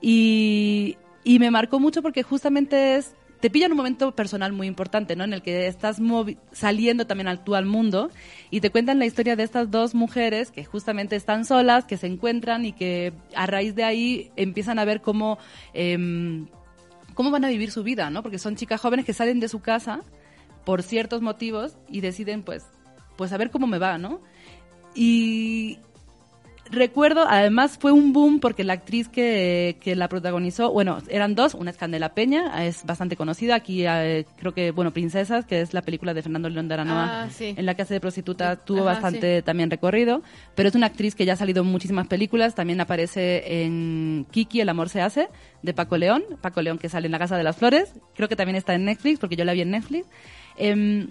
[0.00, 3.16] y, y me marcó mucho porque justamente es
[3.46, 5.22] te pilla en un momento personal muy importante, ¿no?
[5.22, 5.98] En el que estás
[6.50, 8.10] saliendo también al tú al mundo
[8.50, 12.08] y te cuentan la historia de estas dos mujeres que justamente están solas, que se
[12.08, 15.38] encuentran y que a raíz de ahí empiezan a ver cómo,
[15.74, 16.48] em,
[17.14, 18.20] cómo van a vivir su vida, ¿no?
[18.20, 20.00] Porque son chicas jóvenes que salen de su casa
[20.64, 22.64] por ciertos motivos y deciden, pues,
[23.16, 24.22] pues a ver cómo me va, ¿no?
[24.96, 25.78] Y
[26.70, 31.54] recuerdo, además fue un boom porque la actriz que, que la protagonizó, bueno, eran dos,
[31.54, 35.74] una es Candela Peña, es bastante conocida, aquí eh, creo que, bueno, Princesas, que es
[35.74, 37.54] la película de Fernando León de Aranoa, Ah, sí.
[37.56, 40.22] en la que hace de prostituta, tuvo Ajá, bastante también recorrido,
[40.54, 44.60] pero es una actriz que ya ha salido en muchísimas películas, también aparece en Kiki,
[44.60, 45.28] El amor se hace,
[45.62, 48.36] de Paco León, Paco León que sale en La Casa de las Flores, creo que
[48.36, 50.06] también está en Netflix, porque yo la vi en Netflix.
[50.56, 51.08] Em,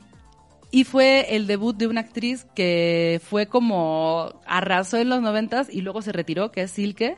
[0.71, 5.81] y fue el debut de una actriz que fue como arrasó en los noventas y
[5.81, 7.17] luego se retiró, que es Silke.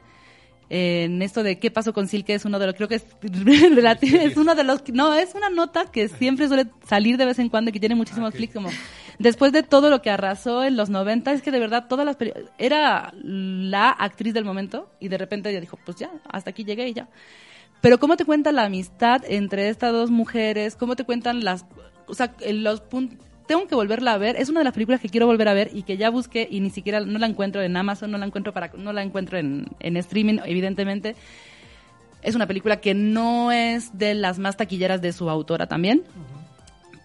[0.69, 3.05] Eh, en esto de qué pasó con Silke es uno de los, creo que es,
[4.01, 7.47] es uno de los, no, es una nota que siempre suele salir de vez en
[7.47, 8.69] cuando y que tiene muchísimos clics como,
[9.17, 12.17] después de todo lo que arrasó en los 90, es que de verdad todas las
[12.57, 16.89] era la actriz del momento y de repente ella dijo, pues ya, hasta aquí llegué
[16.89, 17.07] y ya.
[17.79, 21.65] Pero cómo te cuenta la amistad entre estas dos mujeres, cómo te cuentan las,
[22.07, 25.09] o sea, los puntos, tengo que volverla a ver, es una de las películas que
[25.09, 27.75] quiero volver a ver y que ya busqué y ni siquiera no la encuentro en
[27.75, 31.15] Amazon, no la encuentro para, no la encuentro en, en streaming, evidentemente.
[32.21, 36.03] Es una película que no es de las más taquilleras de su autora también.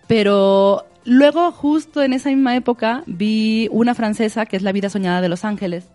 [0.08, 5.20] Pero luego, justo en esa misma época, vi una francesa que es La vida soñada
[5.20, 5.86] de Los Ángeles.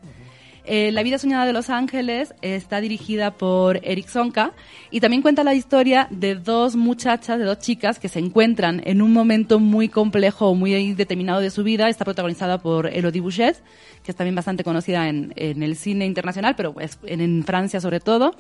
[0.70, 4.52] Eh, la vida soñada de Los Ángeles está dirigida por Eric Sonka
[4.92, 9.02] y también cuenta la historia de dos muchachas, de dos chicas que se encuentran en
[9.02, 11.88] un momento muy complejo, muy determinado de su vida.
[11.88, 13.64] Está protagonizada por Elodie Bouchet,
[14.04, 18.02] que es también bastante conocida en, el cine internacional, pero es en, en Francia sobre
[18.02, 18.36] todo.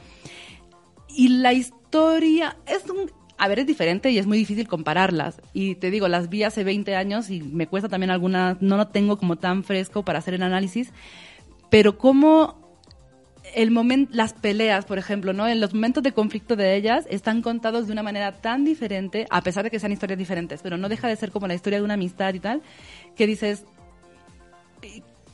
[1.07, 3.09] Y la historia es un...
[3.37, 5.39] A ver, es diferente y es muy difícil compararlas.
[5.53, 8.87] Y te digo, las vi hace 20 años y me cuesta también algunas, no lo
[8.87, 10.91] tengo como tan fresco para hacer el análisis,
[11.69, 12.55] pero como
[13.55, 15.47] el momento, las peleas, por ejemplo, ¿no?
[15.47, 19.41] En los momentos de conflicto de ellas están contados de una manera tan diferente, a
[19.41, 21.85] pesar de que sean historias diferentes, pero no deja de ser como la historia de
[21.85, 22.61] una amistad y tal,
[23.15, 23.63] que dices,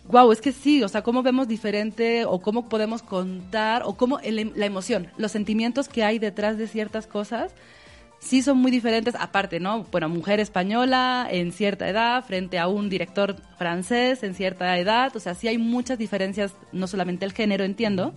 [0.07, 4.19] wow, es que sí, o sea, cómo vemos diferente o cómo podemos contar o cómo
[4.19, 7.51] el- la emoción, los sentimientos que hay detrás de ciertas cosas
[8.23, 9.83] sí son muy diferentes, aparte, ¿no?
[9.91, 15.19] Bueno, mujer española en cierta edad frente a un director francés en cierta edad, o
[15.19, 18.13] sea, sí hay muchas diferencias, no solamente el género, entiendo,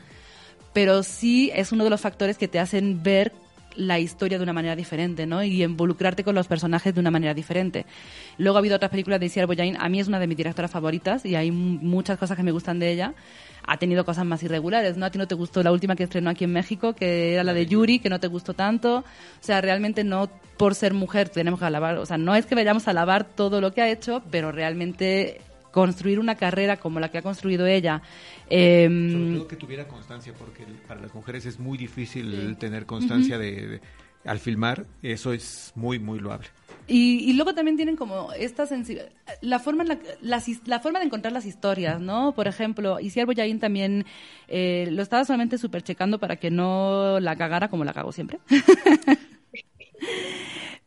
[0.73, 3.33] pero sí es uno de los factores que te hacen ver
[3.74, 5.43] la historia de una manera diferente, ¿no?
[5.43, 7.85] Y involucrarte con los personajes de una manera diferente.
[8.39, 10.70] Luego ha habido otras películas de Isiar Boyain, a mí es una de mis directoras
[10.70, 13.15] favoritas y hay muchas cosas que me gustan de ella.
[13.66, 15.06] Ha tenido cosas más irregulares, ¿no?
[15.06, 17.52] A ti no te gustó la última que estrenó aquí en México, que era la
[17.52, 18.98] de Yuri, que no te gustó tanto.
[18.98, 19.05] O
[19.40, 22.86] sea, realmente no por ser mujer tenemos que alabar, o sea, no es que vayamos
[22.86, 25.40] a alabar todo lo que ha hecho, pero realmente
[25.72, 28.01] construir una carrera como la que ha construido ella.
[28.48, 33.36] em, Sobre todo que tuviera constancia, porque para las mujeres es muy difícil tener constancia
[33.38, 33.80] de, de-
[34.24, 34.86] al filmar.
[35.02, 36.47] Eso es muy, muy loable.
[36.88, 39.10] Y, y luego también tienen como esta sensibilidad,
[39.40, 39.88] la forma, en
[40.20, 42.32] la, his- la forma de encontrar las historias, ¿no?
[42.34, 44.04] Por ejemplo, Isiar Boyain también
[44.46, 48.38] eh, lo estaba solamente super checando para que no la cagara como la cago siempre.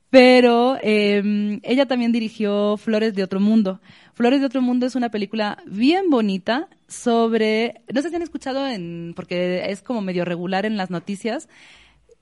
[0.10, 3.80] Pero eh, ella también dirigió Flores de Otro Mundo.
[4.14, 8.68] Flores de Otro Mundo es una película bien bonita sobre, no sé si han escuchado,
[8.68, 11.48] en, porque es como medio regular en las noticias,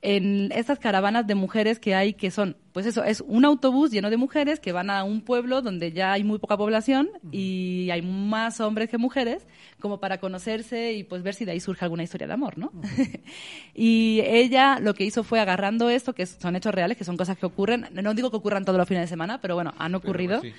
[0.02, 4.12] en estas caravanas de mujeres que hay que son, pues eso, es un autobús lleno
[4.12, 8.04] de mujeres que van a un pueblo donde ya hay muy poca población y hay
[8.04, 9.48] más hombres que mujeres,
[9.80, 12.72] como para conocerse y pues ver si de ahí surge alguna historia de amor, ¿no?
[13.74, 17.38] y ella lo que hizo fue agarrando esto, que son hechos reales, que son cosas
[17.38, 20.42] que ocurren, no digo que ocurran todos los fines de semana, pero bueno, han ocurrido.
[20.42, 20.54] sí.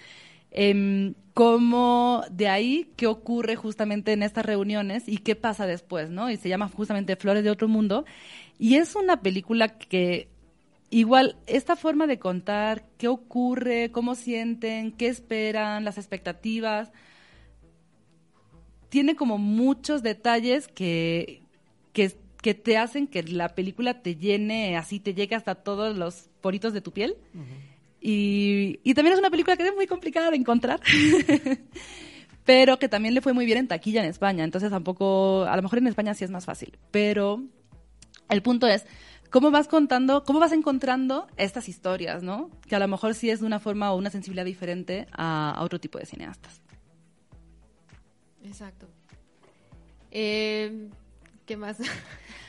[0.51, 6.31] Em, cómo de ahí qué ocurre justamente en estas reuniones y qué pasa después, ¿no?
[6.31, 8.05] Y se llama justamente Flores de Otro Mundo.
[8.59, 10.29] Y es una película que
[10.91, 16.91] igual esta forma de contar qué ocurre, cómo sienten, qué esperan, las expectativas,
[18.89, 21.43] tiene como muchos detalles que,
[21.93, 26.31] que, que te hacen que la película te llene así, te llegue hasta todos los
[26.41, 27.17] poritos de tu piel.
[28.01, 30.81] Y, también es una película que es muy complicada de encontrar,
[32.45, 34.45] pero que también le fue muy bien en taquilla en España.
[34.45, 36.79] Entonces tampoco, a lo mejor en España sí es más fácil.
[36.91, 37.43] Pero
[38.29, 38.87] el punto es
[39.31, 42.51] cómo vas contando, cómo vas encontrando estas historias, ¿no?
[42.69, 45.63] Que a lo mejor sí es de una forma o una sensibilidad diferente a, a
[45.63, 46.63] otro tipo de cineastas.
[48.45, 48.89] Exacto.
[50.11, 50.89] Eh,
[51.49, 51.79] ¿Qué más?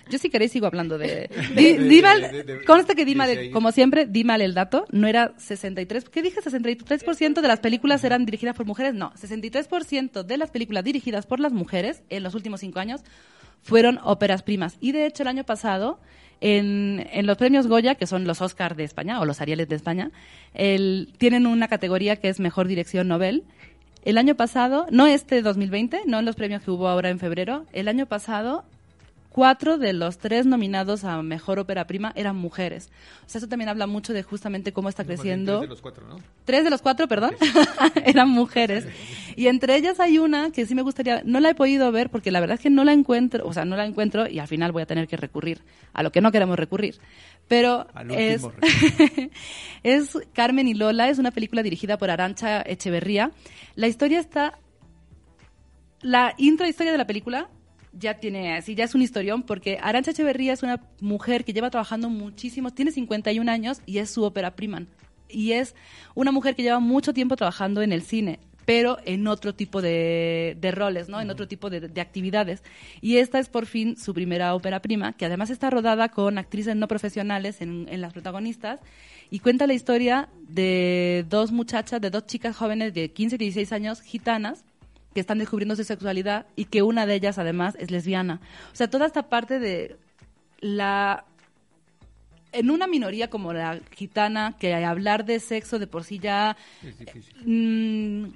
[0.09, 1.29] Yo si queréis sigo hablando de...
[1.55, 3.51] Di- de- di mal- de- de- conste que di mal, dice ahí.
[3.51, 4.85] como siempre, di mal el dato.
[4.91, 6.09] No era 63...
[6.09, 6.41] ¿Qué dije?
[6.41, 8.93] ¿63% de las películas eran dirigidas por mujeres?
[8.93, 13.01] No, 63% de las películas dirigidas por las mujeres en los últimos cinco años
[13.61, 14.77] fueron óperas primas.
[14.81, 15.99] Y de hecho el año pasado,
[16.41, 19.75] en, en los premios Goya, que son los Oscars de España o los Arieles de
[19.75, 20.11] España,
[20.53, 23.43] el- tienen una categoría que es Mejor Dirección Nobel.
[24.05, 27.65] El año pasado, no este 2020, no en los premios que hubo ahora en febrero,
[27.73, 28.63] el año pasado
[29.29, 32.89] cuatro de los tres nominados a Mejor Ópera Prima eran mujeres.
[33.25, 35.59] O sea, eso también habla mucho de justamente cómo está bien creciendo.
[35.59, 36.19] tres de los cuatro, ¿no?
[36.45, 37.35] Tres de los cuatro, perdón,
[38.05, 38.85] eran mujeres.
[39.35, 42.31] Y entre ellas hay una que sí me gustaría, no la he podido ver porque
[42.31, 44.71] la verdad es que no la encuentro, o sea, no la encuentro y al final
[44.71, 45.61] voy a tener que recurrir
[45.93, 46.95] a lo que no queremos recurrir.
[47.47, 48.43] Pero Al es,
[49.83, 53.31] es Carmen y Lola, es una película dirigida por Arancha Echeverría.
[53.75, 54.59] La historia está
[56.01, 57.49] la intro historia de la película
[57.93, 61.69] ya tiene así, ya es un historión, porque Arancha Echeverría es una mujer que lleva
[61.69, 64.85] trabajando muchísimo, tiene 51 años y es su ópera prima.
[65.27, 65.75] Y es
[66.15, 70.57] una mujer que lleva mucho tiempo trabajando en el cine, pero en otro tipo de,
[70.59, 71.21] de roles, ¿no?
[71.21, 72.63] En otro tipo de, de actividades.
[73.01, 76.75] Y esta es por fin su primera ópera prima, que además está rodada con actrices
[76.75, 78.79] no profesionales en, en las protagonistas
[79.31, 83.71] y cuenta la historia de dos muchachas, de dos chicas jóvenes de 15 y 16
[83.73, 84.63] años, gitanas,
[85.13, 88.39] que están descubriendo su sexualidad y que una de ellas además es lesbiana.
[88.71, 89.97] O sea, toda esta parte de
[90.59, 91.25] la...
[92.51, 96.57] En una minoría como la gitana, que hablar de sexo de por sí ya...
[96.83, 97.35] Es difícil.
[97.45, 98.33] mm,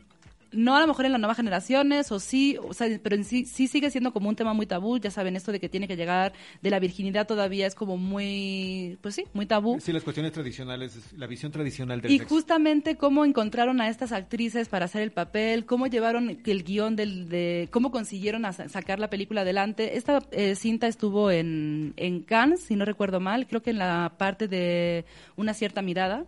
[0.54, 3.46] no a lo mejor en las nuevas generaciones, o sí, o sea, pero en sí,
[3.46, 4.98] sí sigue siendo como un tema muy tabú.
[5.00, 8.98] Ya saben, esto de que tiene que llegar de la virginidad todavía es como muy,
[9.02, 9.80] pues sí, muy tabú.
[9.80, 12.36] Sí, las cuestiones tradicionales, la visión tradicional del Y sexo.
[12.36, 17.30] justamente cómo encontraron a estas actrices para hacer el papel, cómo llevaron el guion del,
[17.30, 19.98] de, cómo consiguieron a sa- sacar la película adelante.
[19.98, 24.14] Esta eh, cinta estuvo en, en Cannes, si no recuerdo mal, creo que en la
[24.18, 25.06] parte de
[25.36, 26.26] una cierta mirada.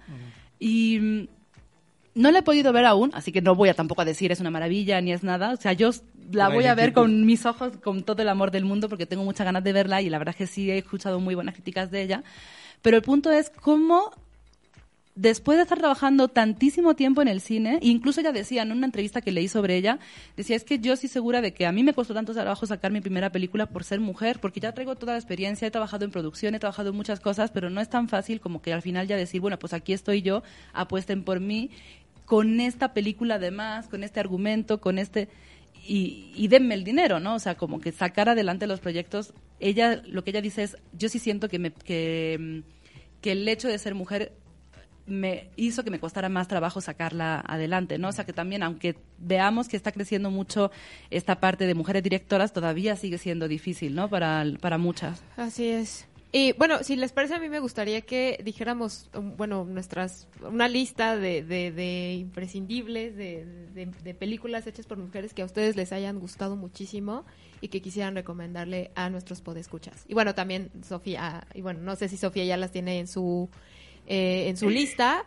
[0.59, 1.27] Y mm,
[2.15, 4.39] no la he podido ver aún, así que no voy a tampoco a decir es
[4.39, 5.51] una maravilla ni es nada.
[5.51, 5.91] O sea, yo
[6.31, 9.23] la voy a ver con mis ojos, con todo el amor del mundo, porque tengo
[9.23, 11.91] muchas ganas de verla y la verdad es que sí he escuchado muy buenas críticas
[11.91, 12.23] de ella.
[12.81, 14.11] Pero el punto es cómo
[15.15, 19.21] después de estar trabajando tantísimo tiempo en el cine, incluso ella decía en una entrevista
[19.21, 19.99] que leí sobre ella,
[20.35, 22.91] decía, es que yo sí segura de que a mí me costó tanto trabajo sacar
[22.91, 26.11] mi primera película por ser mujer, porque ya traigo toda la experiencia, he trabajado en
[26.11, 29.07] producción, he trabajado en muchas cosas, pero no es tan fácil como que al final
[29.07, 30.43] ya decir, bueno, pues aquí estoy yo,
[30.73, 31.71] apuesten por mí,
[32.25, 35.29] con esta película además, con este argumento, con este...
[35.87, 37.35] Y, y denme el dinero, ¿no?
[37.35, 39.33] O sea, como que sacar adelante los proyectos.
[39.59, 43.47] Ella, lo que ella dice es, yo sí siento que, me, que, mm, que el
[43.47, 44.33] hecho de ser mujer
[45.05, 48.09] me hizo que me costara más trabajo sacarla adelante, ¿no?
[48.09, 50.71] O sea que también, aunque veamos que está creciendo mucho
[51.11, 54.09] esta parte de mujeres directoras, todavía sigue siendo difícil, ¿no?
[54.09, 55.21] Para, para muchas.
[55.37, 56.07] Así es.
[56.31, 60.67] Y bueno, si les parece, a mí me gustaría que dijéramos, um, bueno, nuestras, una
[60.67, 65.93] lista de, de, de imprescindibles, de, de, películas hechas por mujeres que a ustedes les
[65.93, 67.25] hayan gustado muchísimo
[67.61, 70.03] y que quisieran recomendarle a nuestros podescuchas.
[70.09, 73.49] Y bueno, también Sofía, y bueno, no sé si Sofía ya las tiene en su,
[74.05, 75.25] eh, en su lista.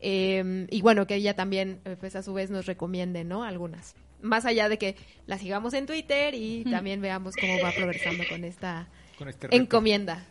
[0.00, 3.44] eh, y bueno, que ella también, eh, pues a su vez, nos recomiende, ¿no?
[3.44, 3.94] Algunas.
[4.20, 4.96] Más allá de que
[5.26, 10.26] la sigamos en Twitter y también veamos cómo va progresando con esta Con este encomienda.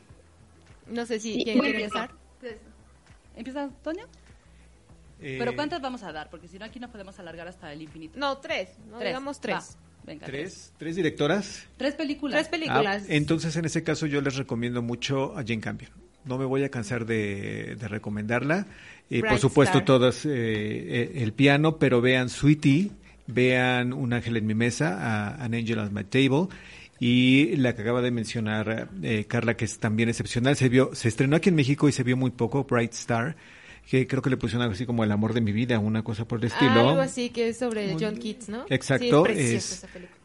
[0.91, 2.09] No sé si Sí, quién una quiere empieza.
[2.41, 2.59] empezar.
[3.35, 4.05] ¿Empieza Toño?
[5.21, 6.29] Eh, ¿Pero cuántas vamos a dar?
[6.29, 8.17] Porque si no, aquí nos podemos alargar hasta el infinito.
[8.19, 8.69] No, tres.
[8.89, 9.55] No digamos tres.
[9.77, 10.73] Va, venga, ¿Tres?
[10.77, 11.67] ¿Tres directoras?
[11.77, 12.37] Tres películas.
[12.37, 13.03] Tres películas.
[13.03, 15.91] Ah, entonces, en ese caso, yo les recomiendo mucho a Jane Campion.
[16.25, 18.65] No me voy a cansar de, de recomendarla.
[19.09, 19.85] Eh, por supuesto, Star.
[19.85, 22.91] todas eh, eh, el piano, pero vean Sweetie,
[23.27, 26.47] vean Un ángel en mi mesa, a, An Angel at My Table.
[26.99, 31.07] Y la que acaba de mencionar eh, Carla, que es también excepcional, se vio, se
[31.07, 33.37] estrenó aquí en México y se vio muy poco, Bright Star,
[33.89, 36.27] que creo que le pusieron algo así como El amor de mi vida, una cosa
[36.27, 36.89] por el estilo.
[36.89, 38.65] Algo así que es sobre John Keats, ¿no?
[38.69, 40.17] Exacto, Sí, es preciosa es- esa película.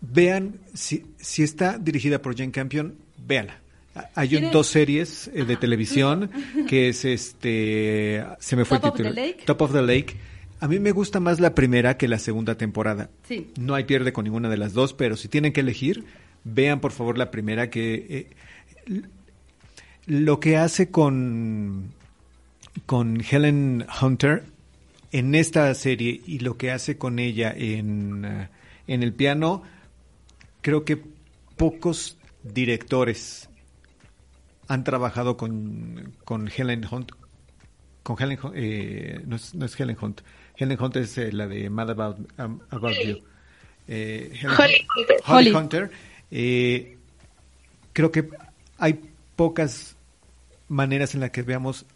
[0.00, 2.94] Vean, si, si está dirigida por Jane Campion,
[3.26, 3.58] véala.
[3.94, 6.28] Ah, Hay un- ¿Tiene- dos series eh, de televisión
[6.68, 9.42] que es este se me fue Top el of título the Lake.
[9.46, 10.16] Top of the Lake.
[10.64, 13.10] A mí me gusta más la primera que la segunda temporada.
[13.28, 13.50] Sí.
[13.60, 16.06] No hay pierde con ninguna de las dos, pero si tienen que elegir,
[16.42, 18.30] vean por favor la primera que
[18.86, 19.02] eh,
[20.06, 21.92] lo que hace con
[22.86, 24.44] con Helen Hunter
[25.12, 28.48] en esta serie y lo que hace con ella en, eh,
[28.86, 29.64] en el piano,
[30.62, 30.98] creo que
[31.56, 33.50] pocos directores
[34.66, 37.12] han trabajado con, con Helen Hunt.
[38.02, 40.22] Con Helen eh, no, es, no es Helen Hunt.
[40.56, 43.18] Helen Hunt es eh, la de Mad About, um, About You.
[43.88, 45.16] Eh, Helen Holly Hunt- Hunter.
[45.26, 45.50] Holly Holly.
[45.50, 45.90] Hunter.
[46.30, 46.96] Eh,
[47.92, 48.28] creo que
[48.78, 49.00] hay
[49.36, 49.96] pocas
[50.68, 51.86] maneras en las que veamos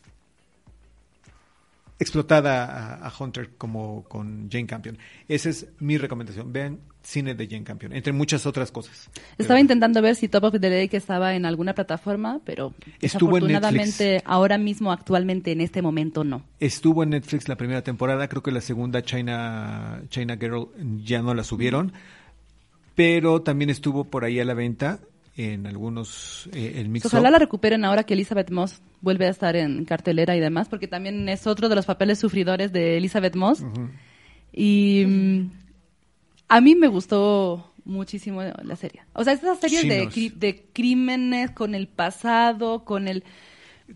[1.98, 4.98] explotada a, a Hunter como con Jane Campion.
[5.28, 6.52] Esa es mi recomendación.
[6.52, 9.08] Vean cine de Jane Campion, entre muchas otras cosas.
[9.38, 13.46] Estaba intentando ver si Top of the Lake estaba en alguna plataforma, pero Estuvo en
[13.46, 16.42] desafortunadamente ahora mismo, actualmente, en este momento, no.
[16.60, 20.68] Estuvo en Netflix la primera temporada, creo que la segunda China, China Girl
[21.02, 21.92] ya no la subieron,
[22.94, 25.00] pero también estuvo por ahí a la venta
[25.38, 29.54] en algunos, eh, el mix Ojalá la recuperen ahora que Elizabeth Moss vuelve a estar
[29.56, 33.64] en cartelera y demás, porque también es otro de los papeles sufridores de Elizabeth Moss.
[34.52, 35.50] Y mm,
[36.48, 39.02] a mí me gustó muchísimo la serie.
[39.14, 43.24] O sea, estas series Sí, de, nos- cri- de crímenes con el pasado, con el...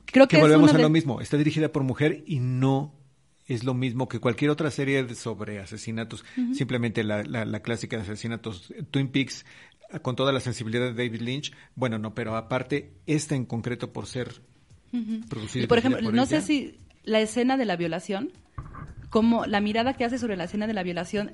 [0.07, 2.95] Creo que, que volvemos a de- lo mismo, está dirigida por mujer y no
[3.47, 6.25] es lo mismo que cualquier otra serie sobre asesinatos,
[6.55, 9.45] simplemente la, la, la clásica de asesinatos Twin Peaks
[10.01, 14.07] con toda la sensibilidad de David Lynch, bueno, no, pero aparte esta en concreto por
[14.07, 14.41] ser
[15.29, 18.31] producida Y por ejemplo, no sé si la escena de la violación,
[19.11, 21.33] como la mirada que hace sobre la escena de la violación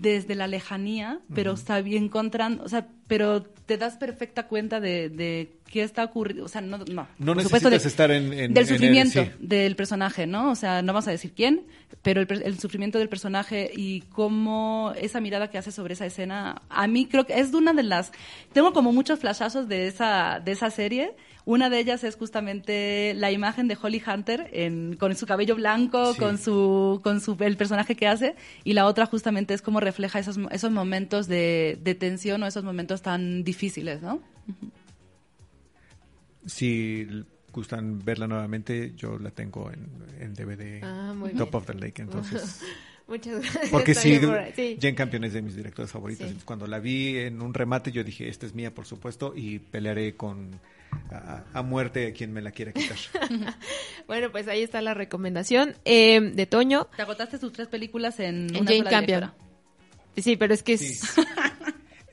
[0.00, 5.08] desde la lejanía, pero está bien encontrando, o sea, pero te das perfecta cuenta de,
[5.08, 8.38] de qué está ocurriendo, o sea, no, no, No por supuesto, de- estar en- en-
[8.38, 9.30] en del el- sufrimiento sí.
[9.40, 10.50] del personaje, ¿no?
[10.50, 11.62] O sea, no vamos a decir quién,
[12.02, 16.62] pero el, el sufrimiento del personaje y cómo esa mirada que hace sobre esa escena,
[16.68, 18.12] a mí creo que es de una de las,
[18.52, 21.14] tengo como muchos flashazos de esa, de esa serie.
[21.46, 26.14] Una de ellas es justamente la imagen de Holly Hunter en, con su cabello blanco,
[26.14, 26.18] Sí.
[26.18, 28.34] con su, con su, el personaje que hace,
[28.64, 32.64] y la otra justamente es cómo refleja esos, esos momentos de, de tensión o esos
[32.64, 34.22] momentos tan difíciles, ¿no?
[36.46, 37.06] Si
[37.52, 39.86] gustan verla nuevamente, yo la tengo en,
[40.20, 41.54] en DVD Ah, Top bien.
[41.54, 42.60] of the Lake, entonces...
[43.06, 43.68] Muchas gracias.
[43.70, 44.78] Porque sí, bien por sí.
[44.80, 46.26] Jane Campion es de mis directores favoritos.
[46.30, 46.38] Sí.
[46.46, 50.14] Cuando la vi en un remate, yo dije, esta es mía, por supuesto, y pelearé
[50.16, 50.58] con
[51.10, 52.96] a, a muerte a quien me la quiera quitar.
[54.06, 56.88] Bueno, pues ahí está la recomendación eh, de Toño.
[56.94, 59.32] Te agotaste sus tres películas en, En una Jane Campion.
[60.16, 60.86] Sí, pero es que Sí.
[60.92, 61.14] es...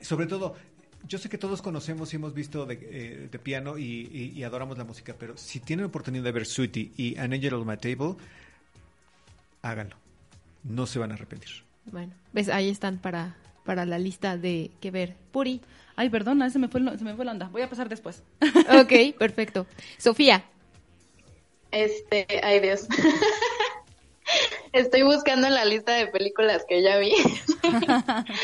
[0.00, 0.56] Sobre todo,
[1.06, 4.42] yo sé que todos conocemos y hemos visto de, eh, de piano y, y- y
[4.42, 7.76] adoramos la música, pero si tienen oportunidad de ver Sweetie y An Angel on My
[7.76, 8.14] Table,
[9.62, 9.96] háganlo.
[10.64, 11.50] No se van a arrepentir.
[11.86, 15.14] Bueno, ves, ahí están para, para la lista de que ver.
[15.32, 15.60] Puri.
[15.96, 17.48] Ay, perdona, se me, fue, el- se me fue la onda.
[17.52, 18.22] Voy a pasar después.
[18.80, 19.66] Ok, perfecto.
[19.98, 20.44] Sofía.
[21.70, 22.86] Este, ay Dios.
[24.72, 27.12] Estoy buscando en la lista de películas que ya vi.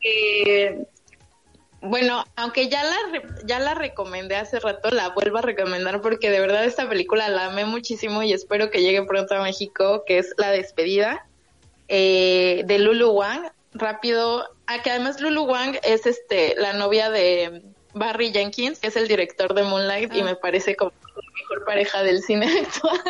[0.00, 0.84] Eh,
[1.80, 2.96] bueno, aunque ya la
[3.44, 7.46] ya la recomendé hace rato, la vuelvo a recomendar porque de verdad esta película la
[7.46, 11.26] amé muchísimo y espero que llegue pronto a México, que es La despedida
[11.88, 13.50] eh, de Lulu Wang.
[13.74, 17.62] Rápido, ah, que además Lulu Wang es este la novia de
[17.94, 20.24] Barry Jenkins, que es el director de Moonlight y Ah.
[20.24, 23.00] me parece como la mejor pareja del cine actual.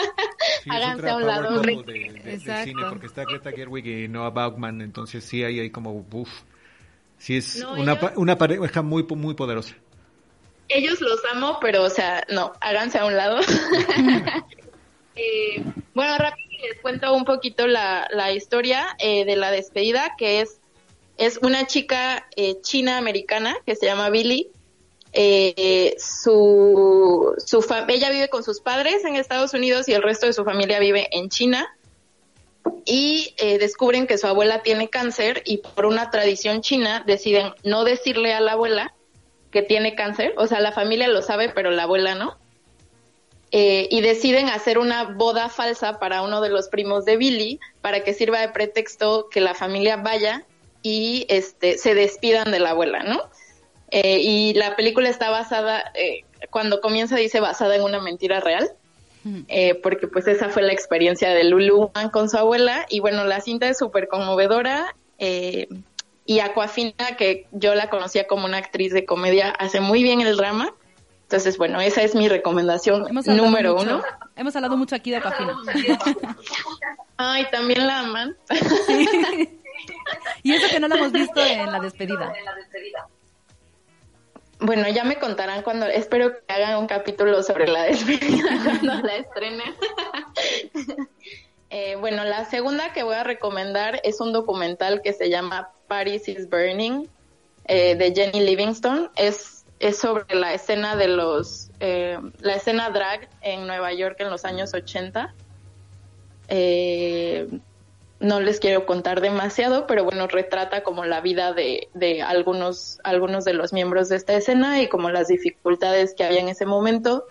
[0.64, 1.60] Sí, Háganse a un lado.
[1.62, 1.82] de, de-
[2.22, 2.64] del Exacto.
[2.64, 6.43] cine, porque está Greta Gerwig y Noah Baumbach, entonces sí hay ahí como, uff,
[7.18, 9.74] sí es No, una, ellos- una pareja muy, muy poderosa.
[10.68, 13.39] Ellos los amo, pero, o sea, no, háganse a un lado.
[15.20, 15.64] Eh,
[15.94, 20.60] bueno, rápido les cuento un poquito la, la historia eh, de la despedida, que es,
[21.16, 24.51] es una chica eh, china-americana que se llama Billy.
[25.12, 30.26] Eh, su, su fa- ella vive con sus padres en Estados Unidos y el resto
[30.26, 31.66] de su familia vive en China.
[32.85, 37.85] Y eh, descubren que su abuela tiene cáncer y por una tradición china deciden no
[37.85, 38.94] decirle a la abuela
[39.51, 42.36] que tiene cáncer, o sea, la familia lo sabe, pero la abuela no.
[43.51, 48.05] Eh, y deciden hacer una boda falsa para uno de los primos de Billy para
[48.05, 50.45] que sirva de pretexto que la familia vaya
[50.83, 53.23] y este se despidan de la abuela, ¿no?
[53.91, 58.70] Eh, y la película está basada, eh, cuando comienza dice basada en una mentira real,
[59.49, 63.41] eh, porque pues esa fue la experiencia de Lulu con su abuela y bueno, la
[63.43, 65.69] cinta es súper conmovedora eh,
[66.25, 70.37] y Aquafina, que yo la conocía como una actriz de comedia, hace muy bien el
[70.37, 70.75] drama.
[71.28, 73.06] Entonces, bueno, esa es mi recomendación
[73.36, 74.02] número mucho- uno.
[74.34, 75.59] Hemos hablado mucho aquí de Aquafina.
[77.18, 78.34] Ay, también la aman.
[80.42, 82.32] y eso que no la hemos visto en la despedida.
[84.60, 89.16] Bueno, ya me contarán cuando, espero que hagan un capítulo sobre la despedida cuando la
[89.16, 89.74] estrenen.
[91.70, 96.26] Eh, bueno, la segunda que voy a recomendar es un documental que se llama Paris
[96.28, 97.06] is Burning
[97.66, 99.10] eh, de Jenny Livingston.
[99.14, 104.30] Es es sobre la escena de los, eh, la escena drag en Nueva York en
[104.30, 105.34] los años 80.
[106.48, 107.48] Eh,
[108.20, 113.44] no les quiero contar demasiado, pero bueno, retrata como la vida de, de algunos, algunos
[113.44, 117.24] de los miembros de esta escena y como las dificultades que había en ese momento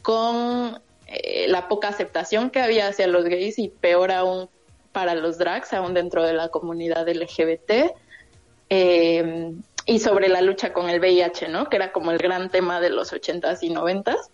[0.00, 4.48] con eh, la poca aceptación que había hacia los gays y peor aún
[4.92, 7.92] para los drags, aún dentro de la comunidad LGBT.
[8.70, 9.52] Eh,
[9.86, 11.68] y sobre la lucha con el VIH, ¿no?
[11.68, 14.30] Que era como el gran tema de los 80s y 90s.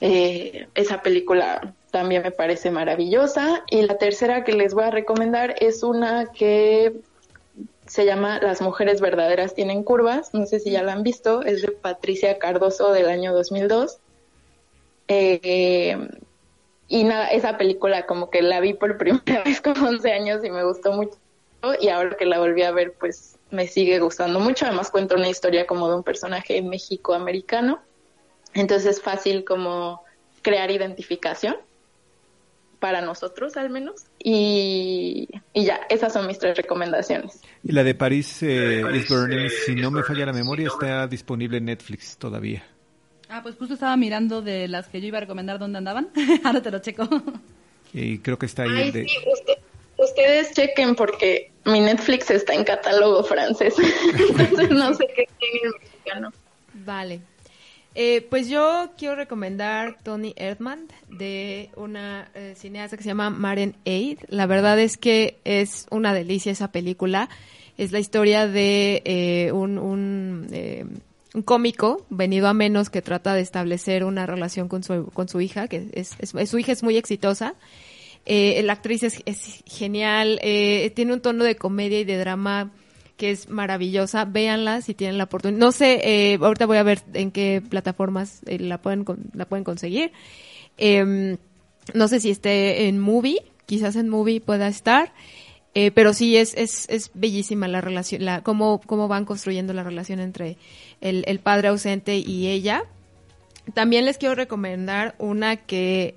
[0.00, 3.64] Eh, esa película también me parece maravillosa.
[3.70, 7.00] Y la tercera que les voy a recomendar es una que
[7.86, 10.34] se llama Las mujeres verdaderas tienen curvas.
[10.34, 11.42] No sé si ya la han visto.
[11.42, 13.98] Es de Patricia Cardoso del año 2002.
[15.08, 15.96] Eh,
[16.88, 20.50] y nada, esa película como que la vi por primera vez con 11 años y
[20.50, 21.16] me gustó mucho.
[21.80, 24.66] Y ahora que la volví a ver, pues me sigue gustando mucho.
[24.66, 27.80] Además cuenta una historia como de un personaje México-americano.
[28.54, 30.02] Entonces es fácil como
[30.42, 31.56] crear identificación
[32.78, 34.06] para nosotros al menos.
[34.18, 37.40] Y, y ya, esas son mis tres recomendaciones.
[37.62, 41.58] Y la de París eh, is Burning, si no me falla la memoria, está disponible
[41.58, 42.64] en Netflix todavía.
[43.28, 46.08] Ah, pues justo estaba mirando de las que yo iba a recomendar dónde andaban.
[46.44, 47.08] Ahora te lo checo.
[47.92, 48.70] Y creo que está ahí.
[48.74, 49.04] Ay, el de...
[49.08, 49.58] sí, usted-
[49.98, 53.74] ustedes chequen porque mi Netflix está en catálogo francés.
[54.38, 56.32] Entonces no sé qué tiene el mexicano.
[56.74, 57.20] Vale.
[57.96, 63.74] Eh, pues yo quiero recomendar Tony Erdmann de una eh, cineasta que se llama Maren
[63.84, 64.18] Aid.
[64.28, 67.28] La verdad es que es una delicia esa película.
[67.78, 70.84] Es la historia de eh, un, un, eh,
[71.34, 75.40] un cómico venido a menos que trata de establecer una relación con su, con su
[75.40, 77.54] hija, que es, es- su hija es muy exitosa.
[78.26, 79.22] Eh, la actriz es,
[79.66, 82.70] genial, eh, tiene un tono de comedia y de drama
[83.16, 84.24] que es maravillosa.
[84.24, 85.58] Véanla si tienen la oportunidad.
[85.60, 89.46] No sé, eh, ahorita voy a ver en qué plataformas eh, la pueden con- la
[89.46, 90.12] pueden conseguir.
[90.78, 91.36] Em,
[91.94, 95.12] no sé si esté en Movie, quizás en Movie pueda estar.
[95.74, 99.84] Eh, pero sí es, es, es bellísima la relación, la, cómo, cómo van construyendo la
[99.84, 100.56] relación entre
[101.00, 102.82] el, el padre ausente y ella.
[103.74, 106.16] También les quiero recomendar una que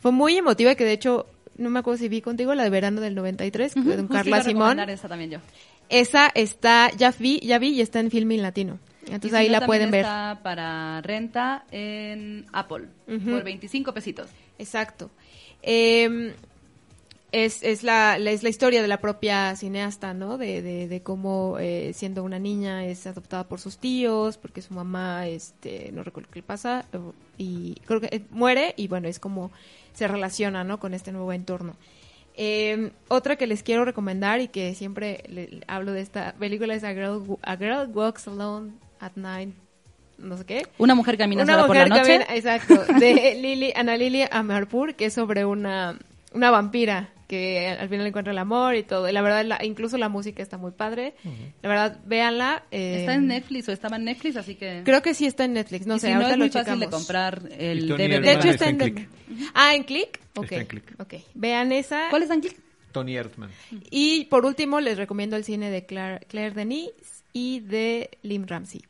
[0.00, 1.26] fue muy emotiva, que de hecho,
[1.58, 4.42] no me acuerdo si vi contigo, la de verano del 93, con Justo iba Carla
[4.42, 4.78] Simón.
[4.80, 5.38] esa también yo.
[5.88, 8.78] Esa está, ya vi, ya vi y está en Filming Latino.
[9.06, 10.00] Entonces Y ahí la pueden ver.
[10.00, 14.28] Está para renta en Apple por 25 pesitos.
[14.58, 15.10] Exacto.
[15.62, 16.34] Eh,
[17.44, 20.38] es, es, la, la- es la historia de la propia cineasta, ¿no?
[20.38, 24.72] De, de, de cómo eh, siendo una niña es adoptada por sus tíos, porque su
[24.74, 26.98] mamá, este, no recuerdo qué le pasa, eh,
[27.38, 29.50] y creo que eh, muere y bueno, es como
[29.92, 30.78] se relaciona, ¿no?
[30.78, 31.76] Con este nuevo entorno.
[32.38, 36.84] Eh, otra que les quiero recomendar y que siempre le- hablo de esta película es
[36.84, 39.54] A Girl, A Girl Walks Alone at Night,
[40.18, 40.66] no sé qué.
[40.78, 42.02] Una mujer camina Una sola por la noche.
[42.20, 45.98] camina- exacto, de Lili, Ana Lili Amarpur, que es sobre una,
[46.34, 49.08] una vampira que al final encuentra el amor y todo.
[49.08, 51.14] Y la verdad, la- incluso la música está muy padre.
[51.62, 52.64] La verdad, véanla.
[52.70, 54.82] eh, Está en Netflix o estaba en Netflix, así que...
[54.84, 55.86] Creo que sí está en Netflix.
[55.86, 58.20] No y sé, si no ahorita es lo muy fácil de comprar el DVD.
[58.20, 59.08] De hecho, está en.
[59.54, 60.20] Ah, ¿en Click?
[60.36, 60.44] Ok.
[60.44, 61.00] Está en Click.
[61.00, 61.14] Ok.
[61.34, 62.08] Vean esa.
[62.10, 62.56] ¿Cuál es en click?
[62.92, 63.50] Tony Erdmann.
[63.90, 66.90] Y por último, les recomiendo el cine de Claire, Claire Denis
[67.32, 68.82] y de Lim Ramsey.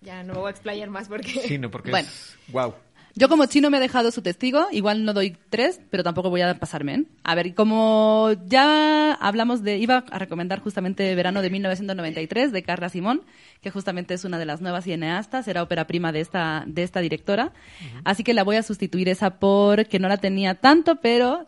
[0.00, 1.28] Ya no me voy a explayar más porque...
[1.46, 2.08] Sí, no, porque Bueno.
[2.08, 2.36] es...
[2.48, 2.74] Wow.
[3.16, 6.40] Yo como chino me he dejado su testigo, igual no doy tres, pero tampoco voy
[6.40, 6.94] a pasarme.
[6.94, 7.04] ¿eh?
[7.22, 12.88] A ver, como ya hablamos de, iba a recomendar justamente Verano de 1993 de Carla
[12.88, 13.22] Simón,
[13.60, 16.98] que justamente es una de las nuevas cineastas, era ópera prima de esta, de esta
[16.98, 17.52] directora.
[18.02, 21.46] Así que la voy a sustituir esa porque no la tenía tanto, pero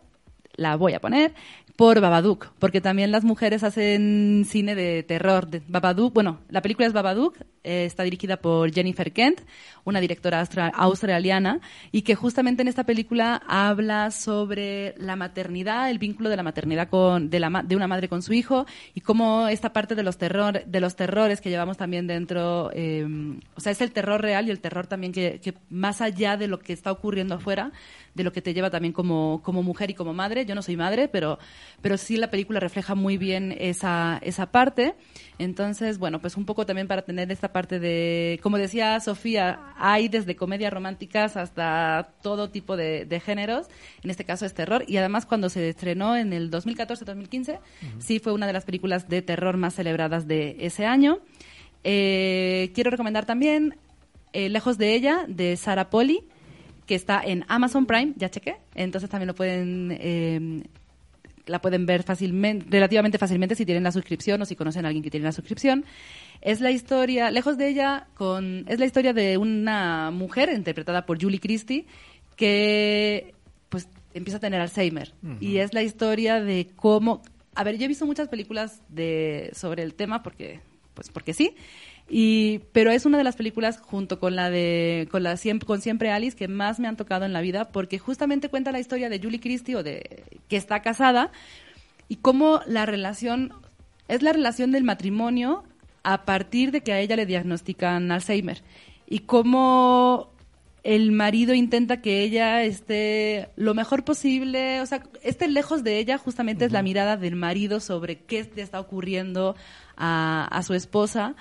[0.55, 1.33] la voy a poner
[1.77, 5.47] por Babadook, porque también las mujeres hacen cine de terror.
[5.47, 9.41] De Babadook, bueno, la película es Babadook, eh, está dirigida por Jennifer Kent,
[9.83, 15.99] una directora austra- australiana, y que justamente en esta película habla sobre la maternidad, el
[15.99, 20.01] vínculo de la maternidad de, una madre con su hijo, y cómo esta parte de
[20.01, 23.05] los, terrores que llevamos también dentro, eh,
[23.55, 26.57] o sea, es el terror real y el terror también que más allá de lo
[26.57, 27.71] que está ocurriendo afuera,
[28.17, 30.45] de lo que te lleva también como, como mujer y como madre.
[30.45, 31.39] Yo no soy madre, pero,
[31.81, 34.95] pero sí la película refleja muy bien esa, esa parte.
[35.39, 40.09] Entonces, bueno, pues un poco también para tener esta parte de, como decía Sofía, hay
[40.09, 43.67] desde comedias románticas hasta todo tipo de, de géneros.
[44.03, 44.83] En este caso es terror.
[44.87, 47.59] Y además cuando se estrenó en el 2014-2015,
[47.99, 51.19] sí fue una de las películas de terror más celebradas de ese año.
[51.83, 53.77] Eh, quiero recomendar también
[54.33, 56.23] eh, Lejos de ella, de Sara Poli,
[56.87, 60.63] que está en Amazon Prime, ya chequé, entonces también lo pueden eh,
[61.47, 65.03] la pueden ver fácilmente, relativamente fácilmente si tienen la suscripción o si conocen a alguien
[65.03, 65.85] que tiene la suscripción.
[66.41, 71.21] Es la historia, lejos de ella, con, es la historia de una mujer interpretada por
[71.21, 71.85] Julie Christie
[72.35, 73.33] que
[73.69, 75.13] pues empieza a tener Alzheimer.
[75.39, 77.21] Y es la historia de cómo...
[77.55, 80.59] A ver, yo he visto muchas películas de, sobre el tema porque,
[80.93, 81.55] pues porque sí.
[82.09, 85.81] Y, pero es una de las películas junto con la de con la siempre, con
[85.81, 89.09] siempre Alice que más me han tocado en la vida porque justamente cuenta la historia
[89.09, 91.31] de Julie Christie o de que está casada
[92.07, 93.53] y cómo la relación
[94.07, 95.65] es la relación del matrimonio
[96.03, 98.63] a partir de que a ella le diagnostican Alzheimer
[99.05, 100.31] y cómo
[100.83, 106.17] el marido intenta que ella esté lo mejor posible, o sea, esté lejos de ella,
[106.17, 109.57] justamente es la mirada del marido sobre qué le está ocurriendo
[109.97, 111.35] a, a su esposa,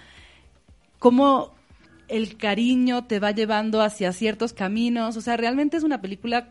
[1.06, 1.52] cómo
[2.08, 6.48] el cariño te va llevando hacia ciertos caminos, o sea, realmente es una película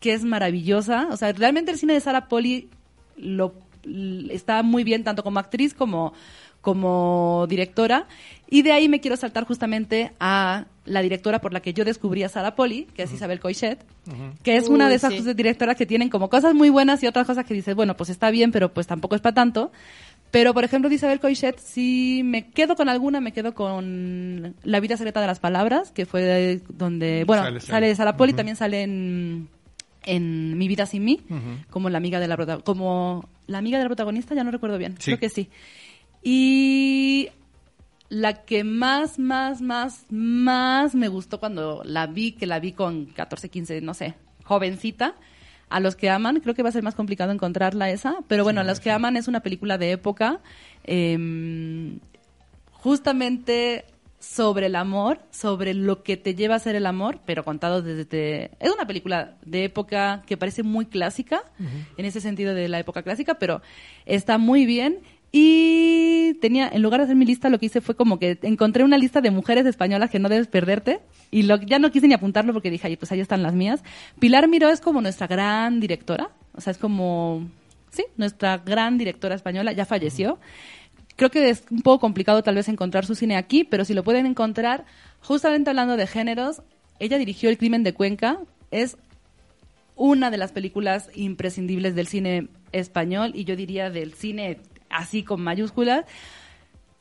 [0.00, 2.70] que es maravillosa, o sea, realmente el cine de Sarah Poli
[3.18, 3.52] lo
[4.30, 6.14] está muy bien tanto como actriz como
[6.62, 8.06] como directora.
[8.48, 12.22] Y de ahí me quiero saltar justamente a la directora por la que yo descubrí
[12.22, 13.84] a Sara Poli, que es Isabel Coixet,
[14.42, 15.34] que es una Uy, de esas sí.
[15.34, 18.30] directoras que tienen como cosas muy buenas y otras cosas que dices, bueno, pues está
[18.30, 19.72] bien, pero pues tampoco es para tanto.
[20.34, 24.80] Pero, por ejemplo, de Isabel Coixet, sí me quedo con alguna, me quedo con La
[24.80, 27.94] vida secreta de las palabras, que fue donde, bueno, Sale, sale, sale.
[27.94, 29.48] Sara Poli, también sale en,
[30.02, 31.20] en Mi vida sin mí,
[31.70, 34.76] como la amiga de la prota- como la amiga de la protagonista, ya no recuerdo
[34.76, 35.04] bien, Sí.
[35.12, 35.48] creo que sí.
[36.22, 37.28] Y
[38.08, 43.06] la que más, más, más, más me gustó cuando la vi, que la vi con
[43.06, 45.14] 14, 15, no sé, jovencita.
[45.68, 48.60] A los que aman, creo que va a ser más complicado encontrarla esa, pero bueno,
[48.60, 50.40] a los que aman es una película de época,
[50.84, 51.98] em,
[52.72, 53.84] justamente
[54.24, 58.50] sobre el amor, sobre lo que te lleva a ser el amor, pero contado desde...
[58.58, 61.42] Es una película de época que parece muy clásica,
[61.96, 63.60] en ese sentido de la época clásica, pero
[64.06, 65.00] está muy bien.
[65.36, 68.84] Y tenía, en lugar de hacer mi lista, lo que hice fue como que encontré
[68.84, 71.00] una lista de mujeres españolas que no debes perderte.
[71.32, 73.82] Y lo, ya no quise ni apuntarlo porque dije, "Ay, pues ahí están las mías.
[74.20, 76.30] Pilar Miró es como nuestra gran directora.
[76.52, 77.48] O sea, es como,
[77.90, 79.72] sí, nuestra gran directora española.
[79.72, 80.38] Ya falleció.
[81.16, 84.04] Creo que es un poco complicado tal vez encontrar su cine aquí, pero si lo
[84.04, 84.84] pueden encontrar,
[85.20, 86.62] justamente hablando de géneros,
[87.00, 88.38] ella dirigió El crimen de Cuenca.
[88.70, 88.96] Es
[89.96, 94.60] una de las películas imprescindibles del cine español y yo diría del cine
[94.94, 96.04] así con mayúsculas.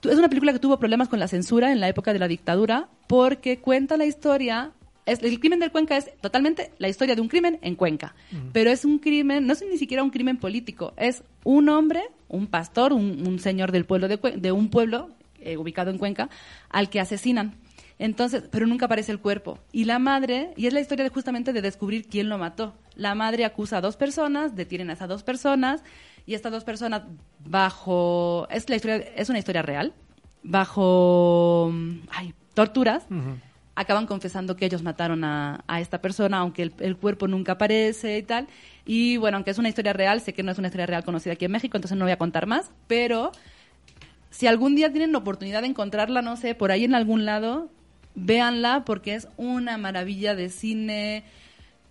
[0.03, 2.89] Es una película que tuvo problemas con la censura en la época de la dictadura
[3.07, 4.71] porque cuenta la historia.
[5.05, 8.15] Es, el crimen del Cuenca es totalmente la historia de un crimen en Cuenca.
[8.51, 10.93] Pero es un crimen, no es ni siquiera un crimen político.
[10.97, 15.09] Es un hombre, un pastor, un, un señor del pueblo de un pueblo
[15.45, 16.29] eh, ubicado en Cuenca,
[16.69, 17.55] al que asesinan.
[17.99, 19.59] Entonces, pero nunca aparece el cuerpo.
[19.71, 22.73] Y la madre, y es la historia de, justamente de descubrir quién lo mató.
[22.95, 25.83] La madre acusa a dos personas, detienen a esas dos personas,
[26.25, 27.03] y estas dos personas
[27.39, 29.93] bajo, es la historia, es una historia real,
[30.43, 33.05] bajo, mm, ay, torturas,
[33.75, 38.19] acaban confesando que ellos mataron a, a esta persona, aunque el, el cuerpo nunca aparece
[38.19, 38.47] y tal.
[38.85, 41.33] Y bueno, aunque es una historia real, sé que no es una historia real conocida
[41.33, 43.31] aquí en México, entonces no voy a contar más, pero
[44.29, 47.69] si algún día tienen la oportunidad de encontrarla, no sé, por ahí en algún lado,
[48.15, 51.23] véanla porque es una maravilla de cine,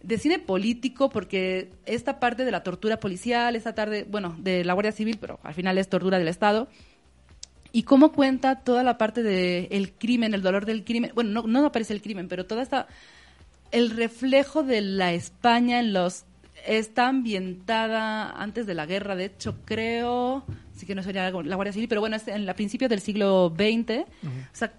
[0.02, 4.72] de cine político, porque esta parte de la tortura policial, esta tarde, bueno, de la
[4.72, 6.68] Guardia Civil, pero al final es tortura del Estado,
[7.72, 11.66] y cómo cuenta toda la parte del crimen, el dolor del crimen, bueno, no, no
[11.66, 12.86] aparece el crimen, pero toda esta,
[13.70, 16.24] el reflejo de la España en los
[16.66, 20.44] está ambientada antes de la guerra, de hecho creo,
[20.76, 23.52] sí que no sería la Guardia Civil, pero bueno, es en la principios del siglo
[23.56, 24.00] XX.
[24.00, 24.72] O sea,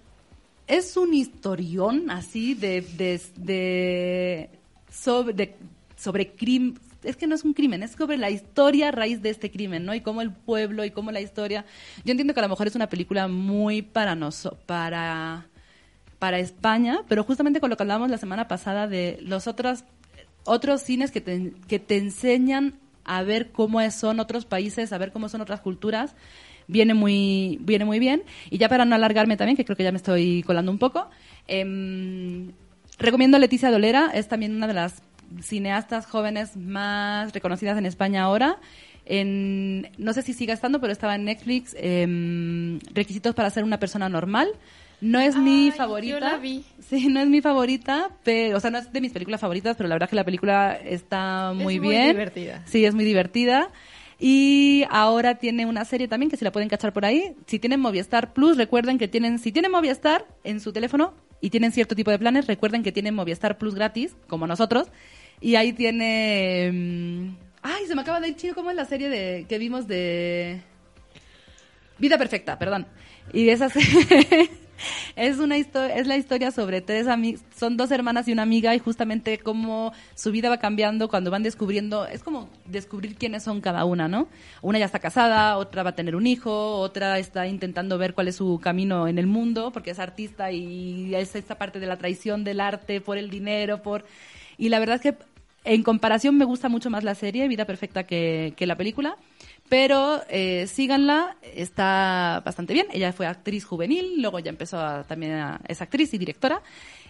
[0.66, 4.50] es un historión así de, de, de
[4.94, 5.56] sobre, de-
[5.96, 6.78] sobre crimen.
[7.02, 9.84] Es que no es un crimen, es sobre la historia a raíz de este crimen,
[9.84, 9.94] ¿no?
[9.94, 11.66] Y cómo el pueblo y cómo la historia.
[12.04, 15.46] Yo entiendo que a lo mejor es una película muy para nosotros, para
[16.18, 19.84] para España, pero justamente con lo que hablábamos la semana pasada de los otros
[20.44, 25.12] otros cines que te, que te enseñan a ver cómo son otros países, a ver
[25.12, 26.14] cómo son otras culturas,
[26.66, 28.22] viene muy, viene muy bien.
[28.50, 31.08] Y ya para no alargarme también, que creo que ya me estoy colando un poco,
[31.46, 32.52] em,
[32.98, 35.02] recomiendo a Leticia Dolera, es también una de las
[35.42, 38.58] cineastas jóvenes más reconocidas en España ahora.
[39.06, 43.78] En, no sé si siga estando, pero estaba en Netflix, em, Requisitos para ser una
[43.78, 44.48] persona normal.
[45.00, 46.14] No es mi Ay, favorita.
[46.14, 46.64] yo la vi.
[46.88, 49.88] Sí, no es mi favorita, pero, o sea, no es de mis películas favoritas, pero
[49.88, 52.08] la verdad que la película está muy Es muy bien.
[52.12, 52.62] divertida.
[52.64, 53.68] Sí, es muy divertida.
[54.18, 57.34] Y ahora tiene una serie también que si la pueden cachar por ahí.
[57.46, 61.72] Si tienen Movistar Plus, recuerden que tienen, si tienen Movistar en su teléfono y tienen
[61.72, 64.88] cierto tipo de planes, recuerden que tienen Movistar Plus gratis, como nosotros.
[65.40, 69.08] Y ahí tiene, mm, Ay, se me acaba de ir chino, ¿cómo es la serie
[69.08, 70.60] de que vimos de
[71.98, 72.86] Vida Perfecta, perdón.
[73.32, 74.50] Y esa serie
[75.16, 78.78] es una es la historia sobre tres amigas, son dos hermanas y una amiga y
[78.78, 83.84] justamente cómo su vida va cambiando cuando van descubriendo, es como descubrir quiénes son cada
[83.84, 84.28] una, ¿no?
[84.62, 88.28] Una ya está casada, otra va a tener un hijo, otra está intentando ver cuál
[88.28, 91.96] es su camino en el mundo porque es artista y es esta parte de la
[91.96, 94.04] traición del arte por el dinero, por
[94.56, 95.16] y la verdad es que
[95.64, 99.16] en comparación me gusta mucho más la serie Vida Perfecta que, que la película.
[99.74, 102.86] Pero eh, síganla, está bastante bien.
[102.92, 106.62] Ella fue actriz juvenil, luego ya empezó a, también a, es actriz y directora.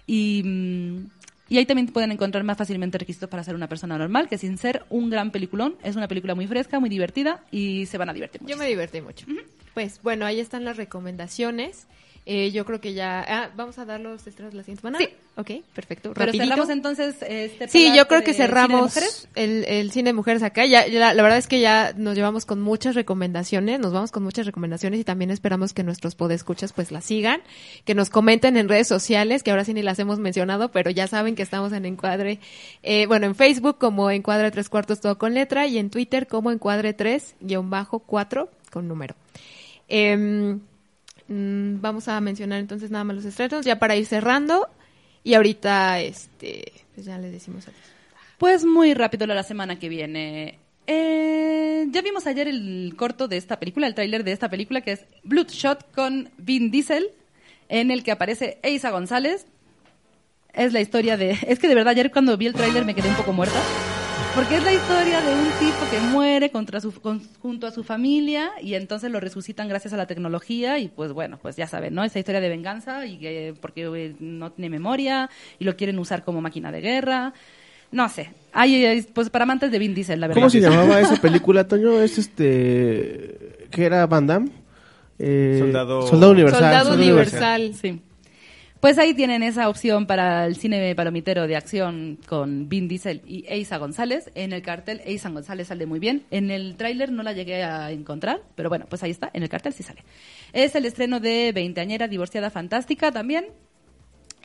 [0.07, 1.11] Y, mm,
[1.51, 4.57] y ahí también pueden encontrar más fácilmente requisitos para ser una persona normal, que sin
[4.57, 8.15] ser un gran peliculón, es una película muy fresca, muy divertida y se van a
[8.15, 8.55] divertir mucho.
[8.55, 9.27] Yo me divertí mucho.
[9.75, 11.87] Pues bueno, ahí están las recomendaciones.
[12.27, 13.23] Eh, yo creo que ya...
[13.29, 14.99] Ah, ¿Vamos a dar los estrenos la siguiente semana?
[14.99, 15.09] Sí.
[15.37, 16.13] Ok, perfecto.
[16.15, 16.45] Pero Rapidito.
[16.45, 18.97] cerramos entonces este Sí, yo creo que cine cerramos
[19.35, 20.65] el, el cine de mujeres acá.
[20.65, 24.23] Ya, ya- la verdad es que ya nos llevamos con muchas recomendaciones, nos vamos con
[24.23, 27.43] muchas recomendaciones y también esperamos que nuestros podescuchas pues las sigan,
[27.85, 31.07] que nos comenten en redes sociales, que ahora sí ni las hemos mencionado, pero ya
[31.09, 32.39] saben que estamos en Encuadre,
[32.83, 36.51] eh, bueno, en Facebook como Encuadre tres cuartos todo con letra y en Twitter como
[36.53, 39.15] Encuadre tres guion bajo cuatro con número.
[39.89, 40.61] Em,
[41.29, 44.69] mm, vamos a mencionar entonces nada más los estrenos ya para ir cerrando
[45.23, 47.81] y ahorita este pues ya les decimos adiós.
[48.39, 50.59] Pues muy rápido la semana que viene.
[50.87, 54.93] Eh, ya vimos ayer el corto de esta película, el tráiler de esta película que
[54.93, 57.11] es Bloodshot con Vin Diesel,
[57.69, 59.47] en el que aparece Eiza González.
[60.53, 61.39] Es la historia de...
[61.47, 63.61] Es que de verdad ayer cuando vi el tráiler me quedé un poco muerta.
[64.35, 67.85] Porque es la historia de un tipo que muere contra su, con- junto a su
[67.85, 71.95] familia y entonces lo resucitan gracias a la tecnología y pues bueno, pues ya saben,
[71.95, 72.03] ¿no?
[72.03, 75.31] Esa historia de venganza y que porque eh, no tiene memoria
[75.61, 77.33] y lo quieren usar como máquina de guerra.
[77.93, 78.31] No sé.
[78.53, 80.41] Hay, hay, pues para amantes de Vin Diesel, la verdad.
[80.41, 82.01] ¿Cómo se llamaba esa película, Toño?
[82.03, 83.67] Es este...
[83.71, 84.51] ¿Qué era Van Damme?
[85.21, 86.61] Eh, Soldado- Soldado Universal.
[86.61, 87.75] Soldado Soldado Universal.
[87.81, 88.01] Sí.
[88.85, 93.47] Pues ahí tienen esa opción para el cine palomitero de acción con Vin Diesel y
[93.49, 94.31] Eiza González.
[94.35, 96.25] En el cartel Eiza González sale muy bien.
[96.31, 99.31] En el tráiler no la llegué a encontrar, pero bueno, pues ahí está.
[99.33, 100.03] En el cartel sí sale.
[100.53, 103.47] Es el estreno de Veinteañera Divorciada Fantástica también.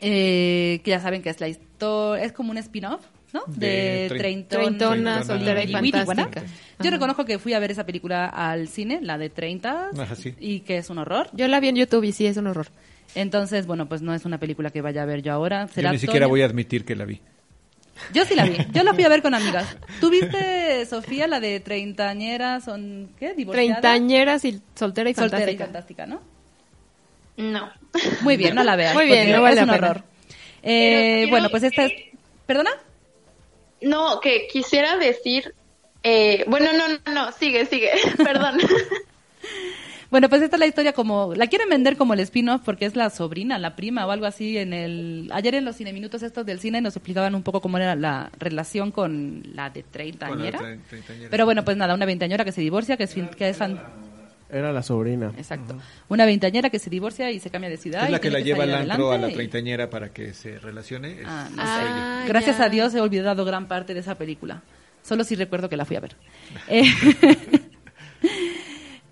[0.00, 3.02] eh, que ya saben que es la historia, es como un spin-off,
[3.34, 3.42] ¿no?
[3.46, 6.40] De De, trein- treintona, Treintona, soltera y fantástica.
[6.44, 6.46] Yo
[6.78, 6.90] Ajá.
[6.90, 10.34] reconozco que fui a ver esa película al cine, la de 30, Ajá, sí.
[10.40, 11.28] y que es un horror.
[11.34, 12.68] Yo la vi en YouTube y sí es un horror.
[13.14, 15.68] Entonces, bueno, pues no es una película que vaya a ver yo ahora.
[15.74, 16.30] Yo ni siquiera Toño.
[16.30, 17.20] voy a admitir que la vi.
[18.14, 18.56] Yo sí la vi.
[18.72, 19.76] Yo la fui a ver con amigas.
[20.00, 22.60] ¿Tú viste, Sofía, la de treintañera?
[22.60, 23.34] ¿Son qué?
[23.34, 23.80] ¿Divorciada?
[23.80, 25.64] Treintañeras y soltera y Soltera y fantástica.
[25.64, 26.22] fantástica, ¿no?
[27.36, 27.70] No.
[28.22, 28.94] Muy bien, no la veas.
[28.94, 30.02] Muy bien, no vale es un horror.
[30.62, 31.92] Eh, bueno, pues esta es...
[32.46, 32.70] ¿Perdona?
[33.80, 35.54] No, que quisiera decir.
[36.02, 37.90] Eh, bueno, no, no, no, sigue, sigue.
[38.16, 38.58] Perdón.
[40.10, 41.34] Bueno, pues esta es la historia como...
[41.36, 44.58] La quieren vender como el spin-off porque es la sobrina, la prima o algo así
[44.58, 45.30] en el...
[45.32, 48.90] Ayer en los cineminutos estos del cine nos explicaban un poco cómo era la relación
[48.90, 50.58] con la de treintañera.
[51.30, 53.80] Pero bueno, pues nada, una veinteañera que se divorcia, que es, fin- que es fan-
[54.50, 55.32] Era la sobrina.
[55.38, 55.76] Exacto.
[56.08, 58.02] Una veinteañera que se divorcia y se cambia de ciudad.
[58.02, 60.58] Es y la que la lleva al antro a la y- treintañera para que se
[60.58, 61.20] relacione.
[61.20, 61.68] es- Ah, no es.
[61.70, 64.60] Ah, Gracias a Dios he olvidado gran parte de esa película.
[65.04, 66.16] Solo sí recuerdo que la fui a ver.
[66.68, 66.82] Eh,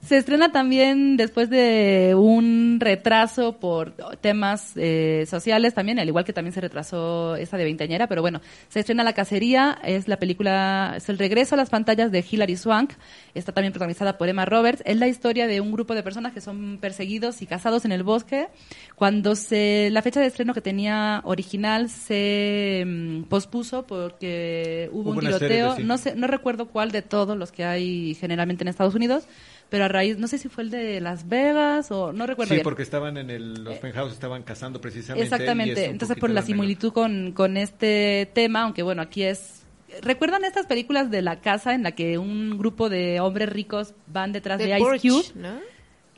[0.08, 6.32] Se estrena también después de un retraso por temas eh, sociales también, al igual que
[6.32, 8.40] también se retrasó esa de Veinteañera, pero bueno,
[8.70, 12.56] se estrena La Cacería, es la película, es el regreso a las pantallas de Hilary
[12.56, 12.92] Swank,
[13.34, 16.40] está también protagonizada por Emma Roberts, es la historia de un grupo de personas que
[16.40, 18.48] son perseguidos y cazados en el bosque,
[18.94, 25.18] cuando se, la fecha de estreno que tenía original se mm, pospuso porque hubo, Hubo
[25.18, 25.84] un serie tiroteo, sí.
[25.84, 29.28] no sé, no recuerdo cuál de todos los que hay generalmente en Estados Unidos,
[29.68, 32.54] pero a raíz, no sé si fue el de Las Vegas o no recuerdo Sí,
[32.56, 32.64] bien.
[32.64, 35.24] porque estaban en el, los penthouse estaban cazando precisamente.
[35.24, 39.64] Exactamente, entonces por la similitud con, con este tema, aunque bueno, aquí es...
[40.02, 44.32] ¿Recuerdan estas películas de la casa en la que un grupo de hombres ricos van
[44.32, 45.24] detrás de, Ice Cube?
[45.34, 45.58] ¿no?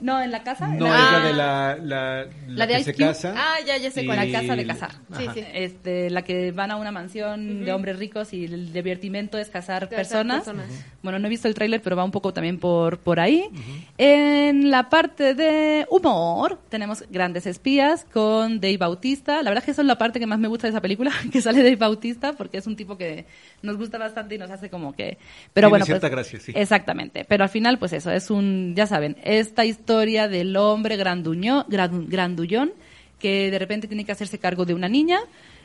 [0.00, 0.66] No, en la casa.
[0.68, 3.34] No, en es la- la de la, la, La de que se casa.
[3.36, 4.90] Ah, ya, ya sé con la casa de cazar.
[5.16, 5.44] Sí, sí.
[5.52, 9.88] Este, la que van a una mansión de hombres ricos y el divertimento es cazar,
[9.88, 10.44] Cazar personas.
[10.44, 10.66] personas.
[11.02, 13.44] Bueno, no he visto el tráiler, pero va un poco también por, por ahí.
[13.98, 19.42] En la parte de humor tenemos Grandes Espías con Dave Bautista.
[19.42, 21.10] La verdad es que eso es la parte que más me gusta de esa película,
[21.32, 23.26] que sale Dave Bautista, porque es un tipo que
[23.62, 25.18] nos gusta bastante y nos hace como que...
[25.52, 26.52] Pero Tiene bueno, cierta pues, gracia, sí.
[26.54, 31.64] Exactamente, pero al final pues eso, es un, ya saben, esta historia del hombre granduño,
[31.68, 32.72] gran- grandullón
[33.18, 35.18] que de repente tiene que hacerse cargo de una niña.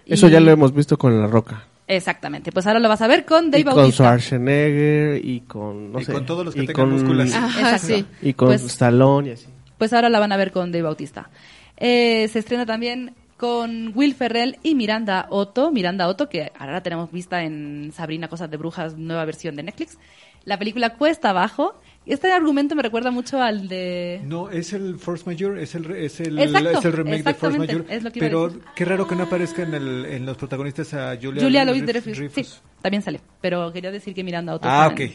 [0.05, 1.65] Eso y- ya lo hemos visto con La Roca.
[1.87, 4.03] Exactamente, pues ahora lo vas a ver con Dave y con Bautista.
[4.05, 7.21] Schwarzenegger y con no Y sé, con todos los que y tengan con-.
[7.21, 7.87] Ajá, Exacto.
[7.87, 8.05] sí.
[8.21, 9.45] y con Pues- Stallone y así.
[9.77, 11.29] Pues ahora la van a ver con Dave Bautista.
[11.77, 15.69] Eh, se estrena también con Will Ferrell y Miranda Otto.
[15.71, 19.63] Miranda Otto, que ahora la tenemos vista en Sabrina Cosas de Brujas, nueva versión de
[19.63, 19.97] Netflix.
[20.45, 21.75] La película Cuesta Abajo.
[22.05, 24.21] Este argumento me recuerda mucho al de...
[24.25, 27.57] No, es el Force Major, es el, es el, Exacto, es el remake de Force
[27.57, 27.85] Major.
[27.89, 31.65] a pero qué raro que no aparezca en, el, en los protagonistas a Julia, Julia
[31.65, 32.31] Louis Dreyfus.
[32.31, 32.45] Sí,
[32.81, 33.21] también sale.
[33.41, 34.67] Pero quería decir que Miranda Otto...
[34.69, 35.11] Ah, está ok.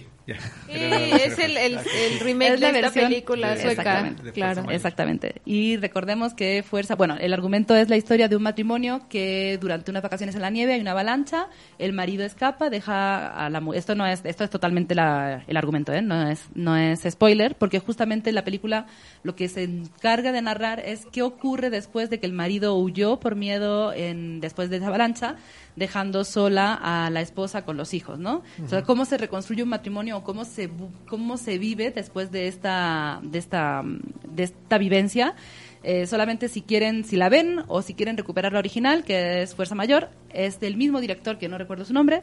[0.69, 3.71] Es el, el, el remake Es la de esta versión- película sueca.
[3.71, 4.33] exactamente.
[4.33, 4.71] Claro.
[4.71, 5.35] Exactamente.
[5.45, 9.91] Y recordemos que Fuerza, bueno, el argumento es la historia de un matrimonio que durante
[9.91, 11.47] unas vacaciones en la nieve hay una avalancha,
[11.79, 13.79] el marido escapa, deja a la mujer.
[13.79, 16.03] Esto no es, esto es totalmente la- el argumento, ¿eh?
[16.03, 18.87] no es, no es spoiler, porque justamente la película
[19.23, 23.19] lo que se encarga de narrar es qué ocurre después de que el marido huyó
[23.21, 25.37] por miedo en, después de esa avalancha,
[25.77, 28.43] dejando sola a la esposa con los hijos, ¿no?
[28.65, 30.71] O sea, cómo se reconstruye un matrimonio cómo se
[31.09, 33.83] cómo se vive después de esta de esta
[34.29, 35.35] de esta vivencia.
[35.83, 39.55] Eh, solamente si quieren, si la ven o si quieren recuperar la original, que es
[39.55, 42.23] Fuerza Mayor, es del mismo director que no recuerdo su nombre,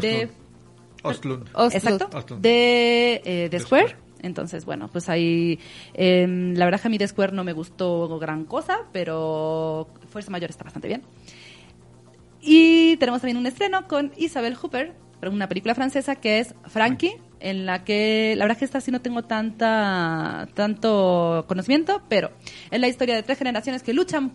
[0.00, 0.28] de
[1.02, 1.48] Ostlund.
[1.54, 1.74] Ostlund.
[1.74, 2.16] Exacto.
[2.16, 2.42] Ostlund.
[2.42, 3.88] De, eh, de De Square.
[3.88, 4.08] Square.
[4.20, 5.58] Entonces, bueno, pues ahí.
[5.94, 10.30] em, la verdad que a mí de Square no me gustó gran cosa, pero Fuerza
[10.30, 11.02] Mayor está bastante bien.
[12.40, 14.92] Y tenemos también un estreno con Isabel Hooper,
[15.22, 18.90] una película francesa que es Frankie, en la que la verdad es que esta sí
[18.90, 22.30] no tengo tanta tanto conocimiento, pero
[22.70, 24.32] es la historia de tres generaciones que luchan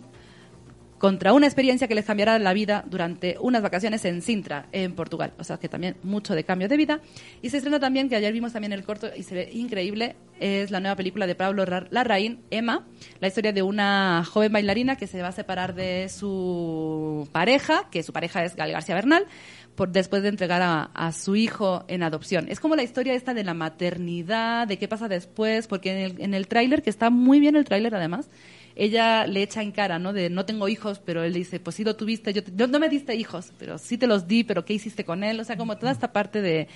[0.98, 5.34] contra una experiencia que les cambiará la vida durante unas vacaciones en Sintra, en Portugal.
[5.38, 7.00] O sea que también mucho de cambio de vida.
[7.42, 10.70] Y se estrena también, que ayer vimos también el corto y se ve increíble, es
[10.70, 12.86] la nueva película de Pablo Ra- Larraín, Emma,
[13.20, 18.02] la historia de una joven bailarina que se va a separar de su pareja, que
[18.02, 19.26] su pareja es Gal García Bernal,
[19.74, 22.46] por, después de entregar a, a su hijo en adopción.
[22.48, 26.20] Es como la historia esta de la maternidad, de qué pasa después, porque en el,
[26.20, 28.28] en el tráiler, que está muy bien el tráiler además,
[28.76, 30.12] ella le echa en cara, ¿no?
[30.12, 32.80] De no tengo hijos, pero él dice, pues sí lo tuviste, yo te- no, no
[32.80, 35.38] me diste hijos, pero sí te los di, pero ¿qué hiciste con él?
[35.38, 36.66] O sea, como toda esta parte de,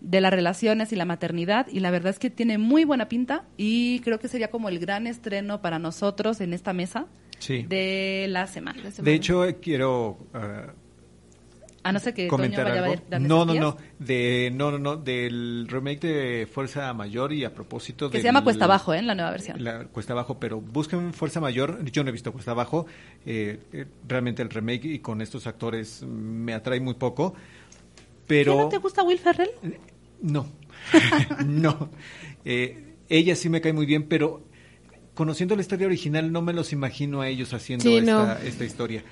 [0.00, 3.44] de las relaciones y la maternidad, y la verdad es que tiene muy buena pinta,
[3.56, 7.06] y creo que sería como el gran estreno para nosotros en esta mesa
[7.38, 7.62] Sí.
[7.68, 8.80] de la semana.
[8.98, 10.72] De hecho, eh, quiero ah,
[11.84, 13.02] A no ser que Toño comentar vaya a algo.
[13.08, 17.54] grandes No, no, no, de no, no, no, del remake de Fuerza Mayor y a
[17.54, 18.98] propósito Que del- se llama Cuesta Abajo, ¿eh?
[18.98, 19.62] En la nueva versión.
[19.62, 21.84] La Cuesta Abajo, pero busquen Fuerza Mayor.
[21.84, 22.86] Yo no he visto Cuesta Abajo.
[23.26, 27.34] eh, eh, realmente el remake y con estos actores me atrae muy poco.
[28.26, 29.50] Pero ¿Qué no te gusta Will Ferrell?
[30.22, 30.46] no,
[31.44, 31.90] no.
[32.44, 34.42] Eh, ella sí me cae muy bien, pero
[35.14, 38.32] conociendo la historia original no me los imagino a ellos haciendo Sí, esta, no.
[38.48, 39.04] esta historia.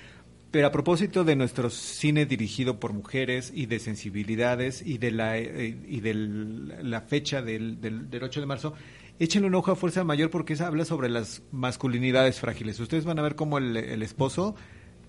[0.53, 5.39] Pero a propósito de nuestro cine dirigido por mujeres y de sensibilidades y de la,
[5.39, 8.75] eh, y de la fecha del, del, del 8 de marzo,
[9.19, 12.79] échenle un ojo a Fuerza Mayor porque esa habla sobre las masculinidades frágiles.
[12.81, 14.55] Ustedes van a ver cómo el, el esposo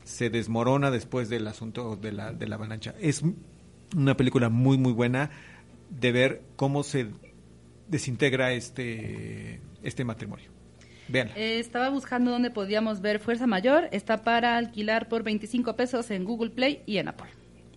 [0.06, 2.96] se desmorona después del asunto de la, de la avalancha.
[3.02, 3.22] Es
[3.98, 5.30] una película muy, muy buena
[5.90, 7.08] de ver cómo se
[7.90, 10.53] desintegra este, este matrimonio.
[11.08, 11.34] Veanla.
[11.36, 13.90] Eh, estaba buscando dónde podíamos ver Fuerza Mayor.
[13.92, 17.30] Está para alquilar por 25 pesos en Google Play y en Apple.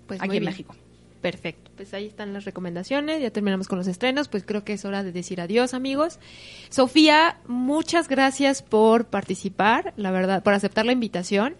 [0.07, 0.45] Pues aquí en bien.
[0.45, 0.77] México.
[1.21, 1.71] Perfecto.
[1.75, 3.21] Pues ahí están las recomendaciones.
[3.21, 4.29] Ya terminamos con los estrenos.
[4.29, 6.21] Pues creo que es hora de decir adiós, amigos.
[6.69, 11.57] Sofía, muchas gracias por participar, la verdad, por aceptar la invitación.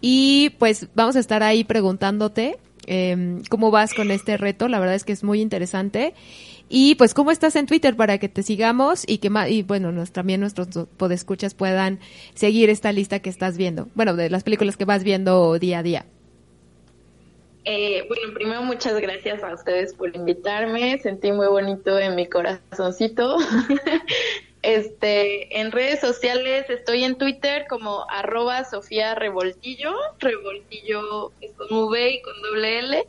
[0.00, 4.68] Y pues vamos a estar ahí preguntándote eh, cómo vas con este reto.
[4.68, 6.14] La verdad es que es muy interesante.
[6.68, 9.92] Y pues cómo estás en Twitter para que te sigamos y que ma- y bueno,
[9.92, 12.00] nos, también nuestros podescuchas puedan
[12.34, 13.88] seguir esta lista que estás viendo.
[13.94, 16.06] Bueno, de las películas que vas viendo día a día.
[17.66, 20.98] Eh, bueno, primero muchas gracias a ustedes por invitarme.
[20.98, 23.36] Sentí muy bonito en mi corazoncito.
[24.62, 29.92] este, en redes sociales estoy en Twitter como arroba Sofía Revoltillo.
[30.18, 33.04] Revoltillo es con V y con doble L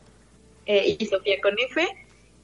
[0.66, 1.86] eh, y Sofía con F.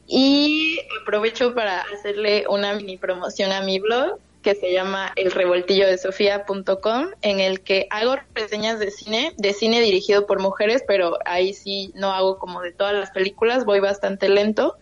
[0.07, 7.41] Y aprovecho para hacerle una mini promoción a mi blog que se llama elrevoltillodesofía.com en
[7.41, 12.13] el que hago reseñas de cine, de cine dirigido por mujeres, pero ahí sí no
[12.13, 14.77] hago como de todas las películas, voy bastante lento.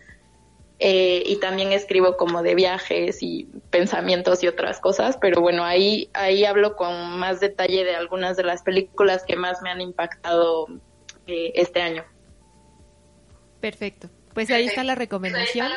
[0.82, 6.08] Eh, y también escribo como de viajes y pensamientos y otras cosas, pero bueno, ahí,
[6.14, 10.68] ahí hablo con más detalle de algunas de las películas que más me han impactado
[11.26, 12.02] eh, este año.
[13.60, 14.08] Perfecto.
[14.34, 15.68] Pues ahí está la recomendación.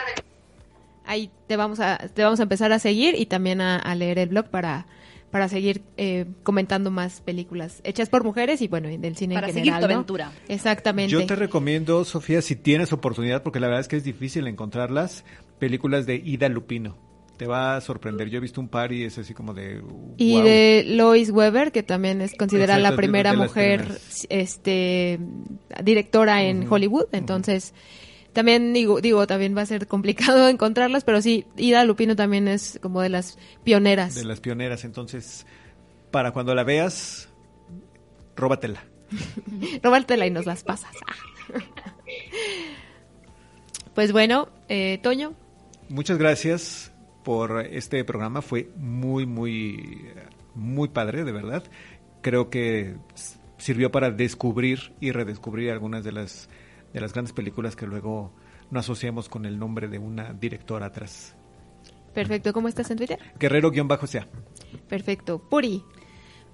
[1.06, 4.20] Ahí te vamos a te vamos a empezar a seguir y también a, a leer
[4.20, 4.86] el blog para
[5.32, 9.54] para seguir eh, comentando más películas hechas por mujeres y bueno, del cine Para en
[9.54, 9.82] seguir general.
[9.82, 9.94] tu ¿no?
[9.96, 10.32] aventura.
[10.48, 11.12] Exactamente.
[11.12, 15.26] Yo te recomiendo, Sofía, si tienes oportunidad, porque la verdad es que es difícil encontrarlas,
[15.58, 16.98] películas de Ida Lupino.
[17.36, 18.30] Te va a sorprender.
[18.30, 19.82] Yo he visto un par y es así como de...
[20.18, 24.28] Y de Lois Weber, que también es considerada Exacto, la primera mujer primeras.
[24.30, 25.20] este
[25.84, 27.74] directora en Hollywood, entonces
[28.34, 32.80] también digo, digo, también va a ser complicado encontrarlas, pero sí, Ida Lupino también es
[32.82, 34.16] como de las pioneras.
[34.16, 34.84] de las pioneras.
[34.84, 35.46] Entonces,
[36.12, 37.30] para cuando la veas,
[38.36, 38.84] róbatela.
[39.84, 40.92] Róbatela y nos las pasas.
[43.94, 45.36] pues bueno, eh, Toño,
[45.90, 46.92] Muchas gracias
[47.24, 48.42] por este programa.
[48.42, 50.08] Fue muy, muy,
[50.56, 51.64] muy padre, de verdad.
[52.22, 52.96] Creo que
[53.58, 56.50] sirvió para descubrir y redescubrir algunas de las,
[56.94, 58.32] de las grandes películas que luego
[58.72, 61.36] no asociamos con el nombre de una directora atrás.
[62.14, 63.20] perfecto, ¿cómo estás en Twitter?
[63.40, 64.28] Guerrero-sea.
[64.88, 65.84] Perfecto, Puri.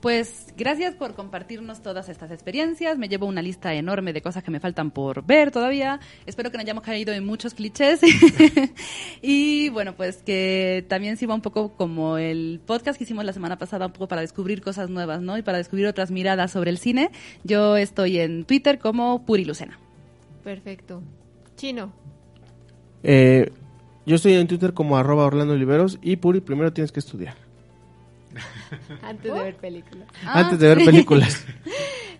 [0.01, 2.97] Pues gracias por compartirnos todas estas experiencias.
[2.97, 5.99] Me llevo una lista enorme de cosas que me faltan por ver todavía.
[6.25, 7.99] Espero que no hayamos caído en muchos clichés.
[9.21, 13.57] y bueno, pues que también sirva un poco como el podcast que hicimos la semana
[13.57, 15.37] pasada, un poco para descubrir cosas nuevas, ¿no?
[15.37, 17.11] Y para descubrir otras miradas sobre el cine.
[17.43, 19.79] Yo estoy en Twitter como Puri Lucena.
[20.43, 21.01] Perfecto.
[21.55, 21.91] Chino.
[23.03, 23.51] Eh,
[24.05, 27.35] yo estoy en Twitter como arroba Orlando Oliveros y Puri, primero tienes que estudiar.
[29.01, 30.05] Antes de ver película.
[30.25, 31.45] Antes de ver películas.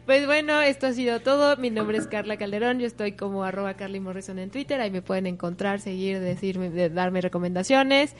[0.05, 1.55] Pues bueno, esto ha sido todo.
[1.57, 2.79] Mi nombre es Carla Calderón.
[2.79, 4.81] Yo estoy como arroba Carly Morrison en Twitter.
[4.81, 8.15] Ahí me pueden encontrar, seguir, decirme, de- darme recomendaciones.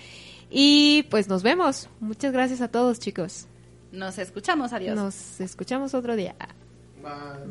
[0.52, 1.90] Y pues nos vemos.
[2.00, 3.48] Muchas gracias a todos, chicos.
[3.92, 4.72] Nos escuchamos.
[4.72, 4.96] Adiós.
[4.96, 6.36] Nos escuchamos otro día.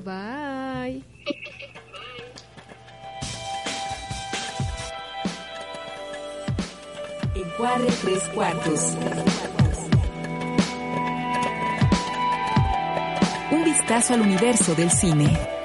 [0.05, 1.03] Bye.
[7.59, 8.97] Encuadre tres cuartos.
[13.51, 15.58] Un vistazo al universo del cine.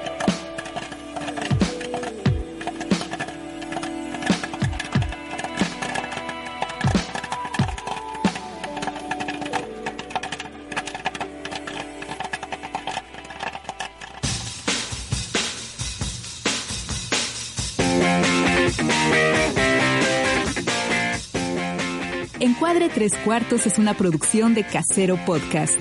[22.92, 25.74] Tres Cuartos es una producción de Casero Podcast.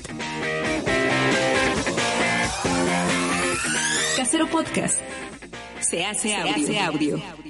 [4.16, 5.00] Casero Podcast.
[5.82, 6.54] Se hace audio.
[6.54, 7.43] Se hace audio.